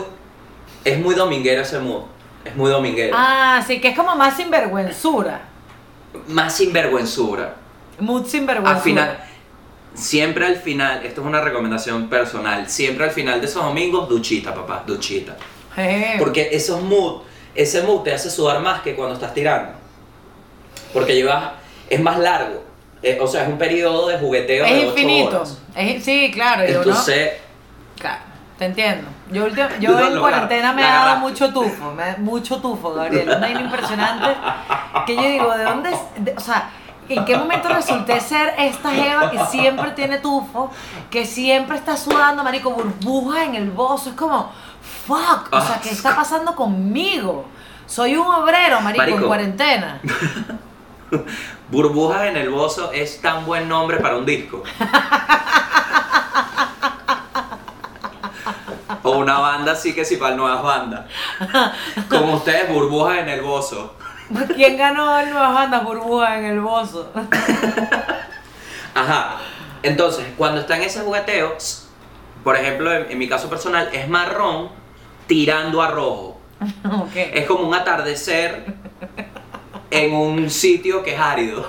es 0.83 0.99
muy 0.99 1.15
dominguero 1.15 1.61
ese 1.61 1.79
mood. 1.79 2.03
Es 2.43 2.55
muy 2.55 2.71
dominguero. 2.71 3.15
Ah, 3.17 3.63
sí, 3.65 3.79
que 3.79 3.89
es 3.89 3.95
como 3.95 4.15
más 4.15 4.35
sinvergüenzura. 4.35 5.41
Más 6.27 6.55
sinvergüenzura. 6.55 7.55
Mood 7.99 8.25
sinvergüenzura. 8.25 8.77
Al 8.77 8.81
final, 8.81 9.23
siempre 9.93 10.45
al 10.45 10.55
final, 10.55 11.05
esto 11.05 11.21
es 11.21 11.27
una 11.27 11.41
recomendación 11.41 12.09
personal, 12.09 12.67
siempre 12.67 13.05
al 13.05 13.11
final 13.11 13.39
de 13.41 13.47
esos 13.47 13.63
domingos, 13.63 14.09
duchita, 14.09 14.53
papá, 14.53 14.83
duchita. 14.85 15.37
Eh, 15.77 16.15
Porque 16.19 16.49
esos 16.51 16.81
mood, 16.81 17.21
ese 17.55 17.81
mood 17.83 18.01
te 18.01 18.13
hace 18.13 18.29
sudar 18.29 18.59
más 18.61 18.81
que 18.81 18.95
cuando 18.95 19.15
estás 19.15 19.33
tirando. 19.33 19.73
Porque 20.93 21.15
llevas, 21.15 21.51
es 21.89 21.99
más 21.99 22.17
largo. 22.19 22.63
Eh, 23.03 23.17
o 23.21 23.27
sea, 23.27 23.43
es 23.43 23.49
un 23.49 23.57
periodo 23.57 24.07
de 24.07 24.17
jugueteo 24.19 24.63
de 24.63 24.71
es 24.71 24.77
ocho 24.89 24.89
infinito. 24.99 25.37
horas. 25.37 25.57
Es- 25.75 26.03
sí, 26.03 26.29
claro. 26.33 26.65
yo, 26.65 26.73
¿no? 26.73 26.77
Entonces, 26.81 27.31
Claro, 27.97 28.21
te 28.57 28.65
entiendo. 28.65 29.07
Yo, 29.31 29.47
yo 29.79 29.91
Lo 29.91 30.07
en 30.07 30.19
cuarentena 30.19 30.73
me 30.73 30.81
he 30.81 30.85
dado 30.85 31.17
mucho 31.19 31.51
tufo, 31.53 31.93
me- 31.93 32.17
mucho 32.17 32.57
tufo, 32.61 32.93
Gabriel. 32.93 33.29
Una 33.37 33.49
impresionante 33.49 34.27
que 35.05 35.15
yo 35.15 35.21
digo, 35.21 35.55
¿de 35.57 35.63
dónde? 35.63 35.89
de- 36.17 36.33
o 36.35 36.39
sea, 36.39 36.69
¿en 37.07 37.23
qué 37.25 37.37
momento 37.37 37.69
resulté 37.69 38.19
ser 38.19 38.53
esta 38.57 38.91
jeva 38.91 39.31
que 39.31 39.39
siempre 39.45 39.91
tiene 39.91 40.17
tufo, 40.19 40.69
que 41.09 41.25
siempre 41.25 41.77
está 41.77 41.95
sudando, 41.95 42.43
marico, 42.43 42.71
burbujas 42.71 43.43
en 43.47 43.55
el 43.55 43.71
bozo? 43.71 44.09
Es 44.09 44.15
como, 44.15 44.51
fuck, 45.07 45.47
o 45.51 45.61
sea, 45.61 45.75
Ah. 45.75 45.79
¿qué 45.81 45.89
está 45.89 46.15
pasando 46.15 46.55
conmigo? 46.55 47.45
Soy 47.87 48.15
un 48.15 48.25
obrero, 48.27 48.79
marico, 48.81 49.03
en 49.03 49.09
Marico. 49.11 49.27
cuarentena. 49.27 49.99
Burbujas 51.69 52.23
en 52.23 52.37
el 52.37 52.49
Bozo 52.49 52.91
es 52.93 53.19
tan 53.21 53.45
buen 53.45 53.67
nombre 53.67 53.97
para 53.97 54.15
un 54.17 54.25
disco. 54.25 54.63
o 59.03 59.11
una 59.17 59.39
banda 59.39 59.71
así 59.73 59.93
que 59.93 60.05
si 60.05 60.17
para 60.17 60.35
nuevas 60.35 60.61
bandas. 60.63 61.05
Como 62.09 62.35
ustedes, 62.35 62.69
Burbujas 62.71 63.19
en 63.19 63.29
el 63.29 63.41
Bozo. 63.41 63.95
¿Quién 64.55 64.77
ganó 64.77 65.19
el 65.19 65.29
Nuevas 65.31 65.53
Bandas 65.53 65.83
Burbujas 65.83 66.37
en 66.37 66.45
el 66.45 66.61
bozo? 66.61 67.11
Ajá. 68.95 69.37
Entonces, 69.83 70.25
cuando 70.37 70.61
está 70.61 70.77
en 70.77 70.83
ese 70.83 71.01
jugueteo, 71.01 71.57
por 72.43 72.55
ejemplo, 72.55 72.93
en, 72.93 73.11
en 73.11 73.17
mi 73.17 73.27
caso 73.27 73.49
personal, 73.49 73.89
es 73.91 74.07
marrón 74.07 74.69
tirando 75.35 75.81
a 75.81 75.87
rojo. 75.87 76.37
Es 77.15 77.45
como 77.47 77.65
un 77.69 77.73
atardecer 77.73 78.65
en 79.89 80.13
un 80.13 80.49
sitio 80.49 81.01
que 81.03 81.13
es 81.13 81.19
árido. 81.19 81.65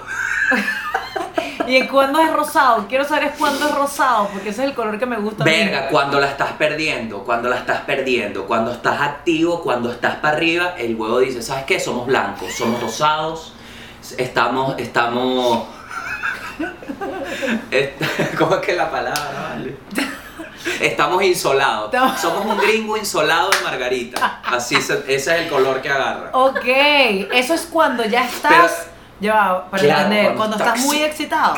¿Y 1.68 1.77
en 1.77 1.87
cuándo 1.87 2.20
es 2.20 2.33
rosado? 2.33 2.87
Quiero 2.88 3.05
saber 3.05 3.29
es 3.29 3.33
cuándo 3.38 3.64
es 3.68 3.72
rosado, 3.72 4.27
porque 4.33 4.48
ese 4.48 4.62
es 4.64 4.68
el 4.70 4.75
color 4.75 4.98
que 4.98 5.07
me 5.07 5.16
gusta. 5.16 5.44
Verga, 5.44 5.87
cuando 5.90 6.18
la 6.18 6.27
estás 6.27 6.53
perdiendo, 6.55 7.22
cuando 7.22 7.48
la 7.48 7.59
estás 7.59 7.83
perdiendo, 7.83 8.46
cuando 8.46 8.72
estás 8.72 9.01
activo, 9.01 9.62
cuando 9.62 9.92
estás 9.92 10.16
para 10.16 10.37
arriba, 10.37 10.75
el 10.77 10.96
huevo 10.96 11.20
dice, 11.20 11.40
¿sabes 11.40 11.62
qué? 11.64 11.79
Somos 11.79 12.05
blancos, 12.09 12.53
somos 12.53 12.81
rosados, 12.83 13.53
estamos, 14.18 14.75
estamos... 14.79 15.68
Est- 17.70 18.03
¿Cómo 18.37 18.57
es 18.57 18.61
que 18.66 18.75
la 18.75 18.90
palabra? 18.90 19.55
Vale? 19.55 19.77
Estamos 20.81 21.22
insolados. 21.22 21.87
Estamos- 21.92 22.20
Somos 22.20 22.44
un 22.46 22.59
gringo 22.59 22.96
insolado 22.96 23.51
de 23.51 23.61
margarita. 23.64 24.40
Así 24.44 24.77
se- 24.81 24.98
ese 25.07 25.14
es 25.16 25.29
el 25.42 25.48
color 25.48 25.81
que 25.83 25.88
agarra. 25.90 26.31
Ok, 26.33 26.64
eso 26.64 27.55
es 27.55 27.62
cuando 27.62 28.05
ya 28.05 28.25
estás. 28.25 28.51
Pero- 28.87 28.92
ya 29.20 29.64
para 29.70 29.83
Claro, 29.83 30.03
entender, 30.03 30.35
cuando 30.35 30.57
cuando 30.57 30.57
estás 30.57 30.79
muy 30.87 30.96
así. 30.96 31.05
excitado. 31.05 31.55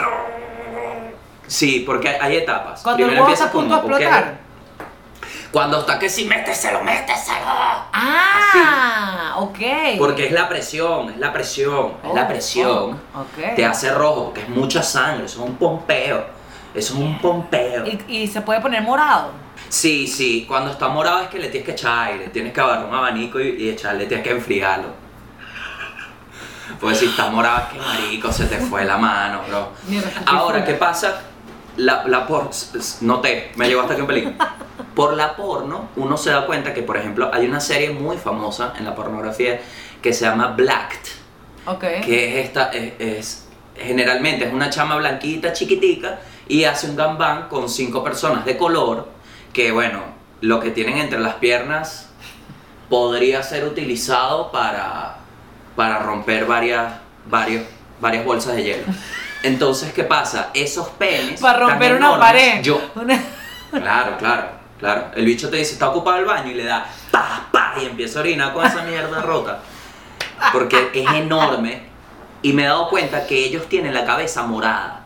Sí, 1.47 1.83
porque 1.87 2.09
hay, 2.09 2.37
etapas. 2.37 2.83
Cuando 2.83 3.05
el 3.05 3.11
huevo 3.11 3.29
está 3.33 3.45
a 3.45 3.47
empiezas 3.47 3.51
punto 3.51 3.75
de 3.77 3.81
como, 3.83 3.97
explotar. 3.97 4.39
Cuando 5.53 5.81
está 5.81 5.99
que 5.99 6.09
si 6.09 6.25
méteselo, 6.25 6.83
méteselo. 6.83 7.47
Ah, 7.47 9.35
ok. 9.39 9.59
Porque 9.99 10.27
es 10.27 10.33
la 10.33 10.49
presión, 10.49 11.11
es 11.11 11.19
la 11.19 11.33
presión, 11.33 11.95
es 12.03 12.15
la 12.15 12.27
presión. 12.27 13.01
oh, 13.15 13.21
ok. 13.21 13.55
Te 13.55 13.65
hace 13.65 13.91
rojo, 13.93 14.25
porque 14.27 14.41
es 14.43 14.49
mucha 14.49 14.83
sangre, 14.83 15.27
eso 15.27 15.43
es 15.45 15.49
un 15.49 15.57
pompeo. 15.57 16.25
Eso 16.75 16.95
es 16.95 17.01
un 17.01 17.19
pompeo. 17.21 17.85
Y, 17.87 18.05
y 18.09 18.27
se 18.27 18.41
puede 18.41 18.61
poner 18.61 18.83
morado. 18.83 19.31
Sí, 19.69 20.07
sí, 20.07 20.45
cuando 20.47 20.71
está 20.71 20.89
morado 20.89 21.23
es 21.23 21.29
que 21.29 21.39
le 21.39 21.49
tienes 21.49 21.65
que 21.67 21.73
echar 21.73 22.09
aire, 22.11 22.29
tienes 22.29 22.53
que 22.53 22.61
agarrar 22.61 22.87
un 22.87 22.95
abanico 22.95 23.41
y, 23.41 23.51
y 23.63 23.69
echarle, 23.71 24.07
tienes 24.07 24.25
que 24.27 24.33
enfriarlo. 24.33 24.89
Pues 26.81 26.99
si 26.99 27.07
está 27.07 27.29
morado 27.31 27.59
es 27.69 27.73
que 27.75 27.79
marico, 27.79 28.33
se 28.33 28.47
te 28.47 28.59
fue 28.59 28.85
la 28.85 28.97
mano, 28.97 29.43
bro. 29.49 29.69
Ahora. 30.27 30.65
¿qué 30.65 30.75
pasa? 30.75 31.23
La, 31.77 32.05
la 32.07 32.27
por... 32.27 32.51
Noté, 33.03 33.53
me 33.57 33.67
llegó 33.69 33.81
hasta 33.83 33.93
aquí 33.95 34.01
un 34.03 34.07
pelín. 34.07 34.37
Por 34.95 35.15
la 35.15 35.35
porno, 35.35 35.89
uno 35.97 36.17
se 36.17 36.31
da 36.31 36.47
cuenta 36.47 36.73
que, 36.73 36.83
por 36.83 36.97
ejemplo, 36.97 37.29
hay 37.35 37.47
una 37.47 37.59
serie 37.59 37.91
muy 37.91 38.17
famosa 38.17 38.75
en 38.79 38.85
la 38.85 38.95
pornografía 38.95 39.61
que 40.01 40.13
se 40.13 40.25
llama 40.25 40.49
Blacked. 40.57 41.01
Ok. 41.67 41.81
que 42.05 42.39
es 42.41 42.47
esta, 42.47 42.69
es, 42.71 42.93
es- 43.01 43.49
generalmente 43.77 44.45
es 44.47 44.53
una 44.53 44.71
chama 44.71 44.95
blanquita, 44.97 45.53
chiquitica, 45.53 46.21
y 46.49 46.65
hace 46.65 46.89
un 46.89 46.97
gambán 46.97 47.49
con 47.49 47.69
cinco 47.69 48.03
personas 48.05 48.45
de 48.45 48.57
color, 48.57 49.09
que 49.53 49.73
bueno, 49.73 50.01
lo 50.41 50.61
que 50.61 50.71
tienen 50.71 50.99
entre 50.99 51.19
las 51.21 51.35
piernas 51.35 52.11
podría 52.89 53.43
ser 53.43 53.65
utilizado 53.65 54.51
para, 54.53 55.17
para 55.77 55.99
romper 56.01 56.45
varias, 56.47 56.93
varios, 57.27 57.65
varias 58.01 58.25
bolsas 58.25 58.57
de 58.57 58.63
hielo. 58.65 58.85
Entonces, 59.43 59.93
¿qué 59.93 60.05
pasa? 60.05 60.51
Esos 60.55 60.89
penes... 60.91 61.41
Para 61.41 61.59
romper 61.61 61.97
una 61.97 62.07
enormes, 62.07 62.27
pared. 62.27 62.63
Yo, 62.63 62.81
Una- 62.95 63.21
Claro, 63.71 64.17
claro, 64.19 64.47
claro. 64.79 65.07
El 65.17 65.25
bicho 65.25 65.51
te 65.51 65.57
dice, 65.57 65.73
está 65.73 65.89
ocupado 65.89 66.19
el 66.19 66.25
baño 66.25 66.51
y 66.51 66.55
le 66.55 66.65
da 66.65 66.87
pa, 67.11 67.49
pa, 67.51 67.75
y 67.83 67.87
empieza 67.87 68.19
a 68.19 68.23
orinar 68.23 68.53
con 68.53 68.65
esa 68.65 68.83
mierda 68.85 69.21
rota. 69.23 69.61
Porque 70.53 70.91
es 70.95 71.11
enorme. 71.13 71.83
Y 72.43 72.53
me 72.53 72.63
he 72.63 72.67
dado 72.67 72.89
cuenta 72.89 73.27
que 73.27 73.37
ellos 73.45 73.69
tienen 73.69 73.93
la 73.95 74.05
cabeza 74.05 74.43
morada. 74.45 75.04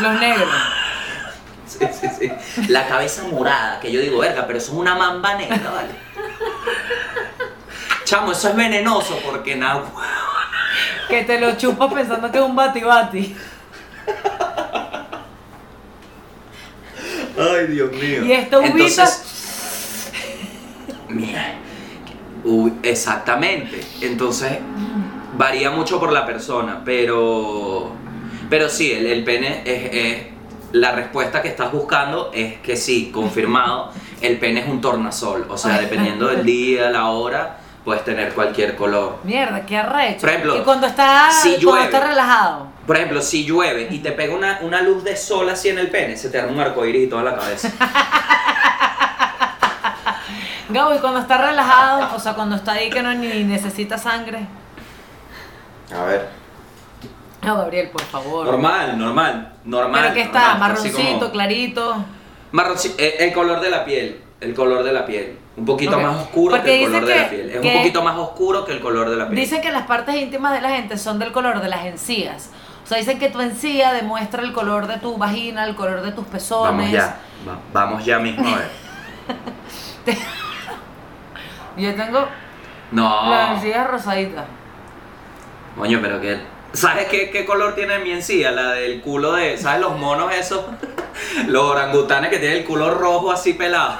Los 0.00 0.20
negros. 0.20 0.48
Sí, 1.66 1.86
sí, 1.92 2.08
sí. 2.18 2.32
La 2.68 2.86
cabeza 2.86 3.22
morada, 3.24 3.80
que 3.80 3.92
yo 3.92 4.00
digo, 4.00 4.18
verga, 4.18 4.46
pero 4.46 4.58
eso 4.58 4.72
es 4.72 4.78
una 4.78 4.94
mamba 4.94 5.34
negra, 5.34 5.70
¿vale? 5.70 5.90
Chamo, 8.04 8.32
eso 8.32 8.48
es 8.48 8.56
venenoso 8.56 9.18
porque 9.24 9.54
nada. 9.56 9.84
Que 11.08 11.24
te 11.24 11.40
lo 11.40 11.56
chupas 11.56 11.92
pensando 11.92 12.30
que 12.30 12.38
es 12.38 12.44
un 12.44 12.56
bati 12.56 12.80
bati. 12.80 13.36
Ay, 17.38 17.66
Dios 17.68 17.92
mío. 17.92 18.24
Y 18.24 18.32
esta 18.32 18.58
uvita. 18.58 18.72
Entonces, 18.76 20.12
mira, 21.08 21.54
uy, 22.44 22.74
exactamente. 22.82 23.80
Entonces, 24.00 24.58
varía 25.36 25.70
mucho 25.70 25.98
por 25.98 26.12
la 26.12 26.26
persona, 26.26 26.82
pero, 26.84 27.92
pero 28.50 28.68
sí, 28.68 28.92
el, 28.92 29.06
el 29.06 29.24
pene 29.24 29.62
es, 29.64 29.94
es- 29.94 30.26
la 30.72 30.92
respuesta 30.92 31.42
que 31.42 31.48
estás 31.48 31.72
buscando 31.72 32.30
es 32.32 32.58
que 32.58 32.76
sí, 32.76 33.10
confirmado, 33.12 33.90
el 34.20 34.38
pene 34.38 34.60
es 34.60 34.68
un 34.68 34.80
tornasol. 34.80 35.46
O 35.48 35.56
sea, 35.58 35.78
dependiendo 35.80 36.28
del 36.28 36.44
día, 36.44 36.90
la 36.90 37.08
hora, 37.08 37.56
puedes 37.84 38.04
tener 38.04 38.32
cualquier 38.34 38.76
color. 38.76 39.16
Mierda, 39.24 39.66
qué 39.66 39.78
arrecho. 39.78 40.20
Por 40.20 40.28
ejemplo, 40.28 40.56
y 40.58 40.60
cuando 40.60 40.86
está, 40.86 41.28
si 41.32 41.60
cuando 41.64 41.86
está 41.86 42.06
relajado. 42.06 42.68
Por 42.86 42.96
ejemplo, 42.96 43.20
si 43.20 43.44
llueve 43.44 43.88
y 43.90 43.98
te 43.98 44.12
pega 44.12 44.32
una, 44.34 44.58
una 44.62 44.80
luz 44.82 45.02
de 45.02 45.16
sol 45.16 45.48
así 45.50 45.70
en 45.70 45.78
el 45.80 45.88
pene, 45.90 46.16
se 46.16 46.28
te 46.30 46.38
arma 46.38 46.52
un 46.52 46.60
arcoíris 46.60 47.06
y 47.06 47.10
toda 47.10 47.24
la 47.24 47.34
cabeza. 47.36 47.68
Gabo, 50.68 50.94
y 50.94 50.98
cuando 50.98 51.18
está 51.20 51.36
relajado, 51.36 52.14
o 52.14 52.20
sea, 52.20 52.34
cuando 52.34 52.54
está 52.54 52.72
ahí 52.72 52.90
que 52.90 53.02
no 53.02 53.12
ni 53.12 53.42
necesita 53.42 53.98
sangre. 53.98 54.46
A 55.92 56.04
ver. 56.04 56.28
No, 57.42 57.56
Gabriel, 57.56 57.88
por 57.90 58.02
favor. 58.02 58.46
Normal, 58.46 58.98
normal, 58.98 59.52
normal. 59.64 60.00
Pero 60.02 60.14
que 60.14 60.20
está 60.22 60.40
normal, 60.40 60.58
marroncito, 60.60 61.18
como- 61.18 61.30
clarito. 61.32 62.04
Marronci- 62.52 62.94
eh, 62.98 63.16
el 63.20 63.32
color 63.32 63.60
de 63.60 63.70
la 63.70 63.84
piel, 63.84 64.20
el 64.40 64.54
color 64.54 64.82
de 64.82 64.92
la 64.92 65.06
piel. 65.06 65.38
Un 65.56 65.64
poquito 65.64 65.96
Ok. 65.96 66.02
más 66.02 66.16
oscuro 66.16 66.56
Porque 66.56 66.70
que 66.70 66.84
el 66.84 66.90
color 66.90 67.06
de 67.06 67.14
que- 67.14 67.20
la 67.20 67.28
piel. 67.30 67.50
Es 67.50 67.64
un 67.64 67.72
poquito 67.78 68.02
más 68.02 68.16
oscuro 68.16 68.64
que 68.64 68.72
el 68.72 68.80
color 68.80 69.08
de 69.10 69.16
la 69.16 69.26
piel. 69.28 69.36
Dicen 69.40 69.60
que 69.62 69.70
las 69.72 69.86
partes 69.86 70.14
íntimas 70.16 70.52
de 70.52 70.60
la 70.60 70.70
gente 70.70 70.96
son 70.98 71.18
del 71.18 71.32
color 71.32 71.60
de 71.60 71.68
las 71.68 71.84
encías. 71.86 72.50
O 72.84 72.86
sea, 72.86 72.98
dicen 72.98 73.18
que 73.18 73.28
tu 73.30 73.40
encía 73.40 73.92
demuestra 73.92 74.42
el 74.42 74.52
color 74.52 74.86
de 74.86 74.98
tu 74.98 75.16
vagina, 75.16 75.64
el 75.64 75.74
color 75.76 76.02
de 76.02 76.12
tus 76.12 76.26
pezones. 76.26 76.72
Vamos 76.76 76.90
ya, 76.90 77.16
va- 77.48 77.58
vamos 77.72 78.04
ya 78.04 78.18
mismo 78.18 78.46
a 78.48 78.56
ver. 78.58 78.70
Yo 81.76 81.94
tengo 81.94 82.26
No, 82.90 83.30
la 83.30 83.54
encía 83.54 83.84
rosadita. 83.86 84.44
coño, 85.76 85.98
pero 86.02 86.20
que... 86.20 86.38
¿Sabes 86.72 87.08
qué, 87.08 87.30
qué 87.30 87.44
color 87.44 87.74
tiene 87.74 87.98
mi 87.98 88.12
encía? 88.12 88.50
La 88.52 88.72
del 88.72 89.00
culo 89.00 89.32
de... 89.32 89.56
¿Sabes 89.58 89.80
los 89.80 89.98
monos 89.98 90.32
esos? 90.32 90.64
los 91.46 91.62
orangutanes 91.62 92.30
que 92.30 92.38
tienen 92.38 92.58
el 92.58 92.64
culo 92.64 92.94
rojo 92.94 93.30
así 93.30 93.54
pelado. 93.54 93.98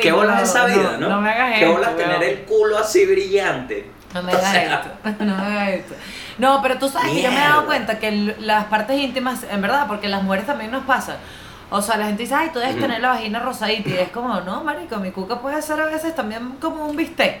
¿Qué 0.00 0.12
bolas 0.12 0.42
esa 0.42 0.66
vida, 0.66 0.96
no? 0.98 1.08
No 1.08 1.20
me 1.20 1.30
hagas 1.30 1.58
¿Qué 1.58 1.64
esto. 1.64 1.72
bolas 1.72 1.96
tener 1.96 2.22
el 2.22 2.42
culo 2.42 2.78
así 2.78 3.06
brillante? 3.06 3.90
No 4.14 4.22
me 4.22 4.32
hagas 4.32 4.54
esto. 4.54 4.90
No 5.24 5.36
me 5.36 5.42
hagas 5.42 5.68
esto. 5.70 5.94
No, 6.38 6.62
pero 6.62 6.78
tú 6.78 6.88
sabes 6.88 7.12
que 7.12 7.22
yo 7.22 7.30
me 7.30 7.36
he 7.36 7.40
dado 7.40 7.66
cuenta 7.66 7.98
que 7.98 8.34
las 8.38 8.64
partes 8.66 8.98
íntimas, 8.98 9.44
en 9.50 9.60
verdad, 9.60 9.86
porque 9.88 10.08
las 10.08 10.22
mujeres 10.22 10.46
también 10.46 10.70
nos 10.70 10.84
pasa. 10.84 11.16
O 11.70 11.82
sea, 11.82 11.96
la 11.96 12.06
gente 12.06 12.22
dice, 12.22 12.34
ay, 12.34 12.50
tú 12.52 12.58
debes 12.58 12.78
tener 12.78 13.00
la 13.00 13.10
vagina 13.10 13.40
rosadita. 13.40 13.90
Y 13.90 13.98
es 13.98 14.08
como, 14.10 14.40
no, 14.40 14.64
marico, 14.64 14.96
mi 14.96 15.10
cuca 15.10 15.40
puede 15.40 15.60
ser 15.60 15.80
a 15.80 15.86
veces 15.86 16.14
también 16.14 16.52
como 16.60 16.86
un 16.86 16.96
bistec. 16.96 17.40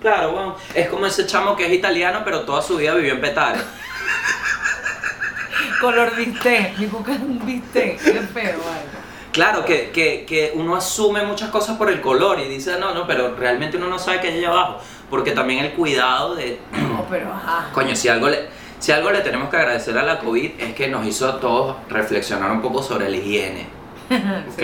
Claro, 0.00 0.32
bueno, 0.32 0.56
es 0.74 0.88
como 0.88 1.06
ese 1.06 1.26
chamo 1.26 1.56
que 1.56 1.66
es 1.66 1.72
italiano, 1.72 2.20
pero 2.24 2.42
toda 2.42 2.62
su 2.62 2.76
vida 2.76 2.94
vivió 2.94 3.14
en 3.14 3.20
Petare. 3.20 3.58
Color 5.80 6.14
bistec. 6.16 6.78
Mi 6.78 6.86
cuca 6.86 7.14
es 7.14 7.20
un 7.20 7.44
bistec. 7.44 8.00
Qué 8.02 8.20
feo, 8.20 8.58
vale. 8.58 9.04
Claro, 9.32 9.64
que, 9.64 9.90
que, 9.90 10.24
que 10.24 10.52
uno 10.54 10.76
asume 10.76 11.24
muchas 11.24 11.50
cosas 11.50 11.76
por 11.76 11.90
el 11.90 12.00
color 12.00 12.38
y 12.38 12.48
dice, 12.48 12.78
no, 12.78 12.94
no, 12.94 13.04
pero 13.04 13.34
realmente 13.34 13.76
uno 13.76 13.88
no 13.88 13.98
sabe 13.98 14.20
qué 14.20 14.28
hay 14.28 14.38
allá 14.38 14.50
abajo. 14.50 14.78
Porque 15.10 15.32
también 15.32 15.64
el 15.64 15.72
cuidado 15.72 16.36
de, 16.36 16.60
No, 16.72 17.04
pero 17.10 17.32
ajá. 17.32 17.70
Coño, 17.72 17.96
si 17.96 18.08
algo, 18.08 18.28
le, 18.28 18.48
si 18.78 18.92
algo 18.92 19.10
le 19.10 19.22
tenemos 19.22 19.50
que 19.50 19.56
agradecer 19.56 19.98
a 19.98 20.04
la 20.04 20.20
COVID 20.20 20.52
es 20.60 20.74
que 20.74 20.86
nos 20.86 21.04
hizo 21.04 21.28
a 21.28 21.40
todos 21.40 21.74
reflexionar 21.88 22.52
un 22.52 22.62
poco 22.62 22.80
sobre 22.80 23.10
la 23.10 23.16
higiene. 23.16 23.66
¿Ok? 24.52 24.62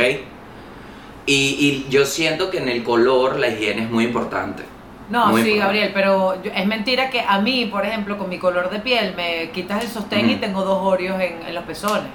Y, 1.26 1.34
y 1.34 1.86
yo 1.90 2.06
siento 2.06 2.48
que 2.50 2.58
en 2.58 2.68
el 2.68 2.84
color 2.84 3.40
la 3.40 3.48
higiene 3.48 3.82
es 3.82 3.90
muy 3.90 4.04
importante. 4.04 4.62
No, 5.10 5.26
Muy 5.26 5.42
sí, 5.42 5.48
importante. 5.50 5.58
Gabriel, 5.80 5.90
pero 5.92 6.42
yo- 6.42 6.52
es 6.54 6.66
mentira 6.66 7.10
que 7.10 7.20
a 7.20 7.38
mí, 7.40 7.66
por 7.66 7.84
ejemplo, 7.84 8.16
con 8.16 8.28
mi 8.28 8.38
color 8.38 8.70
de 8.70 8.78
piel, 8.78 9.14
me 9.16 9.50
quitas 9.50 9.82
el 9.82 9.90
sostén 9.90 10.28
y 10.30 10.32
Ujú. 10.34 10.40
tengo 10.40 10.62
dos 10.64 10.78
orios 10.82 11.20
en, 11.20 11.42
en 11.46 11.54
los 11.54 11.64
pezones. 11.64 12.10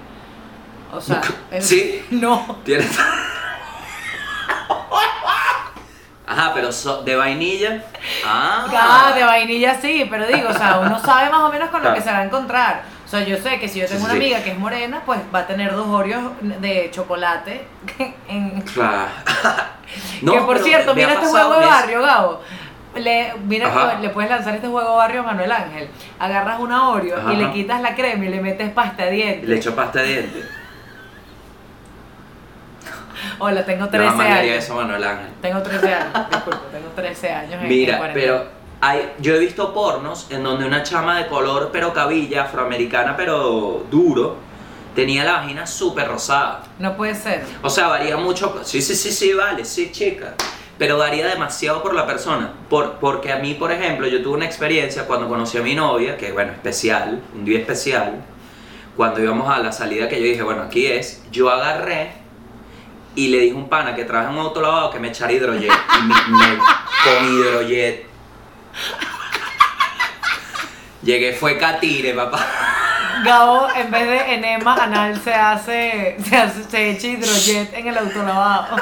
O 0.93 1.01
sea, 1.01 1.21
es- 1.51 1.67
¿Sí? 1.67 2.05
No. 2.11 2.59
¿Tienes? 2.63 2.97
Ajá, 6.27 6.51
pero 6.55 6.71
so- 6.71 7.03
de 7.03 7.15
vainilla. 7.15 7.83
Ah, 8.25 8.65
Ah, 8.73 9.11
de 9.15 9.23
vainilla 9.23 9.79
sí, 9.79 10.07
pero 10.09 10.25
digo, 10.25 10.49
o 10.49 10.53
sea, 10.53 10.79
uno 10.79 10.97
sabe 10.99 11.29
más 11.29 11.41
o 11.41 11.49
menos 11.51 11.69
con 11.69 11.79
lo 11.81 11.89
Claro. 11.89 11.95
que 11.97 12.01
se 12.01 12.11
va 12.11 12.17
a 12.19 12.23
encontrar. 12.23 12.83
O 13.05 13.07
sea, 13.07 13.19
yo 13.23 13.37
sé 13.37 13.59
que 13.59 13.67
si 13.69 13.79
yo 13.79 13.85
tengo 13.85 13.99
Sí, 13.99 14.05
una 14.05 14.13
sí, 14.15 14.19
amiga 14.19 14.43
que 14.43 14.51
es 14.51 14.57
morena, 14.57 15.03
pues 15.05 15.19
va 15.33 15.39
a 15.39 15.47
tener 15.47 15.75
dos 15.75 15.85
orios 15.87 16.21
de 16.41 16.89
chocolate. 16.91 17.67
En... 18.27 18.59
Claro. 18.61 19.05
que 20.19 20.25
por 20.41 20.53
pero 20.55 20.63
cierto, 20.65 20.95
me 20.95 21.03
ha 21.03 21.07
mira 21.07 21.19
este 21.19 21.27
pasado 21.31 21.47
juego 21.49 21.61
de 21.61 21.67
barrio, 21.67 22.01
Gabo. 22.01 22.41
Le, 22.95 23.33
mira, 23.45 23.67
Ajá. 23.67 23.99
le 23.99 24.09
puedes 24.09 24.29
lanzar 24.31 24.55
este 24.55 24.67
juego 24.67 24.95
barrio 24.95 25.21
a 25.21 25.23
Manuel 25.23 25.51
Ángel. 25.51 25.89
Agarras 26.19 26.59
una 26.59 26.89
Oreo 26.89 27.31
y 27.31 27.35
le 27.35 27.51
quitas 27.51 27.81
la 27.81 27.93
crema 27.95 28.25
y 28.25 28.29
le 28.29 28.41
metes 28.41 28.71
pasta 28.71 29.05
de 29.05 29.11
dientes. 29.11 29.49
Le 29.49 29.55
echo 29.57 29.75
pasta 29.75 30.01
de 30.01 30.07
dientes. 30.07 30.45
Hola, 33.39 33.65
tengo 33.65 33.85
Le 33.85 33.91
13 33.91 34.15
mandaría 34.15 34.53
años. 34.53 34.63
eso 34.63 34.73
a 34.73 34.83
Manuel 34.83 35.03
Ángel. 35.03 35.27
Tengo 35.41 35.61
13 35.61 35.93
años, 35.93 36.13
disculpa, 36.31 36.61
tengo 36.71 36.87
13 36.95 37.29
años. 37.31 37.61
en- 37.61 37.67
Mira, 37.67 38.11
pero 38.13 38.45
hay, 38.81 39.13
yo 39.19 39.35
he 39.35 39.39
visto 39.39 39.73
pornos 39.73 40.27
en 40.31 40.43
donde 40.43 40.65
una 40.65 40.83
chama 40.83 41.17
de 41.17 41.27
color 41.27 41.69
pero 41.73 41.93
cabilla, 41.93 42.43
afroamericana 42.43 43.15
pero 43.17 43.85
duro, 43.91 44.37
tenía 44.95 45.23
la 45.23 45.33
vagina 45.39 45.67
súper 45.67 46.07
rosada. 46.07 46.61
No 46.79 46.95
puede 46.95 47.15
ser. 47.15 47.43
O 47.61 47.69
sea, 47.69 47.87
varía 47.87 48.15
mucho. 48.17 48.59
Sí, 48.63 48.81
sí, 48.81 48.95
sí, 48.95 49.11
sí, 49.11 49.33
vale, 49.33 49.65
sí, 49.65 49.91
chica. 49.91 50.33
Pero 50.77 50.97
varía 50.97 51.27
demasiado 51.27 51.81
por 51.81 51.93
la 51.93 52.05
persona. 52.05 52.51
Por, 52.69 52.95
porque 52.95 53.31
a 53.31 53.37
mí, 53.37 53.53
por 53.53 53.71
ejemplo, 53.71 54.07
yo 54.07 54.21
tuve 54.21 54.35
una 54.35 54.45
experiencia 54.45 55.05
cuando 55.07 55.27
conocí 55.29 55.57
a 55.57 55.61
mi 55.61 55.73
novia, 55.75 56.17
que 56.17 56.31
bueno, 56.33 56.51
especial, 56.51 57.21
un 57.33 57.45
día 57.45 57.59
especial. 57.59 58.21
Cuando 58.97 59.21
íbamos 59.21 59.49
a 59.49 59.59
la 59.59 59.71
salida 59.71 60.07
que 60.09 60.19
yo 60.19 60.25
dije, 60.25 60.43
bueno, 60.43 60.63
aquí 60.63 60.85
es, 60.87 61.23
yo 61.31 61.49
agarré 61.49 62.11
y 63.15 63.29
le 63.29 63.39
dije 63.39 63.53
a 63.53 63.57
un 63.57 63.69
pana 63.69 63.95
que 63.95 64.03
trabaja 64.03 64.29
en 64.31 64.37
un 64.37 64.41
autolavado 64.45 64.89
que 64.91 64.99
me 64.99 65.07
echara 65.09 65.31
hidrojet. 65.31 65.71
Y 65.71 66.03
me- 66.03 66.37
me- 66.37 66.57
con 66.57 67.25
hidrojet. 67.33 68.05
Llegué, 71.03 71.33
fue 71.33 71.57
catire, 71.57 72.13
papá. 72.13 72.45
Gabo, 73.23 73.67
en 73.75 73.91
vez 73.91 74.07
de 74.07 74.33
enema 74.33 74.75
anal, 74.75 75.19
se 75.21 75.33
hace, 75.33 76.17
se 76.27 76.35
hace, 76.35 76.63
se 76.63 76.89
echa 76.91 77.07
hidrojet 77.07 77.73
en 77.73 77.87
el 77.87 77.97
autolavado. 77.97 78.75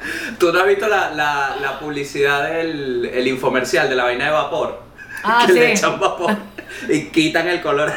¿Tú 0.38 0.52
no 0.52 0.60
has 0.60 0.66
visto 0.66 0.86
la, 0.88 1.10
la, 1.10 1.56
la 1.60 1.78
publicidad 1.78 2.48
del 2.48 3.04
el 3.12 3.26
infomercial 3.26 3.88
de 3.88 3.96
la 3.96 4.04
vaina 4.04 4.26
de 4.26 4.30
vapor? 4.30 4.82
Ah, 5.24 5.44
que 5.46 5.52
le 5.52 5.66
sí. 5.66 5.72
echan 5.72 5.98
vapor 5.98 6.36
y 6.88 7.06
quitan 7.06 7.48
el 7.48 7.60
color 7.62 7.92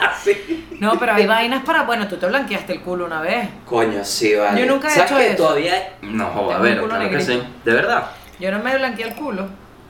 así. 0.00 0.66
No, 0.80 0.98
pero 0.98 1.12
hay 1.14 1.26
vainas 1.26 1.62
para. 1.64 1.82
Bueno, 1.82 2.08
tú 2.08 2.16
te 2.16 2.26
blanqueaste 2.26 2.72
el 2.74 2.80
culo 2.80 3.04
una 3.06 3.20
vez. 3.20 3.48
Coño, 3.66 4.04
sí, 4.04 4.34
vale. 4.34 4.60
Yo 4.60 4.66
nunca 4.66 4.88
he 4.88 4.90
¿Sabes 4.92 5.10
hecho 5.10 5.18
que 5.20 5.26
eso. 5.28 5.36
todavía 5.36 5.92
No, 6.02 6.26
a 6.26 6.32
Tengo 6.48 6.60
ver, 6.60 6.72
un 6.74 6.78
culo 6.80 6.94
claro 6.96 7.10
que 7.10 7.16
negrito. 7.16 7.32
sí. 7.44 7.52
¿De 7.64 7.72
verdad? 7.72 8.10
Yo 8.38 8.50
no 8.50 8.58
me 8.60 8.76
blanqueé 8.76 9.08
el 9.08 9.14
culo. 9.14 9.48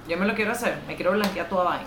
Yo 0.08 0.16
me 0.16 0.26
lo 0.26 0.34
quiero 0.34 0.50
hacer. 0.52 0.74
Me 0.88 0.96
quiero 0.96 1.12
blanquear 1.12 1.48
toda 1.48 1.64
vaina. 1.64 1.84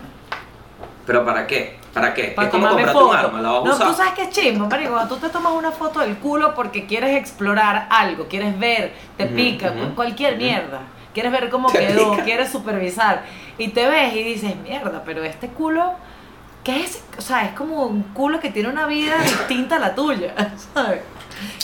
¿Pero 1.05 1.25
para 1.25 1.45
qué? 1.47 1.77
¿Para 1.93 2.13
qué? 2.13 2.33
Para 2.35 2.47
es 2.47 2.51
como 2.51 2.67
comprarte 2.67 2.97
un 2.97 3.03
foto. 3.03 3.13
arma, 3.13 3.41
la 3.41 3.49
vas 3.51 3.61
a 3.61 3.65
no, 3.67 3.73
usar. 3.75 3.87
tú 3.87 3.93
sabes 3.93 4.13
que 4.13 4.21
es 4.23 4.29
chimbo, 4.29 4.67
marico. 4.67 4.91
Cuando 4.93 5.15
tú 5.15 5.21
te 5.21 5.29
tomas 5.29 5.53
una 5.53 5.71
foto 5.71 5.99
del 5.99 6.15
culo 6.17 6.55
porque 6.55 6.85
quieres 6.85 7.15
explorar 7.17 7.87
algo, 7.89 8.27
quieres 8.27 8.57
ver, 8.57 8.93
te 9.17 9.25
pica, 9.25 9.73
cualquier 9.95 10.37
mierda. 10.37 10.79
Quieres 11.13 11.31
ver 11.31 11.49
cómo 11.49 11.69
Te 11.71 11.85
quedó, 11.87 12.11
pica. 12.11 12.23
quieres 12.23 12.51
supervisar. 12.51 13.23
Y 13.57 13.67
te 13.67 13.87
ves 13.87 14.15
y 14.15 14.23
dices, 14.23 14.55
mierda, 14.55 15.03
pero 15.05 15.23
este 15.23 15.47
culo, 15.49 15.93
¿qué 16.63 16.81
es? 16.83 17.03
O 17.17 17.21
sea, 17.21 17.45
es 17.45 17.51
como 17.51 17.85
un 17.85 18.01
culo 18.13 18.39
que 18.39 18.49
tiene 18.49 18.69
una 18.69 18.87
vida 18.87 19.17
distinta 19.21 19.75
a 19.75 19.79
la 19.79 19.93
tuya, 19.93 20.33
¿sabes? 20.73 21.01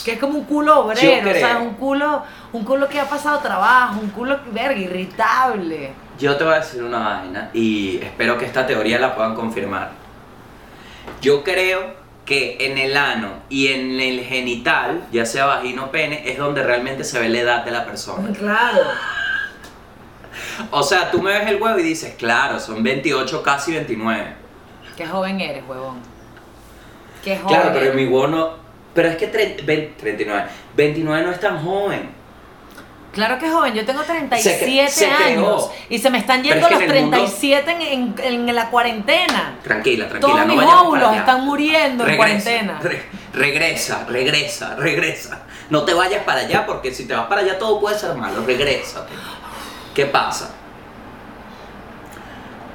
Que 0.04 0.12
es 0.12 0.18
como 0.20 0.38
un 0.38 0.44
culo 0.44 0.80
obrero, 0.80 1.30
o 1.30 1.34
sea, 1.34 1.58
un 1.58 1.74
culo, 1.74 2.22
un 2.52 2.64
culo 2.64 2.88
que 2.88 3.00
ha 3.00 3.08
pasado 3.08 3.38
trabajo, 3.40 3.98
un 4.00 4.10
culo, 4.10 4.38
verga, 4.52 4.78
irritable. 4.78 5.92
Yo 6.20 6.36
te 6.36 6.44
voy 6.44 6.54
a 6.54 6.58
decir 6.60 6.82
una 6.82 6.98
vaina 6.98 7.50
y 7.54 7.98
espero 8.02 8.36
que 8.38 8.44
esta 8.44 8.66
teoría 8.66 8.98
la 8.98 9.14
puedan 9.14 9.34
confirmar. 9.34 9.90
Yo 11.20 11.42
creo 11.42 11.94
que 12.26 12.58
en 12.60 12.78
el 12.78 12.96
ano 12.96 13.30
y 13.48 13.68
en 13.68 13.98
el 14.00 14.20
genital, 14.24 15.02
ya 15.10 15.24
sea 15.26 15.46
vagino 15.46 15.86
o 15.86 15.90
pene, 15.90 16.30
es 16.30 16.38
donde 16.38 16.62
realmente 16.62 17.02
se 17.04 17.18
ve 17.18 17.28
la 17.28 17.40
edad 17.40 17.64
de 17.64 17.70
la 17.72 17.84
persona. 17.84 18.32
Claro. 18.36 18.82
O 20.70 20.82
sea, 20.82 21.10
tú 21.10 21.22
me 21.22 21.32
ves 21.32 21.48
el 21.48 21.60
huevo 21.60 21.78
y 21.78 21.82
dices, 21.82 22.14
claro, 22.16 22.60
son 22.60 22.82
28, 22.82 23.42
casi 23.42 23.72
29. 23.72 24.34
Qué 24.96 25.06
joven 25.06 25.40
eres, 25.40 25.64
huevón. 25.66 25.96
Qué 27.24 27.36
joven. 27.38 27.48
Claro, 27.48 27.70
pero 27.72 27.94
mi 27.94 28.04
huevo 28.06 28.26
no... 28.28 28.50
Pero 28.94 29.08
es 29.08 29.16
que 29.16 29.32
tre- 29.32 29.64
ve- 29.64 29.94
39, 29.98 30.44
29 30.76 31.24
no 31.24 31.30
es 31.32 31.40
tan 31.40 31.58
joven. 31.64 32.10
Claro 33.12 33.38
que 33.40 33.50
joven, 33.50 33.74
yo 33.74 33.84
tengo 33.84 34.02
37 34.02 34.58
Se 34.58 34.66
cre- 34.66 34.88
se 34.88 35.06
años 35.10 35.68
y 35.88 35.98
se 35.98 36.10
me 36.10 36.18
están 36.18 36.44
yendo 36.44 36.60
es 36.60 36.66
que 36.68 36.74
los 36.74 36.82
en 36.84 36.90
el 36.92 37.02
mundo- 37.02 37.16
37 37.16 37.70
en, 37.72 38.14
en- 38.22 38.48
en 38.48 38.54
la 38.54 38.70
cuarentena. 38.70 39.56
Tranquila, 39.64 40.08
tranquila, 40.08 40.32
Todos 40.44 40.46
no 40.46 40.54
mis 40.54 40.72
óvulos 40.72 41.16
están 41.16 41.44
muriendo 41.44 42.04
en 42.04 42.10
Regresa, 42.10 42.16
cuarentena. 42.16 42.78
re- 42.80 43.02
regresa, 43.32 44.04
regresa, 44.08 44.76
regresa. 44.76 45.42
No 45.70 45.82
te 45.84 45.92
vayas 45.92 46.22
para 46.22 46.40
allá 46.42 46.64
porque 46.66 46.94
si 46.94 47.06
te 47.08 47.14
vas 47.14 47.26
para 47.26 47.40
allá 47.40 47.58
todo 47.58 47.80
puede 47.80 47.98
ser 47.98 48.14
malo. 48.14 48.44
Regresa. 48.46 49.04
¿Qué 49.94 50.06
pasa? 50.06 50.54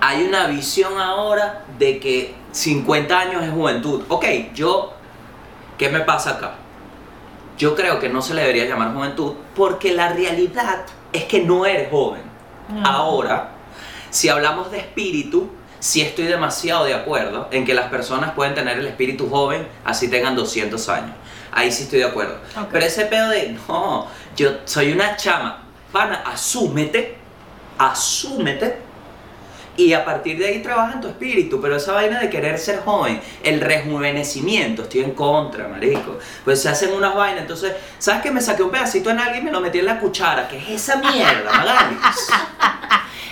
Hay 0.01 0.23
una 0.23 0.47
visión 0.47 0.99
ahora 0.99 1.63
de 1.79 1.99
que 1.99 2.35
50 2.51 3.17
años 3.17 3.43
es 3.43 3.51
juventud. 3.51 4.03
Ok, 4.09 4.25
yo, 4.53 4.93
¿qué 5.77 5.89
me 5.89 6.01
pasa 6.01 6.31
acá? 6.31 6.55
Yo 7.57 7.75
creo 7.75 7.99
que 7.99 8.09
no 8.09 8.21
se 8.21 8.33
le 8.33 8.41
debería 8.41 8.65
llamar 8.65 8.93
juventud 8.93 9.33
porque 9.55 9.93
la 9.93 10.09
realidad 10.09 10.85
es 11.13 11.23
que 11.23 11.41
no 11.41 11.65
eres 11.65 11.89
joven. 11.89 12.21
Mm. 12.69 12.85
Ahora, 12.85 13.51
si 14.09 14.29
hablamos 14.29 14.71
de 14.71 14.79
espíritu, 14.79 15.49
sí 15.79 16.01
estoy 16.01 16.25
demasiado 16.25 16.85
de 16.85 16.93
acuerdo 16.93 17.47
en 17.51 17.65
que 17.65 17.73
las 17.73 17.89
personas 17.89 18.31
pueden 18.33 18.55
tener 18.55 18.79
el 18.79 18.87
espíritu 18.87 19.29
joven 19.29 19.67
así 19.83 20.09
tengan 20.09 20.35
200 20.35 20.89
años. 20.89 21.15
Ahí 21.51 21.71
sí 21.71 21.83
estoy 21.83 21.99
de 21.99 22.05
acuerdo. 22.05 22.37
Pero 22.71 22.85
ese 22.85 23.05
pedo 23.05 23.29
de, 23.29 23.57
no, 23.67 24.07
yo 24.35 24.51
soy 24.65 24.91
una 24.91 25.15
chama, 25.15 25.63
pana, 25.91 26.23
asúmete, 26.25 27.15
asúmete. 27.77 28.84
Y 29.77 29.91
a 29.93 30.05
partir 30.05 30.37
de 30.37 30.47
ahí 30.47 30.61
trabaja 30.61 30.93
en 30.93 31.01
tu 31.01 31.07
espíritu, 31.09 31.59
pero 31.59 31.75
esa 31.75 31.91
vaina 31.91 32.19
de 32.19 32.29
querer 32.29 32.57
ser 32.57 32.79
joven, 32.79 33.19
el 33.43 33.59
rejuvenecimiento, 33.59 34.83
estoy 34.83 35.01
en 35.01 35.11
contra, 35.11 35.67
marico. 35.67 36.17
Pues 36.45 36.61
se 36.61 36.69
hacen 36.69 36.93
unas 36.93 37.13
vainas, 37.13 37.41
entonces, 37.41 37.73
¿sabes 37.97 38.21
que 38.21 38.31
me 38.31 38.39
saqué 38.39 38.63
un 38.63 38.71
pedacito 38.71 39.09
en 39.09 39.19
alguien 39.19 39.43
y 39.43 39.45
me 39.45 39.51
lo 39.51 39.59
metí 39.59 39.79
en 39.79 39.85
la 39.85 39.99
cuchara? 39.99 40.47
¿Qué 40.47 40.57
es 40.57 40.69
esa 40.69 40.97
mierda, 40.97 41.51
Magalis? 41.57 41.97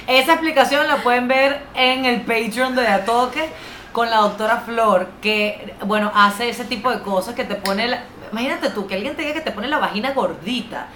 Esa 0.07 0.33
explicación 0.33 0.87
la 0.87 0.97
pueden 0.97 1.29
ver 1.29 1.61
en 1.75 2.03
el 2.03 2.21
Patreon 2.21 2.75
de 2.75 2.87
Atoque 2.87 3.49
con 3.93 4.09
la 4.09 4.17
doctora 4.17 4.57
Flor, 4.65 5.07
que, 5.21 5.75
bueno, 5.85 6.11
hace 6.13 6.49
ese 6.49 6.65
tipo 6.65 6.91
de 6.91 6.99
cosas 7.01 7.35
que 7.35 7.45
te 7.45 7.55
pone 7.55 7.87
la... 7.87 8.03
Imagínate 8.31 8.71
tú, 8.71 8.85
que 8.87 8.95
alguien 8.95 9.15
te 9.15 9.21
diga 9.21 9.35
que 9.35 9.41
te 9.41 9.51
pone 9.51 9.67
la 9.67 9.77
vagina 9.77 10.11
gordita. 10.11 10.87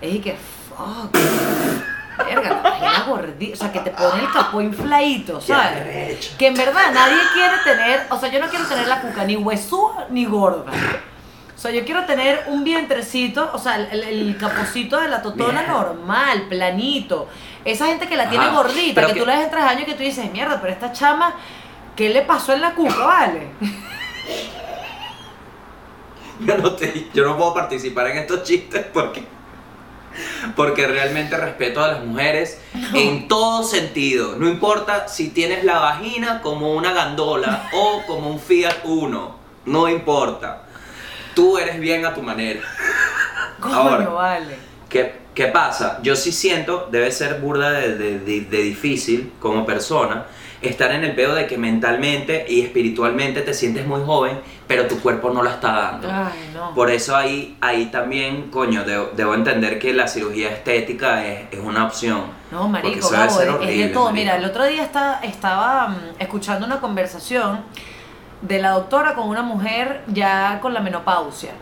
Es 0.00 0.14
y 0.14 0.20
que, 0.20 0.36
fuck. 0.68 1.14
Verga, 2.18 2.50
la 2.50 2.62
vagina 2.62 3.04
gordita. 3.08 3.54
O 3.54 3.58
sea, 3.58 3.72
que 3.72 3.80
te 3.80 3.90
pone 3.90 4.22
el 4.24 4.32
capó 4.32 4.60
infladito, 4.60 5.40
¿sabes? 5.40 6.34
Que 6.38 6.46
en 6.48 6.54
verdad 6.54 6.92
nadie 6.92 7.18
quiere 7.32 7.56
tener, 7.64 8.06
o 8.10 8.18
sea, 8.18 8.30
yo 8.30 8.40
no 8.40 8.48
quiero 8.48 8.64
tener 8.66 8.86
la 8.86 9.00
cuca 9.00 9.24
ni 9.24 9.36
huesúa 9.36 10.06
ni 10.10 10.24
gorda. 10.24 10.70
O 11.56 11.58
sea, 11.58 11.70
yo 11.70 11.84
quiero 11.84 12.04
tener 12.04 12.44
un 12.48 12.62
vientrecito, 12.64 13.50
o 13.52 13.58
sea, 13.58 13.76
el, 13.76 14.02
el 14.02 14.36
capocito 14.38 15.00
de 15.00 15.08
la 15.08 15.22
totona 15.22 15.62
normal, 15.66 16.46
planito. 16.48 17.28
Esa 17.64 17.86
gente 17.86 18.06
que 18.06 18.16
la 18.16 18.28
tiene 18.28 18.48
gordita, 18.50 18.94
pero 18.96 19.08
que, 19.08 19.14
que- 19.14 19.20
tú 19.20 19.26
le 19.26 19.34
ves 19.36 19.44
en 19.44 19.50
tres 19.50 19.64
años 19.64 19.82
y 19.82 19.86
que 19.86 19.94
tú 19.94 20.02
dices, 20.02 20.30
mierda, 20.30 20.60
pero 20.60 20.72
esta 20.72 20.92
chama, 20.92 21.34
¿qué 21.96 22.10
le 22.10 22.22
pasó 22.22 22.52
en 22.52 22.60
la 22.60 22.74
cuca, 22.74 23.04
vale? 23.04 23.48
Yo 26.40 26.58
no, 26.58 26.72
te- 26.72 27.08
yo 27.14 27.24
no 27.24 27.36
puedo 27.36 27.54
participar 27.54 28.08
en 28.08 28.18
estos 28.18 28.42
chistes 28.42 28.84
porque, 28.92 29.24
porque 30.56 30.86
realmente 30.86 31.36
respeto 31.36 31.82
a 31.82 31.88
las 31.88 32.04
mujeres 32.04 32.58
en 32.94 33.28
todo 33.28 33.62
sentido. 33.62 34.36
No 34.38 34.48
importa 34.48 35.08
si 35.08 35.28
tienes 35.30 35.64
la 35.64 35.78
vagina 35.78 36.40
como 36.42 36.72
una 36.74 36.92
gandola 36.92 37.68
o 37.72 38.02
como 38.06 38.30
un 38.30 38.40
Fiat 38.40 38.84
Uno. 38.84 39.36
No 39.66 39.88
importa. 39.88 40.62
Tú 41.34 41.58
eres 41.58 41.80
bien 41.80 42.04
a 42.06 42.14
tu 42.14 42.22
manera. 42.22 42.60
Coño, 43.60 43.74
Ahora. 43.74 44.08
vale. 44.08 44.56
¿Qué, 44.88 45.14
qué 45.34 45.46
pasa? 45.46 45.98
Yo 46.02 46.14
sí 46.16 46.30
siento, 46.32 46.88
debe 46.92 47.10
ser 47.10 47.40
burda 47.40 47.70
de, 47.72 47.96
de- 47.96 48.18
de- 48.20 48.40
de 48.42 48.62
difícil 48.62 49.32
como 49.40 49.64
persona, 49.66 50.26
estar 50.62 50.92
en 50.92 51.02
el 51.04 51.14
pedo 51.14 51.34
de 51.34 51.46
que 51.46 51.58
mentalmente 51.58 52.46
y 52.48 52.60
espiritualmente 52.62 53.40
te 53.42 53.52
sientes 53.54 53.86
muy 53.86 54.02
joven, 54.04 54.38
pero 54.66 54.86
tu 54.86 54.98
cuerpo 55.00 55.30
no 55.30 55.42
la 55.42 55.50
está 55.50 55.72
dando. 55.72 56.08
Ay, 56.10 56.50
no. 56.54 56.74
Por 56.74 56.90
eso 56.90 57.14
ahí, 57.14 57.56
ahí 57.60 57.86
también, 57.86 58.50
coño, 58.50 58.84
debo, 58.84 59.10
debo 59.14 59.34
entender 59.34 59.78
que 59.78 59.92
la 59.92 60.08
cirugía 60.08 60.50
estética 60.50 61.24
es, 61.26 61.46
es 61.52 61.60
una 61.60 61.84
opción. 61.84 62.22
No, 62.50 62.66
marico, 62.68 62.96
es- 62.98 63.36
de 63.76 63.88
todo. 63.88 64.04
marico. 64.04 64.12
Mira, 64.12 64.36
el 64.36 64.44
otro 64.44 64.64
día 64.64 64.82
está, 64.82 65.20
estaba 65.22 65.88
mm, 65.88 65.96
escuchando 66.18 66.64
una 66.66 66.80
conversación 66.80 67.60
de 68.40 68.58
la 68.60 68.70
doctora 68.70 69.14
con 69.14 69.28
una 69.28 69.42
mujer 69.42 70.02
ya 70.08 70.58
con 70.60 70.72
la 70.74 70.80
menopausia. 70.80 71.52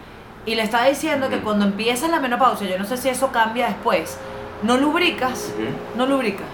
Y 0.46 0.54
le 0.56 0.62
estaba 0.62 0.86
diciendo 0.86 1.28
que 1.28 1.38
cuando 1.40 1.64
empiezas 1.64 2.10
la 2.10 2.18
menopausia, 2.20 2.68
yo 2.68 2.78
no 2.78 2.84
sé 2.84 2.96
si 2.96 3.08
eso 3.08 3.30
cambia 3.30 3.66
después, 3.68 4.18
no 4.64 4.76
lubricas, 4.76 5.52
no 5.96 6.06
lubricas. 6.06 6.46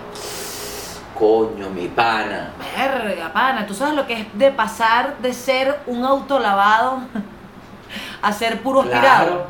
Coño, 1.18 1.68
mi 1.70 1.88
pana. 1.88 2.52
Verga, 2.76 3.32
pana, 3.32 3.66
tú 3.66 3.74
sabes 3.74 3.94
lo 3.94 4.06
que 4.06 4.12
es 4.20 4.26
de 4.34 4.50
pasar 4.52 5.18
de 5.18 5.32
ser 5.34 5.80
un 5.86 6.04
autolavado 6.04 7.00
a 8.22 8.32
ser 8.32 8.60
puro 8.62 8.80
aspirado. 8.82 9.00
Claro. 9.26 9.46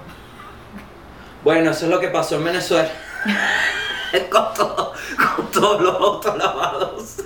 Bueno, 1.45 1.71
eso 1.71 1.85
es 1.85 1.91
lo 1.91 2.01
que 2.01 2.09
pasó 2.09 2.37
en 2.37 2.45
Venezuela. 2.45 2.89
con, 4.31 4.55
todo- 4.55 4.93
con 5.37 5.51
todos 5.51 5.81
los 5.83 5.95
autos 5.97 6.39
lavados. 6.39 7.17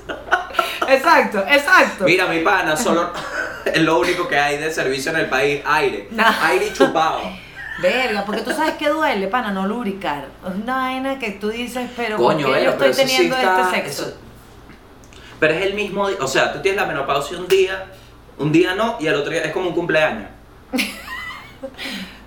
Exacto, 0.89 1.39
exacto. 1.49 2.05
Mira, 2.05 2.27
mi 2.27 2.41
pana, 2.41 2.77
solo 2.77 3.11
es 3.65 3.81
lo 3.83 4.01
único 4.01 4.27
que 4.29 4.39
hay 4.39 4.59
de 4.59 4.73
servicio 4.73 5.13
en 5.13 5.19
el 5.19 5.27
país, 5.29 5.63
aire. 5.65 6.09
Nah. 6.11 6.47
Aire 6.49 6.73
chupado. 6.73 7.21
Verga, 7.81 8.25
porque 8.27 8.43
tú 8.43 8.51
sabes 8.53 8.75
que 8.75 8.89
duele, 8.89 9.29
pana, 9.29 9.51
no 9.51 9.67
lubricar. 9.67 10.27
Es 10.47 10.55
una 10.63 10.77
vaina 10.77 11.19
que 11.19 11.31
tú 11.33 11.49
dices, 11.49 11.89
pero 11.97 12.17
Coño, 12.17 12.47
¿por 12.47 12.55
qué 12.55 12.61
Vero, 12.61 12.77
yo 12.79 12.85
estoy 12.87 12.95
sí 13.07 13.13
teniendo 13.17 13.37
está- 13.37 13.61
este 13.63 13.77
sexo? 13.77 14.03
eso- 14.03 14.17
Pero 15.43 15.55
es 15.55 15.63
el 15.67 15.75
mismo, 15.75 16.09
di- 16.09 16.15
o 16.21 16.29
sea, 16.29 16.53
tú 16.53 16.61
tienes 16.61 16.81
la 16.81 16.87
menopausia 16.87 17.37
un 17.37 17.49
día, 17.49 17.87
un 18.39 18.53
día 18.53 18.77
no, 18.77 18.97
y 19.01 19.09
el 19.09 19.15
otro 19.17 19.33
día 19.33 19.43
es 19.43 19.51
como 19.51 19.71
un 19.71 19.75
cumpleaños. 19.75 20.29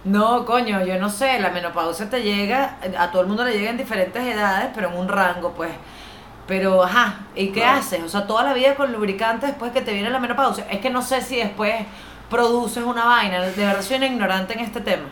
No, 0.03 0.45
coño, 0.45 0.85
yo 0.85 0.99
no 0.99 1.09
sé, 1.09 1.39
la 1.39 1.49
menopausia 1.49 2.09
te 2.09 2.21
llega, 2.21 2.77
a 2.99 3.09
todo 3.11 3.21
el 3.23 3.27
mundo 3.27 3.43
le 3.45 3.53
llega 3.57 3.71
en 3.71 3.77
diferentes 3.77 4.21
edades, 4.21 4.67
pero 4.75 4.89
en 4.89 4.97
un 4.97 5.07
rango, 5.07 5.53
pues. 5.53 5.71
Pero, 6.45 6.83
ajá, 6.83 7.21
¿y 7.35 7.47
qué 7.51 7.63
haces? 7.65 8.03
O 8.03 8.09
sea, 8.09 8.27
toda 8.27 8.43
la 8.43 8.53
vida 8.53 8.75
con 8.75 8.91
lubricante 8.91 9.47
después 9.47 9.71
que 9.71 9.81
te 9.81 9.93
viene 9.93 10.09
la 10.11 10.19
menopausia. 10.19 10.67
Es 10.69 10.79
que 10.79 10.89
no 10.91 11.01
sé 11.01 11.21
si 11.21 11.37
después 11.37 11.73
produces 12.29 12.83
una 12.83 13.05
vaina. 13.05 13.41
De 13.41 13.65
verdad 13.65 13.81
soy 13.81 13.97
una 13.97 14.05
ignorante 14.07 14.53
en 14.53 14.59
este 14.59 14.81
tema. 14.81 15.05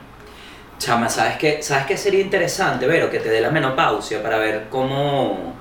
Chama, 0.77 1.09
¿sabes 1.09 1.37
qué, 1.37 1.63
¿sabes 1.63 1.85
qué 1.87 1.97
sería 1.97 2.19
interesante, 2.21 2.85
Vero? 2.85 3.09
Que 3.09 3.19
te 3.19 3.29
dé 3.29 3.41
la 3.41 3.49
menopausia 3.49 4.21
para 4.21 4.37
ver 4.37 4.67
cómo, 4.69 5.53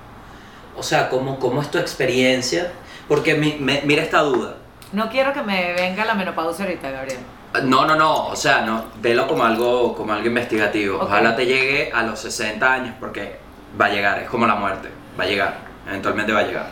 o 0.77 0.83
sea, 0.83 1.09
cómo, 1.09 1.39
cómo 1.39 1.61
es 1.63 1.71
tu 1.71 1.79
experiencia. 1.79 2.73
Porque 3.09 3.35
mi- 3.35 3.57
me- 3.59 3.83
mira 3.85 4.03
esta 4.03 4.21
duda. 4.21 4.57
No 4.93 5.09
quiero 5.11 5.33
que 5.33 5.43
me 5.43 5.73
venga 5.75 6.05
la 6.05 6.15
menopausia 6.15 6.65
ahorita, 6.65 6.91
Gabriel. 6.91 7.19
No, 7.65 7.85
no, 7.85 7.95
no, 7.97 8.27
o 8.29 8.37
sea, 8.37 8.63
no, 8.63 8.87
velo 9.01 9.27
como 9.27 9.45
algo, 9.45 9.95
como 9.95 10.13
algo 10.13 10.27
investigativo. 10.27 11.01
Ojalá 11.03 11.37
te 11.37 11.45
llegue 11.47 11.91
a 11.93 12.03
los 12.03 12.19
60 12.21 12.73
años, 12.73 12.95
porque 12.99 13.39
va 13.79 13.87
a 13.87 13.89
llegar, 13.91 14.19
es 14.21 14.29
como 14.31 14.47
la 14.47 14.55
muerte, 14.55 14.89
va 15.19 15.25
a 15.25 15.27
llegar, 15.27 15.57
eventualmente 15.87 16.33
va 16.33 16.41
a 16.41 16.45
llegar. 16.45 16.71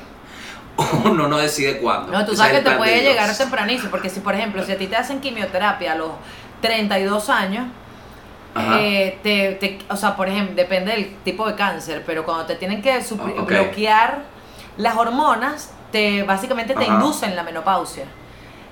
Uno 1.05 1.29
no 1.29 1.37
decide 1.39 1.79
cuándo. 1.79 2.11
No, 2.13 2.25
tú 2.25 2.35
sabes 2.35 2.55
es 2.55 2.59
que 2.65 2.71
te 2.71 2.77
puede 2.77 3.03
llegar 3.03 3.37
tempranísimo, 3.37 3.91
porque 3.91 4.09
si, 4.09 4.21
por 4.21 4.35
ejemplo, 4.35 4.65
si 4.65 4.73
a 4.73 4.79
ti 4.79 4.87
te 4.87 4.97
hacen 4.97 5.21
quimioterapia 5.21 5.93
a 5.93 5.97
los 5.97 6.13
32 6.63 7.29
años. 7.29 7.67
Eh, 8.57 9.19
te, 9.23 9.53
te- 9.53 9.79
o 9.89 9.97
sea, 9.97 10.17
por 10.17 10.29
ejemplo, 10.29 10.55
depende 10.57 10.93
del 10.93 11.15
tipo 11.25 11.47
de 11.47 11.55
cáncer, 11.55 12.03
pero 12.05 12.25
cuando 12.25 12.47
te 12.47 12.57
tienen 12.57 12.83
que 12.83 12.93
Ah, 12.93 13.43
bloquear 13.47 14.23
las 14.77 14.97
hormonas, 14.97 15.73
te 15.93 16.23
básicamente 16.23 16.75
te 16.75 16.85
Ajá. 16.85 16.95
inducen 16.95 17.37
la 17.37 17.43
menopausia. 17.43 18.05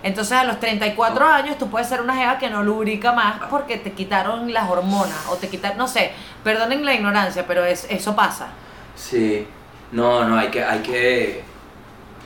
Entonces 0.02 0.32
a 0.38 0.44
los 0.44 0.60
34 0.60 1.26
años 1.26 1.58
tú 1.58 1.68
puedes 1.68 1.88
ser 1.88 2.00
una 2.00 2.14
jeva 2.14 2.38
que 2.38 2.48
no 2.48 2.62
lubrica 2.62 3.12
más 3.12 3.40
porque 3.50 3.78
te 3.78 3.92
quitaron 3.92 4.52
las 4.52 4.68
hormonas 4.70 5.26
o 5.28 5.34
te 5.36 5.48
quitaron, 5.48 5.76
no 5.76 5.88
sé, 5.88 6.12
perdonen 6.44 6.84
la 6.84 6.94
ignorancia, 6.94 7.44
pero 7.48 7.64
es, 7.64 7.84
eso 7.90 8.14
pasa. 8.14 8.48
Sí, 8.94 9.44
no, 9.90 10.24
no, 10.24 10.36
hay 10.38 10.48
que, 10.48 10.62
hay 10.62 10.78
que, 10.80 11.42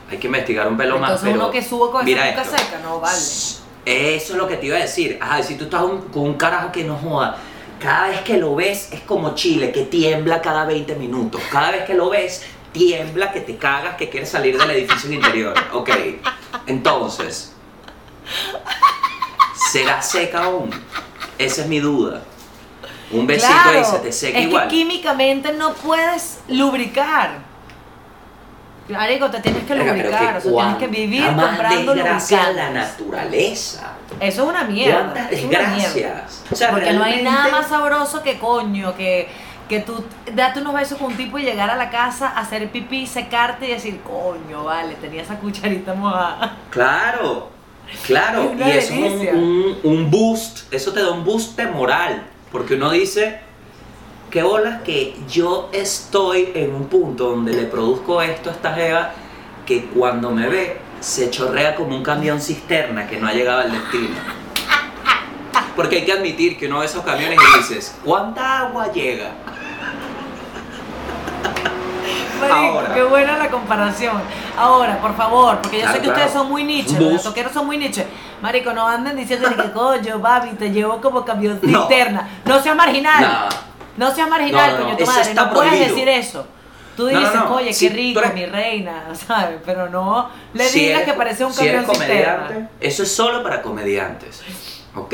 hay 0.09 0.17
que 0.17 0.27
investigar 0.27 0.67
un 0.67 0.77
pelo 0.77 0.99
más. 0.99 1.09
Entonces 1.11 1.31
pero 1.31 1.43
uno 1.45 1.51
que 1.51 1.63
subo 1.63 1.91
con 1.91 2.07
esa 2.07 2.29
boca 2.29 2.43
seca, 2.43 2.79
no 2.83 2.99
vale. 2.99 3.17
Eso 3.85 4.33
es 4.33 4.37
lo 4.39 4.47
que 4.47 4.57
te 4.57 4.67
iba 4.67 4.77
a 4.77 4.81
decir. 4.81 5.17
Ajá, 5.21 5.43
si 5.43 5.55
tú 5.55 5.65
estás 5.65 5.83
un- 5.83 6.01
con 6.03 6.23
un 6.23 6.33
carajo 6.35 6.71
que 6.71 6.83
no 6.83 6.95
joda, 6.97 7.37
cada 7.79 8.07
vez 8.09 8.21
que 8.21 8.37
lo 8.37 8.55
ves 8.55 8.89
es 8.93 9.01
como 9.01 9.35
Chile, 9.35 9.71
que 9.71 9.83
tiembla 9.83 10.41
cada 10.41 10.65
20 10.65 10.95
minutos. 10.95 11.41
Cada 11.51 11.71
vez 11.71 11.83
que 11.83 11.93
lo 11.93 12.09
ves, 12.09 12.43
tiembla, 12.71 13.31
que 13.33 13.41
te 13.41 13.57
cagas, 13.57 13.95
que 13.97 14.09
quieres 14.09 14.29
salir 14.29 14.57
del 14.57 14.71
edificio 14.71 15.11
interior. 15.11 15.53
Ok, 15.73 15.89
entonces, 16.65 17.53
¿será 19.71 20.01
seca 20.01 20.45
aún? 20.45 20.69
Esa 21.37 21.61
es 21.63 21.67
mi 21.67 21.79
duda. 21.79 22.21
Un 23.11 23.27
besito 23.27 23.51
Claro, 23.63 23.77
ahí 23.79 23.85
se 23.85 23.99
te 23.99 24.11
seca 24.11 24.39
es 24.39 24.45
igual. 24.45 24.67
que 24.69 24.75
químicamente 24.75 25.53
no 25.53 25.73
puedes 25.73 26.39
lubricar. 26.47 27.39
Marico, 28.89 29.29
te 29.31 29.39
tienes 29.39 29.63
que 29.63 29.73
Verga, 29.75 29.93
lubricar, 29.93 30.37
o 30.37 30.41
sea, 30.41 30.51
tienes 30.51 30.75
que 30.77 30.87
vivir 30.87 31.25
comprando 31.25 31.93
desgracia 31.95 32.37
a 32.43 32.51
la 32.51 32.65
lubricantes. 32.67 32.91
naturaleza. 32.99 33.91
Eso 34.19 34.43
es 34.43 34.49
una 34.49 34.63
mierda. 34.65 34.99
¿Cuántas 35.13 35.31
es 35.31 35.43
una 35.45 35.59
mierda. 35.59 35.75
desgracias? 35.93 36.43
O 36.51 36.55
sea, 36.55 36.71
Porque 36.71 36.93
no 36.93 37.03
hay 37.03 37.21
nada 37.23 37.47
más 37.49 37.67
sabroso 37.69 38.21
que 38.23 38.37
coño, 38.39 38.93
que, 38.95 39.29
que 39.69 39.79
tú 39.79 40.03
date 40.33 40.59
unos 40.59 40.73
besos 40.73 40.97
con 40.97 41.07
un 41.11 41.17
tipo 41.17 41.39
y 41.39 41.43
llegar 41.43 41.69
a 41.69 41.75
la 41.75 41.89
casa, 41.89 42.27
hacer 42.37 42.69
pipí, 42.71 43.07
secarte 43.07 43.67
y 43.67 43.71
decir, 43.71 44.01
coño, 44.01 44.65
vale, 44.65 44.95
tenía 44.95 45.21
esa 45.21 45.35
cucharita 45.37 45.93
mojada. 45.93 46.57
Claro, 46.69 47.49
claro. 48.05 48.51
Es 48.59 48.91
y 48.91 49.03
es 49.05 49.31
un, 49.31 49.37
un- 49.37 49.77
un 49.83 50.11
boost, 50.11 50.73
eso 50.73 50.91
te 50.91 51.01
da 51.01 51.11
un 51.11 51.23
boost 51.23 51.55
de 51.57 51.67
moral. 51.67 52.23
Porque 52.51 52.75
uno 52.75 52.91
dice, 52.91 53.39
qué 54.33 54.41
bolas 54.41 54.81
que 54.81 55.15
yo 55.29 55.69
estoy 55.71 56.51
en 56.55 56.73
un 56.73 56.85
punto 56.87 57.29
donde 57.29 57.53
le 57.53 57.65
produzco 57.65 58.19
esto 58.19 58.49
a 58.49 58.53
esta 58.53 58.73
jeva 58.73 59.11
que 59.63 59.85
cuando 59.85 60.31
me 60.31 60.47
ve 60.49 60.81
se 61.01 61.29
chorrea 61.29 61.75
como 61.75 61.95
un 61.95 62.01
camión 62.01 62.41
cisterna 62.41 63.05
que 63.05 63.17
no 63.19 63.27
ha 63.27 63.33
llegado 63.33 63.59
al 63.59 63.71
destino. 63.71 64.15
Porque 65.75 65.97
hay 65.97 66.05
que 66.05 66.13
admitir 66.13 66.57
que 66.57 66.65
uno 66.65 66.79
ve 66.79 66.87
esos 66.87 67.03
camiones 67.03 67.37
y 67.37 67.57
dices, 67.59 67.95
¿cuánta 68.03 68.61
agua 68.61 68.91
llega? 68.91 69.33
Ahora. 72.51 72.93
qué 72.93 73.03
buena 73.03 73.37
la 73.37 73.49
comparación. 73.49 74.17
Ahora, 74.57 74.99
por 74.99 75.15
favor, 75.15 75.59
porque 75.61 75.77
yo 75.77 75.83
Claro, 75.83 75.95
sé 75.95 76.01
que 76.01 76.07
claro. 76.07 76.19
ustedes 76.19 76.33
son 76.33 76.49
muy 76.49 76.63
niche, 76.63 76.95
Un 76.99 77.13
los 77.13 77.23
toqueros 77.23 77.53
son 77.53 77.67
muy 77.67 77.77
niche. 77.77 78.07
Marico, 78.41 78.73
no 78.73 78.85
anden 78.87 79.15
diciendo 79.15 79.47
que 79.55 79.71
coño, 79.71 80.19
papi, 80.19 80.49
te 80.55 80.71
llevo 80.71 80.99
como 80.99 81.23
camión 81.23 81.59
No. 81.61 81.79
cisterna. 81.87 82.27
No 82.45 82.59
seas 82.61 82.75
marginal. 82.75 83.21
Nah. 83.21 83.49
No 83.97 84.13
seas 84.13 84.29
marginal, 84.29 84.71
No, 84.73 84.77
no, 84.79 84.83
coño, 84.85 84.97
tu 84.97 85.05
madre. 85.05 85.21
está 85.21 85.45
No 85.45 85.53
puedes 85.53 85.69
prohibido. 85.71 85.95
decir 85.95 86.09
eso. 86.09 86.47
Tú 86.95 87.07
dices, 87.07 87.27
oye, 87.49 87.73
Si 87.73 87.87
qué 87.89 87.93
rico, 87.95 88.19
eres- 88.19 88.33
mi 88.35 88.45
reina, 88.45 89.05
¿sabes? 89.27 89.57
Pero 89.65 89.89
no 89.89 90.29
le 90.53 90.63
Si 90.65 90.79
digas 90.81 91.01
eres- 91.01 91.11
que 91.11 91.17
parece 91.17 91.43
un 91.45 91.53
si 91.53 91.65
camión 91.65 91.85
comediante, 91.85 92.67
eso 92.79 93.03
es 93.03 93.11
solo 93.11 93.41
para 93.43 93.61
comediantes. 93.61 94.41
¿Ok? 94.95 95.13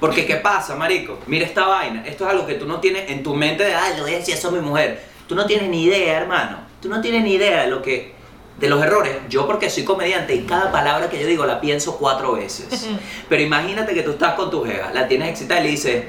Porque 0.00 0.26
¿qué 0.26 0.36
pasa, 0.36 0.74
marico? 0.74 1.18
Mira 1.26 1.44
esta 1.46 1.66
vaina. 1.66 2.02
Esto 2.06 2.24
es 2.24 2.30
algo 2.30 2.46
que 2.46 2.54
tú 2.54 2.66
no 2.66 2.80
tienes 2.80 3.10
en 3.10 3.22
tu 3.22 3.34
mente 3.34 3.64
de, 3.64 3.74
ay, 3.74 3.94
lo 3.96 4.02
voy 4.04 4.14
a 4.14 4.18
decir, 4.18 4.34
eso 4.34 4.48
es 4.48 4.54
mi 4.54 4.60
mujer. 4.60 5.02
Tú 5.28 5.34
no 5.34 5.46
tienes 5.46 5.68
ni 5.68 5.84
idea, 5.84 6.18
hermano. 6.18 6.58
Tú 6.82 6.88
no 6.88 7.00
tienes 7.00 7.22
ni 7.22 7.34
idea 7.34 7.62
de 7.62 7.68
lo 7.70 7.80
que... 7.82 8.12
De 8.58 8.68
los 8.68 8.80
errores. 8.82 9.16
Yo 9.28 9.46
porque 9.48 9.68
soy 9.68 9.82
comediante 9.84 10.32
y 10.34 10.42
cada 10.44 10.70
palabra 10.70 11.08
que 11.10 11.20
yo 11.20 11.26
digo 11.26 11.44
la 11.44 11.60
pienso 11.60 11.96
cuatro 11.98 12.32
veces. 12.34 12.88
Pero 13.28 13.42
imagínate 13.42 13.94
que 13.94 14.02
tú 14.02 14.12
estás 14.12 14.34
con 14.34 14.50
tu 14.50 14.62
jeva, 14.64 14.90
la 14.92 15.08
tienes 15.08 15.28
excitada 15.30 15.60
y 15.60 15.64
le 15.64 15.70
dices, 15.70 16.04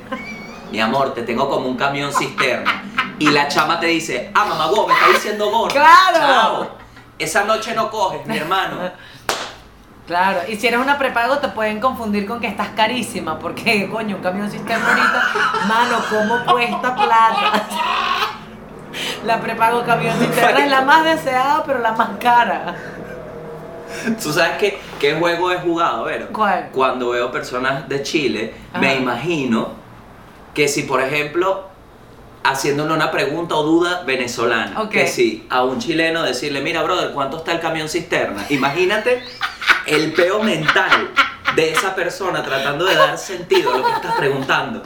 mi 0.71 0.79
amor, 0.79 1.13
te 1.13 1.23
tengo 1.23 1.49
como 1.49 1.67
un 1.67 1.77
camión 1.77 2.11
cisterna. 2.13 2.83
Y 3.19 3.29
la 3.29 3.47
chama 3.47 3.79
te 3.79 3.87
dice, 3.87 4.31
ah, 4.33 4.45
mamá, 4.45 4.69
me 4.87 4.93
está 4.93 5.07
diciendo 5.13 5.49
gordo. 5.49 5.73
¡Claro! 5.73 6.17
Chao. 6.17 6.67
Esa 7.17 7.45
noche 7.45 7.73
no 7.73 7.89
coges, 7.89 8.25
mi 8.25 8.37
hermano. 8.37 8.77
Claro, 10.05 10.41
y 10.47 10.55
si 10.55 10.67
eres 10.67 10.79
una 10.79 10.99
prepago 10.99 11.39
te 11.39 11.47
pueden 11.47 11.79
confundir 11.79 12.27
con 12.27 12.39
que 12.39 12.47
estás 12.47 12.69
carísima, 12.75 13.39
porque 13.39 13.89
coño, 13.89 14.17
un 14.17 14.21
camión 14.21 14.51
cisterna 14.51 14.87
ahorita, 14.87 15.23
mano, 15.67 15.97
¿cómo 16.09 16.53
cuesta 16.53 16.93
plata? 16.93 17.63
La 19.25 19.39
prepago 19.39 19.83
camión 19.83 20.15
cisterna 20.19 20.63
es 20.63 20.69
la 20.69 20.81
más 20.81 21.03
deseada, 21.05 21.63
pero 21.65 21.79
la 21.79 21.93
más 21.93 22.09
cara. 22.19 22.75
¿Tú 24.21 24.31
sabes 24.31 24.57
qué, 24.59 24.79
qué 24.99 25.15
juego 25.15 25.51
he 25.51 25.57
jugado, 25.57 26.03
Vero? 26.03 26.27
¿Cuál? 26.31 26.69
Cuando 26.71 27.09
veo 27.09 27.31
personas 27.31 27.89
de 27.89 28.03
Chile, 28.03 28.53
Ajá. 28.71 28.81
me 28.81 28.95
imagino 28.97 29.84
que 30.55 30.67
si, 30.67 30.81
por 30.83 31.01
ejemplo, 31.01 31.67
haciéndole 32.43 32.93
una 32.93 33.11
pregunta 33.11 33.55
o 33.55 33.63
duda 33.63 34.03
venezolana, 34.05 34.81
Ok. 34.81 34.89
que 34.91 35.07
si 35.07 35.45
a 35.49 35.63
un 35.63 35.79
chileno 35.79 36.23
decirle, 36.23 36.61
mira, 36.61 36.81
brother, 36.81 37.11
¿cuánto 37.11 37.37
está 37.37 37.51
el 37.51 37.59
camión 37.59 37.89
cisterna? 37.89 38.45
Imagínate 38.49 39.21
el 39.85 40.13
peo 40.13 40.41
mental 40.41 41.11
de 41.55 41.71
esa 41.71 41.93
persona 41.93 42.43
tratando 42.43 42.85
de 42.85 42.95
dar 42.95 43.17
sentido 43.17 43.73
a 43.73 43.77
lo 43.77 43.85
que 43.85 43.91
estás 43.93 44.15
preguntando. 44.15 44.81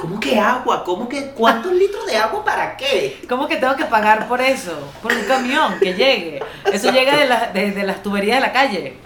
¿Cómo 0.00 0.20
que 0.20 0.38
agua? 0.38 0.84
¿Cómo 0.84 1.08
que 1.08 1.30
cuántos 1.30 1.72
litros 1.72 2.06
de 2.06 2.16
agua 2.16 2.44
para 2.44 2.76
qué? 2.76 3.20
¿Cómo 3.28 3.48
que 3.48 3.56
tengo 3.56 3.74
que 3.74 3.84
pagar 3.86 4.28
por 4.28 4.40
eso? 4.40 4.78
Por 5.02 5.12
un 5.12 5.24
camión 5.24 5.78
que 5.80 5.94
llegue. 5.94 6.40
Eso 6.72 6.90
llega 6.92 7.16
de, 7.16 7.26
la- 7.26 7.46
de- 7.52 7.72
de 7.72 7.82
las 7.82 8.02
tuberías 8.02 8.36
de 8.36 8.46
la 8.46 8.52
calle. 8.52 8.96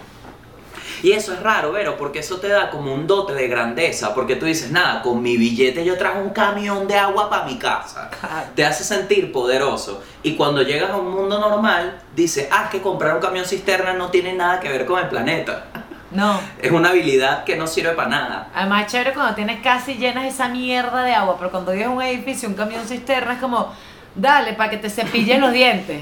Y 1.03 1.11
eso 1.11 1.33
es 1.33 1.41
raro, 1.41 1.73
Vero, 1.73 1.97
porque 1.97 2.19
eso 2.19 2.37
te 2.37 2.47
da 2.47 2.69
como 2.69 2.93
un 2.93 3.05
dote 3.05 3.33
de 3.33 3.49
grandeza, 3.49 4.15
porque 4.15 4.37
tú 4.37 4.45
dices, 4.45 4.71
nada, 4.71 5.01
con 5.01 5.21
mi 5.21 5.35
billete 5.35 5.83
yo 5.83 5.97
trajo 5.97 6.19
un 6.19 6.29
camión 6.29 6.87
de 6.87 6.97
agua 6.97 7.29
para 7.29 7.43
mi 7.43 7.59
casa. 7.59 8.09
Te 8.55 8.65
hace 8.65 8.85
sentir 8.85 9.33
poderoso. 9.33 10.01
Y 10.23 10.37
cuando 10.37 10.61
llegas 10.61 10.91
a 10.91 10.95
un 10.95 11.11
mundo 11.11 11.39
normal, 11.39 11.99
dices, 12.15 12.47
ah, 12.49 12.69
que 12.71 12.81
comprar 12.81 13.15
un 13.15 13.21
camión 13.21 13.43
cisterna 13.43 13.91
no 13.91 14.11
tiene 14.11 14.31
nada 14.31 14.61
que 14.61 14.69
ver 14.69 14.85
con 14.85 14.97
el 14.97 15.09
planeta. 15.09 15.65
No. 16.11 16.39
Es 16.61 16.71
una 16.71 16.91
habilidad 16.91 17.43
que 17.43 17.57
no 17.57 17.67
sirve 17.67 17.91
para 17.91 18.07
nada. 18.07 18.47
Además 18.55 18.85
es 18.85 18.91
chévere 18.93 19.13
cuando 19.13 19.35
tienes 19.35 19.61
casi 19.61 19.95
llenas 19.95 20.23
esa 20.23 20.47
mierda 20.47 21.03
de 21.03 21.13
agua, 21.13 21.35
pero 21.37 21.51
cuando 21.51 21.73
a 21.73 21.89
un 21.89 22.01
edificio, 22.01 22.47
un 22.47 22.55
camión 22.55 22.87
cisterna, 22.87 23.33
es 23.33 23.39
como, 23.39 23.73
dale, 24.15 24.53
para 24.53 24.69
que 24.69 24.77
te 24.77 24.89
cepillen 24.89 25.41
los 25.41 25.51
dientes. 25.51 25.99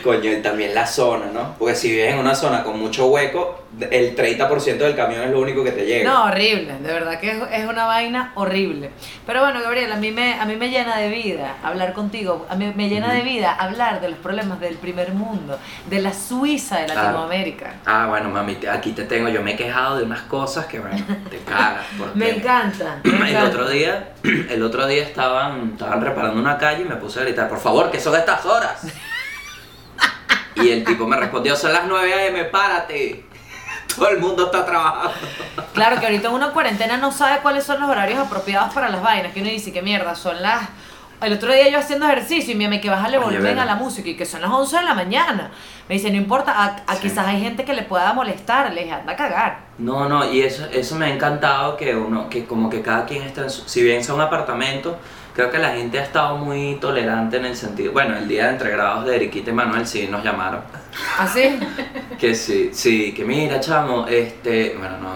Coño, 0.09 0.33
y 0.33 0.41
también 0.41 0.75
la 0.75 0.87
zona, 0.87 1.27
¿no? 1.35 1.55
Porque 1.59 1.75
si 1.75 1.91
vives 1.91 2.15
en 2.15 2.19
una 2.19 2.35
zona 2.35 2.63
con 2.65 2.79
mucho 2.79 3.09
hueco, 3.09 3.63
el 3.91 4.17
30% 4.17 4.79
del 4.79 4.97
camión 4.97 5.23
es 5.23 5.31
lo 5.31 5.39
único 5.39 5.63
que 5.63 5.71
te 5.73 5.85
llega. 5.85 6.11
No, 6.11 6.25
horrible, 6.25 6.73
de 6.81 6.93
verdad 6.95 7.21
que 7.21 7.31
es, 7.33 7.37
es 7.53 7.69
una 7.69 7.85
vaina 7.85 8.33
horrible. 8.35 8.89
Pero 9.27 9.41
bueno, 9.41 9.61
Gabriel, 9.61 9.93
a 9.93 9.97
mí, 9.97 10.11
me, 10.11 10.41
a 10.41 10.47
mí 10.47 10.57
me 10.57 10.71
llena 10.71 10.97
de 10.97 11.11
vida 11.11 11.57
hablar 11.63 11.93
contigo, 11.93 12.47
a 12.49 12.55
mí 12.55 12.73
me 12.75 12.89
llena 12.89 13.13
de 13.13 13.21
vida 13.21 13.53
hablar 13.53 14.01
de 14.01 14.09
los 14.09 14.19
problemas 14.21 14.59
del 14.61 14.77
primer 14.77 15.13
mundo, 15.13 15.59
de 15.91 16.01
la 16.01 16.15
Suiza 16.15 16.79
de 16.79 16.87
Claro. 16.87 17.03
Latinoamérica. 17.03 17.75
Ah, 17.85 18.07
bueno, 18.09 18.31
mami, 18.31 18.57
aquí 18.73 18.93
te 18.93 19.05
tengo. 19.05 19.29
Yo 19.29 19.43
me 19.43 19.53
he 19.53 19.57
quejado 19.57 19.99
de 19.99 20.05
unas 20.05 20.23
cosas 20.23 20.65
que, 20.65 20.81
bueno, 20.81 21.05
te 21.29 21.37
cagas. 21.47 21.85
porque- 21.99 22.19
Me 22.19 22.31
encanta. 22.31 23.01
me 23.05 23.11
El 23.11 23.23
encanta. 23.29 23.45
otro 23.51 23.69
día, 23.69 24.13
el 24.49 24.63
otro 24.63 24.87
día 24.87 25.03
estaban, 25.03 25.73
estaban 25.73 26.01
reparando 26.01 26.41
una 26.41 26.57
calle 26.57 26.85
y 26.85 26.89
me 26.89 26.97
puse 26.97 27.21
a 27.21 27.25
gritar, 27.25 27.47
por 27.51 27.61
favor, 27.61 27.91
que 27.91 28.01
son 28.01 28.17
estas 28.17 28.47
horas. 28.47 28.81
Y 30.63 30.71
el 30.71 30.85
tipo 30.85 31.07
me 31.07 31.17
respondió, 31.17 31.57
son 31.57 31.73
las 31.73 31.87
9 31.87 32.15
a.m., 32.15 32.45
párate. 32.45 33.25
Todo 33.97 34.09
el 34.11 34.19
mundo 34.19 34.47
está 34.47 34.65
trabajando. 34.65 35.13
Claro 35.73 35.99
que 35.99 36.07
ahorita 36.07 36.29
en 36.29 36.35
una 36.35 36.51
cuarentena 36.51 36.97
no 36.97 37.11
sabe 37.13 37.41
cuáles 37.41 37.65
son 37.65 37.81
los 37.81 37.89
horarios 37.89 38.19
apropiados 38.19 38.73
para 38.75 38.89
las 38.89 39.03
vainas, 39.03 39.33
que 39.33 39.41
uno 39.41 39.51
dice 39.51 39.73
que 39.73 39.83
mierda, 39.83 40.15
son 40.15 40.41
las... 40.43 40.69
El 41.21 41.33
otro 41.33 41.53
día 41.53 41.69
yo 41.69 41.81
haciendo 41.81 42.07
ejercicio 42.07 42.55
y 42.55 42.57
me 42.57 42.81
que 42.81 42.89
bajarle 42.89 43.19
volumen 43.19 43.59
a 43.59 43.65
la 43.65 43.75
música 43.75 44.09
y 44.09 44.17
que 44.17 44.25
son 44.25 44.41
las 44.41 44.51
11 44.53 44.77
de 44.77 44.83
la 44.85 44.95
mañana. 44.95 45.51
Me 45.89 45.97
dice, 45.97 46.11
no 46.13 46.17
importa, 46.17 46.53
a, 46.53 46.77
a 46.87 46.95
Sí. 46.95 47.03
quizás 47.03 47.27
hay 47.27 47.41
gente 47.41 47.65
que 47.65 47.75
le 47.75 47.83
pueda 47.83 48.13
molestar, 48.13 48.73
le 48.73 48.83
dije, 48.83 48.93
anda 48.95 49.15
a 49.15 49.17
cagar. 49.17 49.59
No, 49.79 50.09
no, 50.09 50.31
y 50.31 50.43
eso, 50.43 50.67
eso 50.73 50.95
me 50.95 51.07
ha 51.07 51.09
encantado 51.13 51.77
que 51.77 51.97
uno, 51.97 52.29
que 52.29 52.45
como 52.45 52.71
que 52.71 52.83
cada 52.83 53.05
quien 53.05 53.25
está 53.25 53.41
en 53.43 53.51
su, 53.51 53.69
si 53.69 53.83
bien 53.83 54.05
son 54.05 54.21
apartamentos, 54.21 54.95
creo 55.39 55.53
que 55.53 55.59
la 55.59 55.71
gente 55.71 56.01
ha 56.01 56.03
estado 56.03 56.37
muy 56.37 56.79
tolerante 56.81 57.37
en 57.37 57.45
el 57.45 57.55
sentido, 57.57 57.93
bueno, 57.93 58.17
el 58.17 58.27
día 58.27 58.47
de 58.47 58.51
entregrados 58.55 59.05
de 59.07 59.15
Eriquita 59.15 59.51
y 59.51 59.53
Manuel 59.53 59.87
sí 59.87 60.09
nos 60.11 60.25
llamaron. 60.25 60.63
¿Así? 61.17 61.61
Que 62.19 62.35
sí, 62.35 62.71
sí, 62.73 63.13
que 63.15 63.25
mira, 63.25 63.61
chamo, 63.61 64.09
este, 64.09 64.75
bueno, 64.77 64.97
no. 64.99 65.11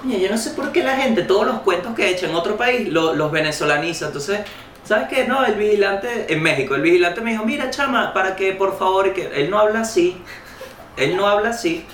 Coño, 0.00 0.16
yo 0.16 0.30
no 0.30 0.38
sé 0.38 0.52
por 0.52 0.72
qué 0.72 0.82
la 0.82 0.96
gente, 0.96 1.24
todos 1.24 1.44
los 1.46 1.56
cuentos 1.60 1.94
que 1.94 2.06
he 2.06 2.10
hecho 2.12 2.24
en 2.24 2.34
otro 2.34 2.56
país, 2.56 2.88
lo- 2.88 3.12
los 3.14 3.30
venezolaniza. 3.30 4.06
Entonces, 4.06 4.40
¿sabes 4.82 5.08
qué? 5.10 5.26
No, 5.28 5.44
el 5.44 5.56
vigilante, 5.56 6.32
en 6.32 6.42
México, 6.42 6.74
el 6.74 6.80
vigilante 6.80 7.20
me 7.20 7.32
dijo, 7.32 7.44
mira, 7.44 7.68
chama, 7.68 8.14
para 8.14 8.34
que, 8.36 8.52
por 8.54 8.78
favor, 8.78 9.12
que 9.12 9.30
él 9.34 9.50
no 9.50 9.58
habla 9.58 9.80
así, 9.82 10.16
él 10.96 11.14
no 11.18 11.26
habla 11.28 11.50
así. 11.50 11.84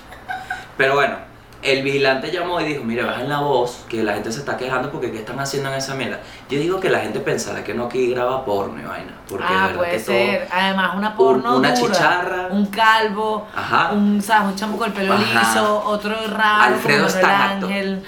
Pero 0.76 0.94
bueno, 0.94 1.16
el 1.62 1.82
vigilante 1.82 2.30
llamó 2.30 2.61
y 2.61 2.64
dijo, 2.64 2.82
mire, 2.84 3.02
bajen 3.04 3.28
la 3.28 3.40
voz, 3.40 3.84
que 3.88 4.02
la 4.02 4.14
gente 4.14 4.32
se 4.32 4.38
está 4.40 4.56
quejando 4.56 4.90
porque 4.90 5.12
¿qué 5.12 5.18
están 5.18 5.38
haciendo 5.40 5.68
en 5.70 5.76
esa 5.76 5.94
mierda? 5.94 6.20
Yo 6.48 6.58
digo 6.58 6.80
que 6.80 6.88
la 6.88 7.00
gente 7.00 7.20
pensará 7.20 7.62
que 7.62 7.74
no 7.74 7.84
aquí 7.84 8.11
graba 8.11 8.44
porno 8.44 8.80
y 8.80 8.84
vaina. 8.84 9.12
Porque 9.28 9.44
ah, 9.48 9.66
verdad 9.66 9.76
puede 9.76 9.90
que 9.92 9.98
todo- 9.98 10.14
ser. 10.14 10.48
Además, 10.50 10.92
una 10.96 11.14
porno 11.16 11.56
una 11.56 11.74
dura, 11.74 11.92
chicharra. 11.92 12.48
un 12.50 12.66
calvo, 12.66 13.46
Ajá. 13.54 13.90
un, 13.92 14.22
¿sabes? 14.22 14.48
un 14.52 14.56
chamo 14.56 14.78
con 14.78 14.88
el 14.88 14.92
pelo 14.94 15.12
Ajá. 15.14 15.22
liso, 15.50 15.82
otro 15.84 16.14
raro, 16.28 16.74
Alfredo 16.74 17.08
Stanato. 17.08 17.66
Ángel. 17.66 18.04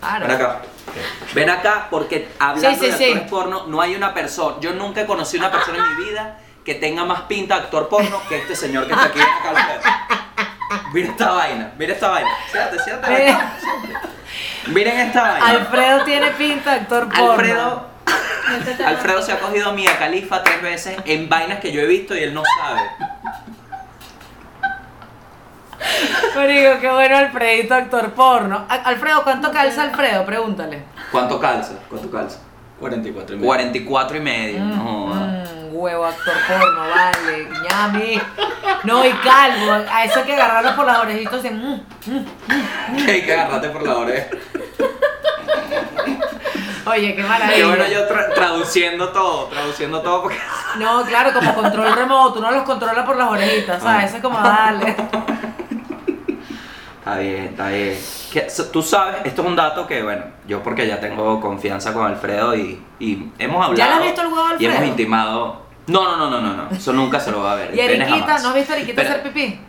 Claro. 0.00 0.26
Ven 0.26 0.36
acá. 0.36 0.60
Ven 1.34 1.50
acá 1.50 1.86
porque 1.90 2.28
hablando 2.38 2.70
Sí, 2.70 2.84
sí, 2.86 2.90
de 2.90 2.96
sí. 2.98 3.04
actores 3.04 3.30
porno, 3.30 3.66
no 3.66 3.80
hay 3.80 3.94
una 3.94 4.12
persona, 4.12 4.56
yo 4.60 4.72
nunca 4.74 5.02
he 5.02 5.06
conocido 5.06 5.44
una 5.46 5.52
persona 5.52 5.78
en 5.78 5.96
mi 5.98 6.04
vida 6.10 6.38
que 6.64 6.74
tenga 6.74 7.04
más 7.04 7.22
pinta 7.22 7.56
de 7.56 7.62
actor 7.62 7.88
porno 7.88 8.18
que 8.28 8.38
este 8.38 8.54
señor 8.56 8.86
que 8.86 8.92
está 8.92 9.04
aquí. 9.06 9.20
Acá, 9.20 9.50
Alfredo. 9.50 10.19
Mira 10.92 11.08
esta 11.08 11.30
vaina, 11.32 11.72
mira 11.78 11.92
esta 11.92 12.08
vaina. 12.08 12.28
Siéntate, 12.50 12.78
siéntate. 12.82 13.12
Mira. 13.24 13.52
siéntate. 13.60 14.08
Miren 14.66 14.98
esta 15.00 15.22
vaina. 15.22 15.46
Alfredo 15.46 16.04
tiene 16.04 16.30
pinta 16.32 16.72
de 16.74 16.80
actor 16.80 17.08
porno. 17.08 17.32
Alfredo, 17.32 17.86
Alfredo 18.86 19.22
se 19.22 19.32
ha 19.32 19.38
cogido 19.38 19.70
a 19.70 19.72
Mia 19.72 19.96
Califa 19.98 20.42
tres 20.42 20.60
veces 20.62 20.96
en 21.04 21.28
vainas 21.28 21.60
que 21.60 21.70
yo 21.72 21.80
he 21.80 21.86
visto 21.86 22.16
y 22.16 22.20
él 22.24 22.34
no 22.34 22.42
sabe. 22.60 22.80
Marico, 26.34 26.80
qué 26.80 26.90
bueno 26.90 27.16
Alfredito, 27.16 27.74
actor 27.74 28.12
porno. 28.12 28.64
A- 28.68 28.74
Alfredo, 28.74 29.22
¿cuánto 29.24 29.50
calza 29.50 29.82
Alfredo? 29.82 30.24
Pregúntale. 30.24 30.82
¿Cuánto 31.10 31.40
calza? 31.40 31.74
¿Cuánto 31.88 32.10
calza? 32.10 32.38
44 32.78 33.34
y 33.34 33.38
medio. 33.38 33.46
44 33.48 34.16
y 34.16 34.20
medio. 34.20 34.60
No, 34.60 35.06
joda. 35.08 35.44
Mm, 35.70 35.76
huevo, 35.76 36.04
actor 36.06 36.34
porno, 36.48 36.80
vale, 36.80 37.48
ñami. 37.68 38.20
No, 38.84 39.04
y 39.04 39.12
calvo, 39.12 39.72
a 39.90 40.04
eso 40.04 40.20
hay 40.20 40.24
que 40.24 40.34
agarrarlo 40.34 40.76
por 40.76 40.86
las 40.86 40.98
orejitas 40.98 41.44
y 41.44 41.50
mm, 41.50 41.80
mm. 42.06 43.04
Que 43.04 43.10
hay 43.12 43.22
que 43.24 43.32
agarrarte 43.34 43.68
por 43.70 43.82
la 43.86 43.96
oreja. 43.96 44.26
Oye, 46.86 47.14
qué 47.14 47.22
maravilla. 47.22 47.56
Qué 47.56 47.64
bueno 47.64 47.86
yo 47.86 48.08
tra- 48.08 48.34
traduciendo 48.34 49.10
todo, 49.10 49.44
traduciendo 49.46 50.00
todo 50.00 50.22
porque... 50.22 50.38
No, 50.78 51.04
claro, 51.04 51.32
como 51.32 51.54
control 51.54 51.92
remoto, 51.94 52.38
uno 52.40 52.50
los 52.50 52.62
controla 52.64 53.04
por 53.04 53.16
las 53.16 53.28
orejitas, 53.28 53.82
¿sabes? 53.82 54.06
Eso 54.06 54.16
es 54.16 54.22
como 54.22 54.40
dale. 54.40 54.96
Está 57.00 57.18
bien, 57.18 57.44
está 57.44 57.68
bien. 57.68 57.98
Que, 58.32 58.46
Tú 58.72 58.82
sabes, 58.82 59.16
esto 59.24 59.42
es 59.42 59.48
un 59.48 59.56
dato 59.56 59.86
que, 59.86 60.02
bueno, 60.02 60.22
yo 60.46 60.62
porque 60.62 60.86
ya 60.86 61.00
tengo 61.00 61.40
confianza 61.40 61.92
con 61.94 62.06
Alfredo 62.06 62.54
y, 62.54 62.80
y 62.98 63.30
hemos 63.38 63.56
hablado. 63.64 63.74
¿Ya 63.74 63.88
le 63.88 63.94
has 63.94 64.02
visto 64.02 64.20
el 64.20 64.26
huevo 64.28 64.40
a 64.46 64.52
Y 64.58 64.64
hemos 64.66 64.76
Alfredo? 64.76 64.84
intimado. 64.86 65.62
No, 65.86 66.04
no, 66.04 66.16
no, 66.18 66.30
no, 66.30 66.40
no, 66.42 66.52
no. 66.54 66.70
Eso 66.70 66.92
nunca 66.92 67.18
se 67.18 67.30
lo 67.30 67.42
va 67.42 67.52
a 67.52 67.54
ver. 67.56 67.70
Y 67.74 67.80
Eriquita. 67.80 68.38
¿no 68.40 68.48
has 68.50 68.54
visto 68.54 68.72
a 68.74 68.76
Eriquita 68.76 69.02
hacer 69.02 69.22
pipí? 69.22 69.60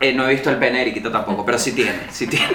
Eh, 0.00 0.12
no 0.12 0.26
he 0.26 0.30
visto 0.34 0.50
el 0.50 0.56
pene 0.58 0.76
de 0.78 0.82
Eriquita 0.82 1.10
tampoco, 1.10 1.46
pero 1.46 1.58
sí 1.58 1.72
tiene, 1.72 2.00
sí 2.10 2.26
tiene. 2.26 2.46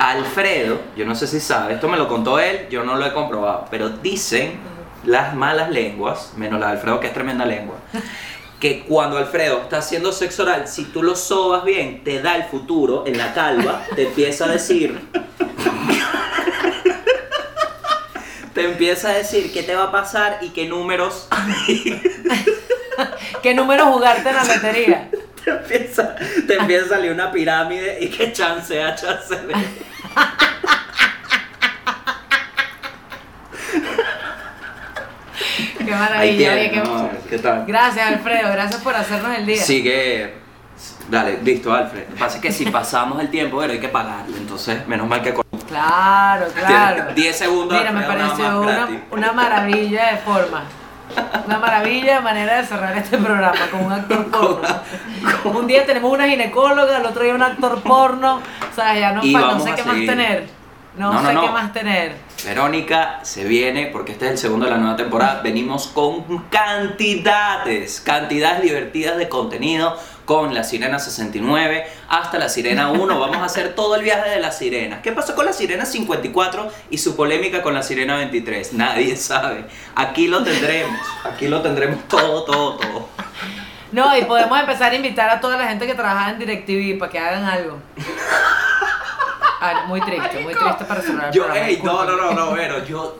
Alfredo, 0.00 0.80
yo 0.96 1.04
no 1.06 1.14
sé 1.14 1.26
si 1.26 1.38
sabe, 1.40 1.74
esto 1.74 1.88
me 1.88 1.96
lo 1.96 2.08
contó 2.08 2.38
él, 2.40 2.66
yo 2.70 2.82
no 2.82 2.96
lo 2.96 3.06
he 3.06 3.12
comprobado, 3.12 3.66
pero 3.70 3.88
dicen 3.88 4.58
las 5.04 5.34
malas 5.34 5.70
lenguas, 5.70 6.32
menos 6.36 6.58
la 6.60 6.66
de 6.66 6.72
Alfredo 6.72 6.98
que 6.98 7.06
es 7.08 7.12
tremenda 7.14 7.44
lengua, 7.44 7.76
que 8.62 8.84
cuando 8.84 9.18
Alfredo 9.18 9.62
está 9.62 9.78
haciendo 9.78 10.12
sexo 10.12 10.44
oral, 10.44 10.68
si 10.68 10.84
tú 10.84 11.02
lo 11.02 11.16
sobas 11.16 11.64
bien, 11.64 12.04
te 12.04 12.22
da 12.22 12.36
el 12.36 12.44
futuro 12.44 13.02
en 13.08 13.18
la 13.18 13.34
calva, 13.34 13.84
te 13.96 14.04
empieza 14.04 14.44
a 14.44 14.48
decir... 14.52 15.00
Te 18.54 18.66
empieza 18.66 19.08
a 19.08 19.14
decir 19.14 19.50
qué 19.52 19.62
te 19.62 19.74
va 19.74 19.84
a 19.84 19.90
pasar 19.90 20.38
y 20.42 20.50
qué 20.50 20.68
números 20.68 21.26
¿Qué 23.42 23.54
número 23.54 23.86
jugarte 23.86 24.28
en 24.28 24.36
la 24.36 24.44
lotería? 24.44 25.10
te 25.42 25.50
empieza, 25.50 26.14
te 26.46 26.54
empieza 26.54 26.84
a 26.84 26.88
salir 26.90 27.10
una 27.10 27.32
pirámide 27.32 27.98
y 27.98 28.10
que 28.10 28.30
chance 28.30 28.80
a 28.80 28.94
chance 28.94 29.34
de... 29.34 29.54
Qué 35.92 35.98
maravilla. 35.98 36.52
oye, 36.52 36.70
qué- 36.70 36.80
vamos 36.80 37.00
a 37.00 37.04
ver, 37.04 37.18
¿qué 37.28 37.38
tal? 37.38 37.64
Gracias, 37.66 38.06
Alfredo, 38.08 38.52
gracias 38.52 38.80
por 38.82 38.94
hacernos 38.96 39.36
el 39.36 39.46
día. 39.46 39.62
Sigue... 39.62 40.34
Dale, 41.08 41.38
listo, 41.42 41.72
Alfred. 41.72 42.08
Lo 42.08 42.14
que 42.14 42.20
pasa 42.20 42.36
es 42.36 42.42
que 42.42 42.52
si 42.52 42.64
pasamos 42.66 43.20
el 43.20 43.28
tiempo, 43.30 43.58
pero 43.60 43.72
hay 43.72 43.78
que 43.80 43.88
pagarlo. 43.88 44.36
Entonces, 44.36 44.86
menos 44.88 45.06
mal 45.06 45.20
que... 45.22 45.34
Claro, 45.68 46.46
claro. 46.54 46.94
Tiene 46.96 47.14
10 47.14 47.36
segundos, 47.38 47.78
Mira, 47.78 47.92
me 47.92 48.04
Alfredo, 48.04 48.28
pareció 48.28 48.60
una, 48.60 48.88
una 49.10 49.32
maravilla 49.32 50.12
de 50.12 50.16
forma. 50.18 50.64
Una 51.46 51.58
maravilla 51.58 52.14
de 52.16 52.20
manera 52.20 52.56
de 52.56 52.66
cerrar 52.66 52.96
este 52.96 53.18
programa 53.18 53.66
con 53.70 53.84
un 53.84 53.92
actor 53.92 54.26
porno. 54.30 54.68
Un 55.44 55.66
día 55.66 55.84
tenemos 55.84 56.10
una 56.10 56.26
ginecóloga, 56.26 56.98
el 56.98 57.06
otro 57.06 57.22
día 57.22 57.34
un 57.34 57.42
actor 57.42 57.82
porno. 57.82 58.36
O 58.70 58.74
sea, 58.74 58.98
ya 58.98 59.12
no, 59.12 59.22
no 59.22 59.60
sé 59.60 59.74
qué 59.74 59.82
más 59.84 59.96
tener. 60.06 60.61
No, 60.96 61.26
sé 61.26 61.32
no. 61.32 61.40
qué 61.40 61.48
más 61.48 61.72
tener. 61.72 62.16
Verónica 62.44 63.20
se 63.22 63.44
viene, 63.44 63.86
porque 63.86 64.12
este 64.12 64.26
es 64.26 64.32
el 64.32 64.38
segundo 64.38 64.66
de 64.66 64.72
la 64.72 64.78
nueva 64.78 64.96
temporada, 64.96 65.40
venimos 65.42 65.86
con 65.86 66.44
cantidades, 66.50 68.00
cantidades 68.00 68.62
divertidas 68.62 69.16
de 69.16 69.28
contenido 69.28 69.96
con 70.26 70.54
la 70.54 70.64
Sirena 70.64 70.98
69 70.98 71.86
hasta 72.08 72.38
la 72.38 72.48
Sirena 72.48 72.90
1. 72.90 73.18
Vamos 73.18 73.38
a 73.38 73.44
hacer 73.44 73.74
todo 73.74 73.96
el 73.96 74.02
viaje 74.02 74.30
de 74.30 74.40
la 74.40 74.52
Sirena. 74.52 75.00
¿Qué 75.00 75.12
pasó 75.12 75.34
con 75.34 75.46
la 75.46 75.52
Sirena 75.52 75.86
54 75.86 76.70
y 76.90 76.98
su 76.98 77.16
polémica 77.16 77.62
con 77.62 77.74
la 77.74 77.82
Sirena 77.82 78.16
23? 78.16 78.74
Nadie 78.74 79.16
sabe. 79.16 79.64
Aquí 79.94 80.28
lo 80.28 80.42
tendremos, 80.42 81.00
aquí 81.24 81.48
lo 81.48 81.62
tendremos 81.62 82.06
todo, 82.08 82.44
todo, 82.44 82.76
todo. 82.76 83.08
No, 83.92 84.16
y 84.16 84.24
podemos 84.24 84.58
empezar 84.58 84.92
a 84.92 84.94
invitar 84.94 85.28
a 85.30 85.40
toda 85.40 85.56
la 85.56 85.68
gente 85.68 85.86
que 85.86 85.94
trabaja 85.94 86.30
en 86.30 86.38
DirecTV 86.38 86.98
para 86.98 87.10
que 87.10 87.18
hagan 87.18 87.44
algo. 87.44 87.78
Ah, 89.64 89.84
muy 89.86 90.00
triste, 90.00 90.40
muy 90.40 90.54
triste 90.54 90.84
para 90.86 91.00
cerrar 91.02 91.32
Yo, 91.32 91.46
ey, 91.54 91.80
no, 91.84 92.04
no, 92.04 92.16
no, 92.16 92.32
no, 92.32 92.52
pero 92.54 92.84
yo, 92.84 93.18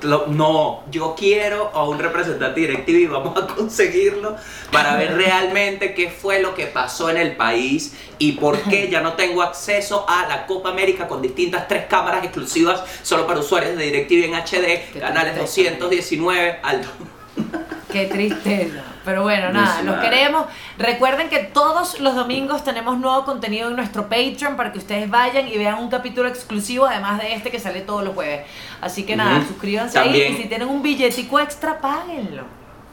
lo- 0.00 0.26
no, 0.28 0.84
yo 0.90 1.14
quiero 1.14 1.70
a 1.74 1.84
un 1.84 1.98
representante 1.98 2.60
directivo 2.60 2.98
y 2.98 3.06
vamos 3.06 3.36
a 3.36 3.46
conseguirlo 3.46 4.36
para 4.70 4.96
ver 4.96 5.14
realmente 5.14 5.92
qué 5.92 6.08
fue 6.08 6.40
lo 6.40 6.54
que 6.54 6.66
pasó 6.66 7.10
en 7.10 7.18
el 7.18 7.36
país 7.36 7.94
y 8.18 8.32
por 8.32 8.58
qué 8.62 8.88
ya 8.88 9.02
no 9.02 9.12
tengo 9.14 9.42
acceso 9.42 10.06
a 10.08 10.26
la 10.28 10.46
Copa 10.46 10.70
América 10.70 11.06
con 11.06 11.20
distintas 11.20 11.68
tres 11.68 11.84
cámaras 11.86 12.24
exclusivas 12.24 12.82
solo 13.02 13.26
para 13.26 13.40
usuarios 13.40 13.76
de 13.76 13.84
DirecTV 13.84 14.24
en 14.24 14.34
HD, 14.34 14.98
canales 14.98 15.34
tristeza. 15.34 15.70
219, 15.72 16.58
alto. 16.62 16.88
Qué 17.92 18.06
tristeza. 18.06 18.82
Pero 19.04 19.22
bueno, 19.22 19.50
nada, 19.52 19.82
los 19.82 19.96
queremos. 19.96 20.46
Recuerden 20.78 21.28
que 21.28 21.38
todos 21.38 21.98
los 22.00 22.14
domingos 22.14 22.62
tenemos 22.62 22.98
nuevo 22.98 23.24
contenido 23.24 23.68
en 23.68 23.76
nuestro 23.76 24.08
Patreon 24.08 24.56
para 24.56 24.72
que 24.72 24.78
ustedes 24.78 25.10
vayan 25.10 25.48
y 25.48 25.58
vean 25.58 25.78
un 25.78 25.90
capítulo 25.90 26.28
exclusivo, 26.28 26.86
además 26.86 27.20
de 27.20 27.34
este 27.34 27.50
que 27.50 27.58
sale 27.58 27.80
todos 27.80 28.04
los 28.04 28.14
jueves. 28.14 28.46
Así 28.80 29.04
que 29.04 29.16
nada, 29.16 29.38
Ujú. 29.38 29.48
suscríbanse 29.48 29.98
ahí 29.98 30.22
y 30.22 30.36
si 30.36 30.48
tienen 30.48 30.68
un 30.68 30.82
billetico 30.82 31.40
extra, 31.40 31.80
páguenlo. 31.80 32.44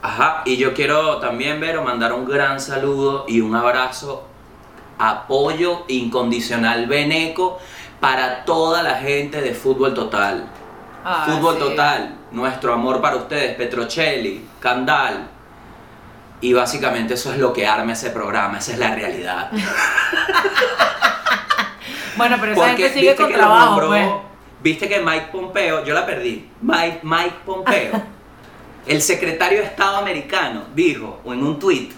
Ajá, 0.02 0.42
y 0.46 0.56
yo 0.56 0.72
quiero 0.74 1.18
también, 1.18 1.60
Vero, 1.60 1.82
mandar 1.82 2.12
un 2.12 2.24
gran 2.24 2.58
saludo 2.58 3.26
y 3.28 3.40
un 3.40 3.54
abrazo, 3.54 4.24
apoyo 4.98 5.84
incondicional 5.88 6.86
beneco 6.86 7.58
para 8.00 8.44
toda 8.44 8.82
la 8.82 8.94
gente 8.96 9.40
de 9.42 9.52
Fútbol 9.54 9.94
Total. 9.94 10.44
Ah, 11.04 11.24
Fútbol 11.26 11.54
sí. 11.54 11.60
Total, 11.60 12.16
nuestro 12.32 12.72
amor 12.72 13.00
para 13.00 13.16
ustedes, 13.16 13.54
Petrocelli, 13.56 14.44
Candal. 14.58 15.28
Y 16.42 16.52
básicamente 16.54 17.14
eso 17.14 17.32
es 17.32 17.38
lo 17.38 17.52
que 17.52 17.66
arma 17.66 17.92
ese 17.92 18.10
programa, 18.10 18.58
esa 18.58 18.72
es 18.72 18.78
la 18.78 18.94
realidad. 18.94 19.50
Bueno, 22.16 22.36
pero 22.40 22.52
esa 22.52 22.66
gente 22.68 22.88
sigue 22.92 23.08
viste 23.08 23.22
con 23.22 23.32
trabajo, 23.32 23.66
nombró- 23.80 23.88
pues. 23.88 24.08
Viste 24.62 24.88
que 24.88 25.00
Mike 25.00 25.28
Pompeo, 25.32 25.84
yo 25.84 25.94
la 25.94 26.04
perdí. 26.04 26.50
Mike, 26.60 27.00
Mike 27.02 27.34
Pompeo, 27.46 28.02
el 28.86 29.00
secretario 29.00 29.60
de 29.60 29.64
Estado 29.66 29.96
americano, 29.96 30.64
dijo 30.74 31.22
en 31.24 31.42
un 31.42 31.58
tweet 31.58 31.88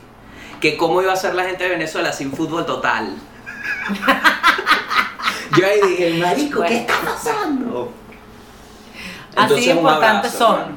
que 0.60 0.76
cómo 0.76 1.02
iba 1.02 1.12
a 1.12 1.16
ser 1.16 1.34
la 1.34 1.42
gente 1.44 1.64
de 1.64 1.70
Venezuela 1.70 2.12
sin 2.12 2.30
fútbol 2.32 2.64
total. 2.64 3.16
yo 5.58 5.66
ahí 5.66 5.80
dije, 5.88 6.14
marico, 6.20 6.58
Bueno. 6.60 6.68
¿qué 6.68 6.76
está 6.82 6.94
pasando? 7.04 7.92
Así 9.34 9.54
de 9.66 9.72
un 9.72 9.78
importantes 9.78 10.34
abrazo, 10.34 10.38
son. 10.38 10.60
hermano. 10.60 10.76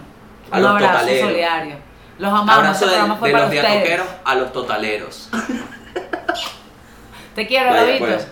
A 0.51 0.55
un 0.57 0.61
los 0.63 0.71
abrazo 0.71 0.93
totaleros. 0.93 1.29
solidario. 1.29 1.84
Los 2.17 2.31
amamos, 2.31 2.55
Abrazo 2.55 2.87
de, 2.87 3.15
fue 3.17 3.29
de 3.29 3.33
para 3.33 3.43
los 3.45 3.51
diatoqueros 3.51 4.07
a 4.23 4.35
los 4.35 4.53
totaleros. 4.53 5.29
Te 7.35 7.45
quiero, 7.45 7.71
Vaya 7.71 7.81
Davidito. 7.81 8.05
pues, 8.05 8.27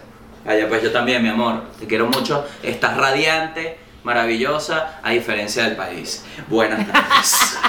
vaya 0.45 0.69
pues 0.69 0.83
yo 0.83 0.91
también, 0.91 1.21
mi 1.21 1.29
amor. 1.29 1.63
Te 1.77 1.85
quiero 1.85 2.07
mucho. 2.07 2.47
Estás 2.61 2.95
radiante, 2.95 3.77
maravillosa, 4.03 4.99
a 5.03 5.09
diferencia 5.09 5.65
del 5.65 5.75
país. 5.75 6.23
Buenas 6.47 6.87
tardes. 6.89 7.59